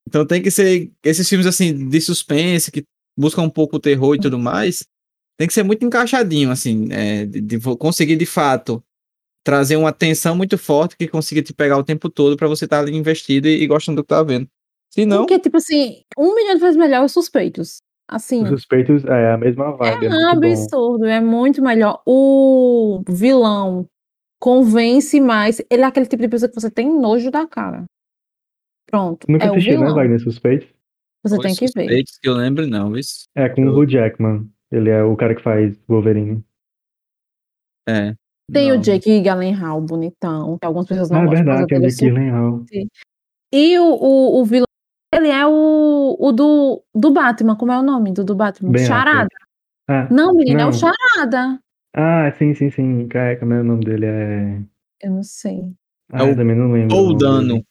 Então 0.09 0.27
tem 0.27 0.43
que 0.43 0.51
ser 0.51 0.91
esses 1.03 1.29
filmes 1.29 1.47
assim 1.47 1.89
de 1.89 2.01
suspense 2.01 2.71
que 2.71 2.85
buscam 3.19 3.43
um 3.43 3.51
pouco 3.51 3.77
o 3.77 3.81
terror 3.81 4.15
e 4.15 4.21
tudo 4.21 4.39
mais, 4.39 4.85
tem 5.39 5.47
que 5.49 5.55
ser 5.55 5.63
muito 5.63 5.85
encaixadinho, 5.85 6.51
assim, 6.51 6.89
é, 6.93 7.25
de, 7.25 7.41
de 7.41 7.59
conseguir 7.79 8.17
de 8.17 8.27
fato 8.27 8.83
trazer 9.45 9.77
uma 9.77 9.93
tensão 9.93 10.35
muito 10.35 10.57
forte 10.59 10.97
que 10.97 11.07
consiga 11.07 11.43
te 11.43 11.53
pegar 11.53 11.77
o 11.79 11.85
tempo 11.85 12.09
todo 12.09 12.37
pra 12.37 12.49
você 12.49 12.65
estar 12.65 12.81
ali 12.81 12.97
investido 12.97 13.47
e, 13.47 13.63
e 13.63 13.67
gostando 13.67 13.97
do 13.97 14.03
que 14.03 14.09
tá 14.09 14.23
vendo. 14.23 14.49
Se 14.91 15.05
não, 15.05 15.19
Porque, 15.27 15.39
tipo 15.39 15.57
assim, 15.57 16.03
um 16.19 16.35
milhão 16.35 16.55
de 16.55 16.61
vezes 16.61 16.77
melhor 16.77 17.05
os 17.05 17.13
suspeitos. 17.13 17.79
Assim. 18.09 18.43
Os 18.43 18.51
suspeitos 18.51 19.05
é 19.05 19.33
a 19.33 19.39
mesma 19.39 19.77
vibe, 19.77 20.07
é, 20.07 20.09
É 20.09 20.11
muito 20.11 20.41
bom. 20.41 20.47
absurdo, 20.47 21.05
é 21.07 21.21
muito 21.21 21.63
melhor. 21.63 22.03
O 22.07 23.03
vilão 23.09 23.87
convence 24.41 25.19
mais. 25.21 25.61
Ele 25.71 25.83
é 25.83 25.87
aquele 25.87 26.07
tipo 26.07 26.23
de 26.23 26.29
pessoa 26.29 26.49
que 26.49 26.55
você 26.55 26.71
tem 26.71 26.89
nojo 27.01 27.31
da 27.31 27.47
cara. 27.47 27.85
Pronto. 28.91 29.27
Nunca 29.29 29.47
é 29.47 29.51
o 29.51 29.53
assistiu, 29.55 29.73
né, 29.75 29.81
vilão. 29.81 29.95
Wagner 29.97 30.21
Suspeitos? 30.21 30.69
Você 31.25 31.37
Os 31.37 31.41
tem 31.43 31.55
que 31.55 31.61
ver. 31.67 31.67
suspeitos 31.69 32.19
que 32.23 32.29
eu 32.29 32.35
lembro, 32.35 32.67
não, 32.67 32.95
isso. 32.97 33.25
É, 33.35 33.49
com 33.49 33.65
o 33.67 33.71
Hugh 33.77 33.89
Jackman. 33.91 34.49
Ele 34.71 34.91
é 34.91 35.03
o 35.03 35.17
cara 35.17 35.35
que 35.35 35.43
faz 35.43 35.77
Wolverine. 35.89 36.45
É. 37.89 38.15
Tem 38.53 38.69
não. 38.71 38.77
o 38.77 38.81
Jake 38.81 39.21
Gyllenhaal, 39.23 39.81
bonitão, 39.81 40.59
que 40.59 40.67
algumas 40.67 40.87
pessoas 40.87 41.11
não 41.11 41.21
Ah, 41.21 41.23
é 41.23 41.27
gostam. 41.27 41.45
por 41.45 41.51
verdade, 41.53 41.75
é 41.75 41.79
dele 41.79 41.91
Jake 41.91 42.05
Gyllenhaal. 42.07 42.65
E 43.53 43.79
o, 43.79 43.85
o, 43.85 44.41
o 44.41 44.45
vilão, 44.45 44.67
ele 45.15 45.29
é 45.29 45.47
o, 45.47 46.17
o 46.19 46.33
do, 46.33 46.83
do 46.95 47.11
Batman. 47.13 47.57
Como 47.57 47.73
é 47.73 47.79
o 47.79 47.83
nome 47.83 48.13
do, 48.13 48.25
do 48.25 48.35
Batman? 48.35 48.71
Ben 48.73 48.85
Charada. 48.87 49.29
Ah, 49.89 50.09
Não, 50.11 50.35
menina, 50.35 50.63
é 50.63 50.65
Não. 50.65 50.71
o 50.71 50.73
Charada. 50.73 51.59
ah, 51.97 52.31
sim, 52.39 52.55
sim, 52.55 52.71
sim. 52.71 53.07
Cara, 53.09 53.37
como 53.39 53.53
é 53.55 53.61
o 53.61 53.65
nome 53.65 53.85
dele? 53.85 54.07
É... 54.07 54.61
Eu 55.03 55.11
não 55.13 55.23
sei. 55.23 55.63
Ah, 56.13 56.25
o 56.25 56.29
eu 56.29 56.37
também 56.37 56.57
não 56.57 56.71
lembro. 56.73 56.95
o 56.97 56.99
Ou 57.01 57.17
Dano. 57.17 57.65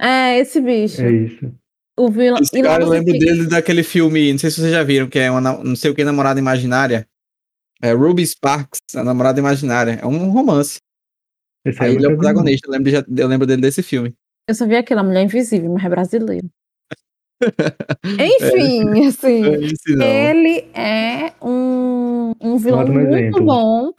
É, 0.00 0.38
esse 0.38 0.60
bicho. 0.60 1.02
É 1.02 1.10
isso. 1.10 1.52
O 1.98 2.08
vilão. 2.10 2.38
Esse 2.40 2.62
cara 2.62 2.82
eu 2.82 2.88
lembro 2.88 3.12
fica- 3.12 3.24
dele 3.26 3.46
daquele 3.46 3.82
filme, 3.82 4.32
não 4.32 4.38
sei 4.38 4.50
se 4.50 4.60
vocês 4.60 4.72
já 4.72 4.82
viram, 4.82 5.06
que 5.08 5.18
é 5.18 5.30
uma, 5.30 5.40
não 5.40 5.76
sei 5.76 5.90
o 5.90 5.94
que, 5.94 6.02
namorada 6.04 6.40
imaginária. 6.40 7.06
É 7.82 7.92
Ruby 7.92 8.26
Sparks, 8.26 8.80
a 8.94 9.02
namorada 9.02 9.38
imaginária. 9.40 9.98
É 10.02 10.06
um 10.06 10.30
romance. 10.30 10.78
Esse 11.66 11.82
Aí 11.82 11.90
eu 11.90 11.96
ele 11.96 12.06
é 12.06 12.08
o 12.08 12.16
protagonista, 12.16 12.66
eu 12.68 12.72
lembro, 12.72 12.90
já- 12.90 13.04
eu 13.16 13.28
lembro 13.28 13.46
dele 13.46 13.62
desse 13.62 13.82
filme. 13.82 14.14
Eu 14.48 14.54
só 14.54 14.66
vi 14.66 14.76
aquela 14.76 15.02
Mulher 15.02 15.22
Invisível, 15.24 15.72
mas 15.72 15.84
é 15.84 15.88
brasileiro. 15.88 16.48
Enfim, 18.04 19.06
assim. 19.06 19.44
esse 19.64 19.96
não. 19.96 20.04
Ele 20.06 20.58
é 20.74 21.32
um, 21.42 22.32
um 22.40 22.56
vilão 22.58 22.80
Ótimo 22.80 22.98
muito 23.00 23.14
exemplo. 23.14 23.44
bom. 23.44 23.92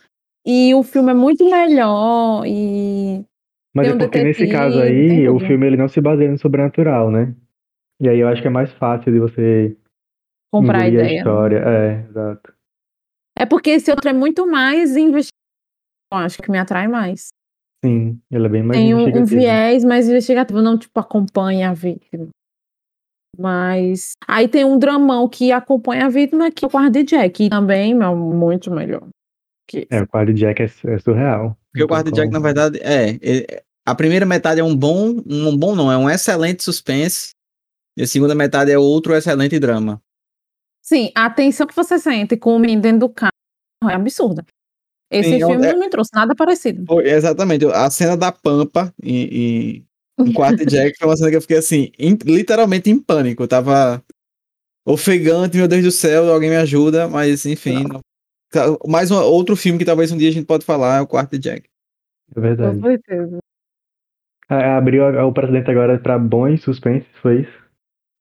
E 0.46 0.74
o 0.74 0.84
filme 0.84 1.12
é 1.12 1.14
muito 1.14 1.44
melhor. 1.50 2.44
E 2.46 3.24
Mas 3.74 3.86
Tem 3.88 3.94
é 3.94 3.96
um 3.96 4.00
porque 4.00 4.24
nesse 4.24 4.48
caso 4.48 4.80
aí, 4.80 5.28
o 5.30 5.40
filme 5.40 5.68
ele 5.68 5.78
não 5.78 5.88
se 5.88 6.02
baseia 6.02 6.32
no 6.32 6.38
sobrenatural, 6.38 7.12
né? 7.12 7.34
E 8.00 8.10
aí 8.10 8.20
eu 8.20 8.28
acho 8.28 8.42
que 8.42 8.48
é 8.48 8.52
mais 8.52 8.72
fácil 8.74 9.12
de 9.12 9.20
você 9.20 9.78
comprar 10.52 10.82
a 10.82 10.88
engolir 10.88 11.00
a 11.00 11.04
ideia. 11.06 11.18
história. 11.18 11.58
É, 11.66 12.06
exato. 12.10 12.54
É 13.42 13.46
porque 13.46 13.72
esse 13.72 13.90
outro 13.90 14.08
é 14.08 14.14
muito 14.14 14.46
mais 14.46 14.92
investigativo. 14.96 15.32
Eu 16.14 16.18
acho 16.20 16.42
que 16.42 16.52
me 16.52 16.60
atrai 16.60 16.88
mais. 16.88 17.30
Sim, 17.84 18.22
ele 18.30 18.46
é 18.46 18.50
bem 18.50 18.62
mais 18.62 18.80
Tem 18.80 18.94
um, 18.94 19.18
um 19.18 19.26
viés 19.26 19.84
mais 19.84 20.08
investigativo, 20.08 20.62
não 20.62 20.78
tipo 20.78 21.00
acompanha 21.00 21.72
a 21.72 21.74
vítima. 21.74 22.30
Mas 23.40 24.12
aí 24.28 24.48
tem 24.48 24.64
um 24.64 24.78
dramão 24.78 25.28
que 25.28 25.52
acompanha 25.52 26.06
a 26.06 26.10
vítima, 26.10 26.52
que 26.52 26.64
é 26.64 26.68
o 26.68 26.72
quarto 26.72 26.92
de 26.92 27.04
Jack. 27.04 27.46
E 27.46 27.50
também 27.50 27.94
é 27.94 28.10
muito 28.14 28.70
melhor. 28.70 29.08
Que 29.68 29.88
É, 29.90 30.02
o 30.02 30.08
quadro 30.08 30.34
de 30.34 30.42
Jack 30.42 30.62
é, 30.62 30.66
é 30.66 31.00
surreal. 31.00 31.58
Porque 31.72 31.84
o 31.84 31.88
Quarto 31.88 32.12
Jack, 32.12 32.28
como. 32.28 32.34
na 32.34 32.40
verdade, 32.40 32.80
é, 32.84 33.18
ele- 33.22 33.48
A 33.88 33.96
primeira 33.96 34.26
metade 34.28 34.60
é 34.60 34.64
um 34.64 34.76
bom. 34.76 35.16
Um 35.26 35.58
bom 35.58 35.74
não, 35.76 35.92
é 35.92 35.98
um 35.98 36.08
excelente 36.10 36.62
suspense. 36.64 37.32
E 37.98 38.04
a 38.04 38.08
segunda 38.08 38.36
metade 38.36 38.70
é 38.70 38.78
outro 38.78 39.16
excelente 39.16 39.58
drama. 39.58 40.00
Sim, 40.84 41.12
a 41.16 41.30
tensão 41.30 41.66
que 41.66 41.76
você 41.76 41.98
sente 41.98 42.36
com 42.38 42.56
o 42.56 42.60
menino 42.60 42.82
dentro 42.82 43.00
do 43.00 43.10
carro 43.10 43.31
é 43.90 43.94
absurda. 43.96 44.46
Esse 45.10 45.30
Sim, 45.30 45.36
é 45.44 45.48
filme 45.48 45.66
é- 45.68 45.74
não 45.74 45.80
me 45.80 45.90
trouxe 45.90 46.12
nada 46.14 46.36
parecido. 46.36 46.86
Foi, 46.86 47.10
exatamente. 47.10 47.66
A 47.66 47.90
cena 47.90 48.16
da 48.16 48.32
Pampa 48.32 48.94
e, 49.04 49.84
e 50.18 50.24
o 50.24 50.34
quarto 50.34 50.66
Jack 50.66 50.98
foi 50.98 51.08
uma 51.08 51.18
cena 51.18 51.30
que 51.30 51.36
eu 51.36 51.42
fiquei 51.42 51.58
assim, 51.58 51.92
em- 52.00 52.18
literalmente 52.26 52.90
em 52.90 52.98
pânico. 53.00 53.44
Eu 53.44 53.48
tava 53.48 54.02
ofegante, 54.86 55.58
meu 55.58 55.68
Deus 55.68 55.84
do 55.84 55.92
céu, 55.92 56.32
alguém 56.32 56.50
me 56.50 56.56
ajuda, 56.56 57.08
mas 57.08 57.46
enfim. 57.46 57.84
não- 57.84 58.00
Ca- 58.50 58.78
Mais 58.86 59.10
um, 59.12 59.16
outro 59.16 59.56
filme 59.56 59.80
que 59.80 59.86
talvez 59.86 60.12
um 60.12 60.18
dia 60.18 60.28
a 60.30 60.32
gente 60.34 60.46
pode 60.46 60.66
falar 60.66 60.98
é 60.98 61.02
o 61.02 61.08
quarto 61.08 61.38
Jack. 61.40 61.70
É 62.36 62.40
verdade. 62.40 62.76
Com 62.80 62.84
certeza. 62.88 63.38
Abriu 64.50 65.06
a- 65.06 65.26
o 65.26 65.34
precedente 65.34 65.72
agora 65.72 65.98
pra 66.00 66.20
bons 66.20 66.62
suspense, 66.62 67.06
foi 67.22 67.42
isso? 67.42 67.62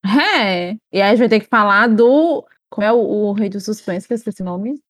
É. 0.06 0.72
E 0.92 1.00
aí 1.00 1.02
a 1.02 1.10
gente 1.10 1.18
vai 1.18 1.28
ter 1.28 1.40
que 1.40 1.48
falar 1.48 1.88
do. 1.88 2.44
Qual 2.70 2.86
é 2.86 2.92
o, 2.92 2.98
o 2.98 3.32
rei 3.32 3.48
do 3.48 3.60
suspense? 3.60 4.06
Que 4.06 4.12
eu 4.12 4.16
esqueci 4.16 4.42
o 4.42 4.44
nome. 4.44 4.80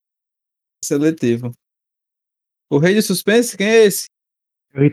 Seletivo. 0.85 1.53
O 2.71 2.79
Rei 2.79 2.95
do 2.95 3.03
Suspense, 3.03 3.57
quem 3.57 3.67
é 3.67 3.85
esse? 3.85 4.07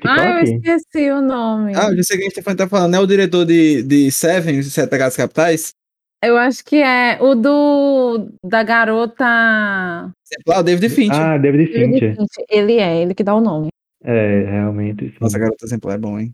Ah, 0.05 0.39
eu 0.39 0.43
esqueci 0.43 1.11
o 1.11 1.21
nome. 1.21 1.73
Ah, 1.75 1.91
eu 1.95 2.03
sei 2.03 2.17
quem 2.17 2.27
a 2.27 2.29
gente 2.29 2.55
tá 2.57 2.67
falando. 2.67 2.91
Não 2.91 2.99
é 2.99 3.01
o 3.01 3.07
diretor 3.07 3.45
de, 3.45 3.83
de 3.83 4.11
Seven, 4.11 4.63
Sete 4.63 4.89
Pecados 4.89 5.15
Capitais? 5.15 5.71
Eu 6.23 6.35
acho 6.35 6.65
que 6.65 6.77
é 6.77 7.21
o 7.21 7.35
do. 7.35 8.31
Da 8.43 8.63
garota. 8.63 10.11
Exemplar, 10.25 10.59
o 10.59 10.63
David 10.63 10.89
Fincher. 10.89 11.21
Ah, 11.21 11.37
David 11.37 11.71
David 11.71 11.91
Fincher. 11.91 12.15
Fincher. 12.15 12.45
Ele 12.49 12.77
é, 12.79 13.01
ele 13.03 13.13
que 13.13 13.23
dá 13.23 13.35
o 13.35 13.41
nome. 13.41 13.69
É, 14.03 14.43
realmente. 14.45 15.09
Sim. 15.09 15.17
Nossa, 15.21 15.37
Garota 15.37 15.65
Exemplar 15.65 15.95
é 15.95 15.97
bom, 15.99 16.19
hein? 16.19 16.33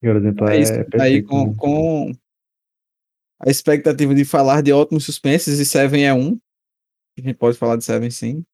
Por 0.00 0.16
exemplo, 0.16 0.48
É 0.48 0.56
é, 0.56 0.60
isso. 0.60 0.72
Aí 0.72 0.84
perfeito, 0.84 1.28
com, 1.28 1.46
né? 1.46 1.54
com 1.58 2.12
a 3.40 3.50
expectativa 3.50 4.14
de 4.14 4.24
falar 4.24 4.62
de 4.62 4.72
ótimos 4.72 5.04
suspenses, 5.04 5.58
e 5.58 5.64
Seven 5.64 6.06
é 6.06 6.14
um. 6.14 6.38
A 7.18 7.20
gente 7.20 7.34
pode 7.34 7.58
falar 7.58 7.76
de 7.76 7.84
Seven 7.84 8.10
sim. 8.10 8.44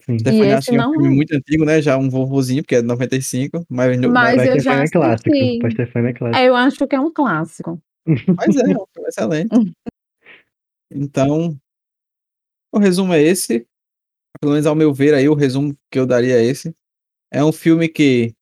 Sim. 0.00 0.16
Acho 0.52 0.70
que 0.70 0.76
é 0.76 0.78
um 0.78 0.82
não 0.82 0.92
filme 0.92 1.08
é. 1.08 1.10
muito 1.10 1.34
antigo, 1.34 1.64
né? 1.64 1.82
Já 1.82 1.98
um 1.98 2.08
vovozinho, 2.08 2.62
porque 2.62 2.76
é 2.76 2.80
de 2.80 2.86
95, 2.86 3.64
mas, 3.68 3.98
no- 4.00 4.10
Mas 4.10 4.36
Pra 4.36 4.46
eu 4.46 4.52
já 4.54 4.60
Stefania 4.60 4.84
é 4.84 4.88
clássico. 4.88 5.28
é 5.34 6.12
clássico. 6.14 6.36
É, 6.38 6.48
eu 6.48 6.56
acho 6.56 6.86
que 6.86 6.94
é 6.96 7.00
um 7.00 7.12
clássico. 7.12 7.82
mas 8.06 8.56
é, 8.56 8.60
é 8.72 8.76
um 8.76 8.86
filme 8.94 9.08
excelente. 9.08 9.48
Então, 10.90 11.54
o 12.72 12.78
resumo 12.78 13.12
é 13.12 13.20
esse. 13.20 13.66
Pelo 14.40 14.52
menos 14.52 14.66
ao 14.66 14.74
meu 14.74 14.90
ver 14.94 15.12
aí, 15.12 15.28
o 15.28 15.34
resumo 15.34 15.76
que 15.90 15.98
eu 15.98 16.06
daria 16.06 16.38
é 16.40 16.44
esse. 16.44 16.74
É 17.30 17.44
um 17.44 17.52
filme 17.52 17.90
que, 17.90 18.34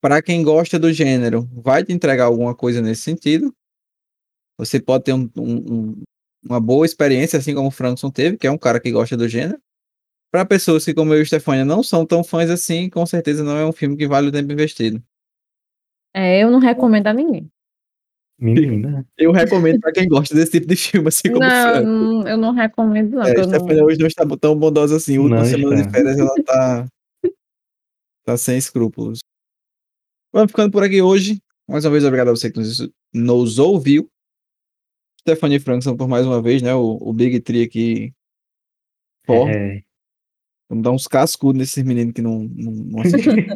para 0.00 0.22
quem 0.22 0.44
gosta 0.44 0.78
do 0.78 0.92
gênero, 0.92 1.48
vai 1.52 1.82
te 1.84 1.92
entregar 1.92 2.26
alguma 2.26 2.54
coisa 2.54 2.80
nesse 2.80 3.02
sentido. 3.02 3.52
Você 4.58 4.80
pode 4.80 5.02
ter 5.04 5.12
um- 5.12 5.28
um- 5.36 5.74
um- 5.74 6.02
uma 6.48 6.60
boa 6.60 6.86
experiência, 6.86 7.38
assim 7.38 7.54
como 7.54 7.68
o 7.68 7.72
Frankson 7.72 8.10
teve, 8.10 8.36
que 8.38 8.46
é 8.46 8.50
um 8.50 8.58
cara 8.58 8.80
que 8.80 8.90
gosta 8.90 9.16
do 9.16 9.28
gênero. 9.28 9.60
Para 10.30 10.44
pessoas 10.44 10.84
que, 10.84 10.92
como 10.94 11.14
eu 11.14 11.22
e 11.22 11.26
Stefania, 11.26 11.64
não 11.64 11.82
são 11.82 12.04
tão 12.04 12.22
fãs 12.22 12.50
assim, 12.50 12.88
com 12.90 13.04
certeza 13.06 13.42
não 13.42 13.56
é 13.56 13.64
um 13.64 13.72
filme 13.72 13.96
que 13.96 14.06
vale 14.06 14.28
o 14.28 14.32
tempo 14.32 14.52
investido. 14.52 15.02
É, 16.14 16.42
eu 16.42 16.50
não 16.50 16.58
recomendo 16.58 17.06
a 17.06 17.14
ninguém. 17.14 17.50
Menina. 18.40 19.04
Eu 19.16 19.32
recomendo 19.32 19.80
para 19.80 19.92
quem 19.92 20.06
gosta 20.06 20.34
desse 20.34 20.52
tipo 20.52 20.66
de 20.66 20.76
filme, 20.76 21.08
assim 21.08 21.28
como 21.32 21.44
o 21.44 21.48
Não, 21.48 22.28
eu 22.28 22.36
não 22.36 22.52
recomendo, 22.52 23.16
não. 23.16 23.24
É, 23.24 23.36
eu 23.36 23.44
Stefania 23.44 23.76
não- 23.78 23.84
hoje 23.86 23.98
não 23.98 24.06
está 24.06 24.24
tão 24.40 24.56
bondosa 24.56 24.96
assim. 24.96 25.18
Última 25.18 25.38
Não 25.38 25.44
semana 25.44 25.74
está. 25.76 25.86
de 25.86 25.92
férias 25.92 26.18
ela 26.18 26.34
tá. 26.44 26.86
Tá 28.24 28.36
sem 28.36 28.58
escrúpulos. 28.58 29.18
Vamos 30.32 30.52
ficando 30.52 30.70
por 30.70 30.84
aqui 30.84 31.00
hoje. 31.02 31.40
Mais 31.68 31.84
uma 31.84 31.90
vez, 31.90 32.04
obrigado 32.04 32.28
a 32.28 32.32
você 32.32 32.50
que 32.50 32.58
nos, 32.58 32.88
nos 33.12 33.58
ouviu. 33.58 34.08
Stephanie 35.28 35.60
Frankson 35.60 35.94
por 35.94 36.08
mais 36.08 36.24
uma 36.24 36.40
vez, 36.40 36.62
né? 36.62 36.74
O, 36.74 36.98
o 37.00 37.12
Big 37.12 37.40
Tree 37.40 37.62
aqui. 37.62 38.14
Forte. 39.26 39.56
É. 39.56 39.82
Vamos 40.70 40.84
dar 40.84 40.90
uns 40.90 41.06
cascudos 41.06 41.58
nesses 41.58 41.82
meninos 41.82 42.14
que 42.14 42.22
não, 42.22 42.44
não, 42.44 42.72
não 42.72 43.00
assistem. 43.00 43.46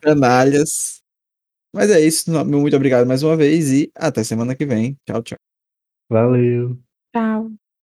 Canalhas. 0.00 1.00
Mas 1.72 1.90
é 1.90 2.00
isso. 2.00 2.30
Muito 2.44 2.76
obrigado 2.76 3.06
mais 3.06 3.22
uma 3.22 3.36
vez 3.36 3.70
e 3.72 3.90
até 3.94 4.24
semana 4.24 4.54
que 4.56 4.66
vem. 4.66 4.96
Tchau, 5.06 5.22
tchau. 5.22 5.38
Valeu. 6.10 6.76
Tchau. 7.14 7.52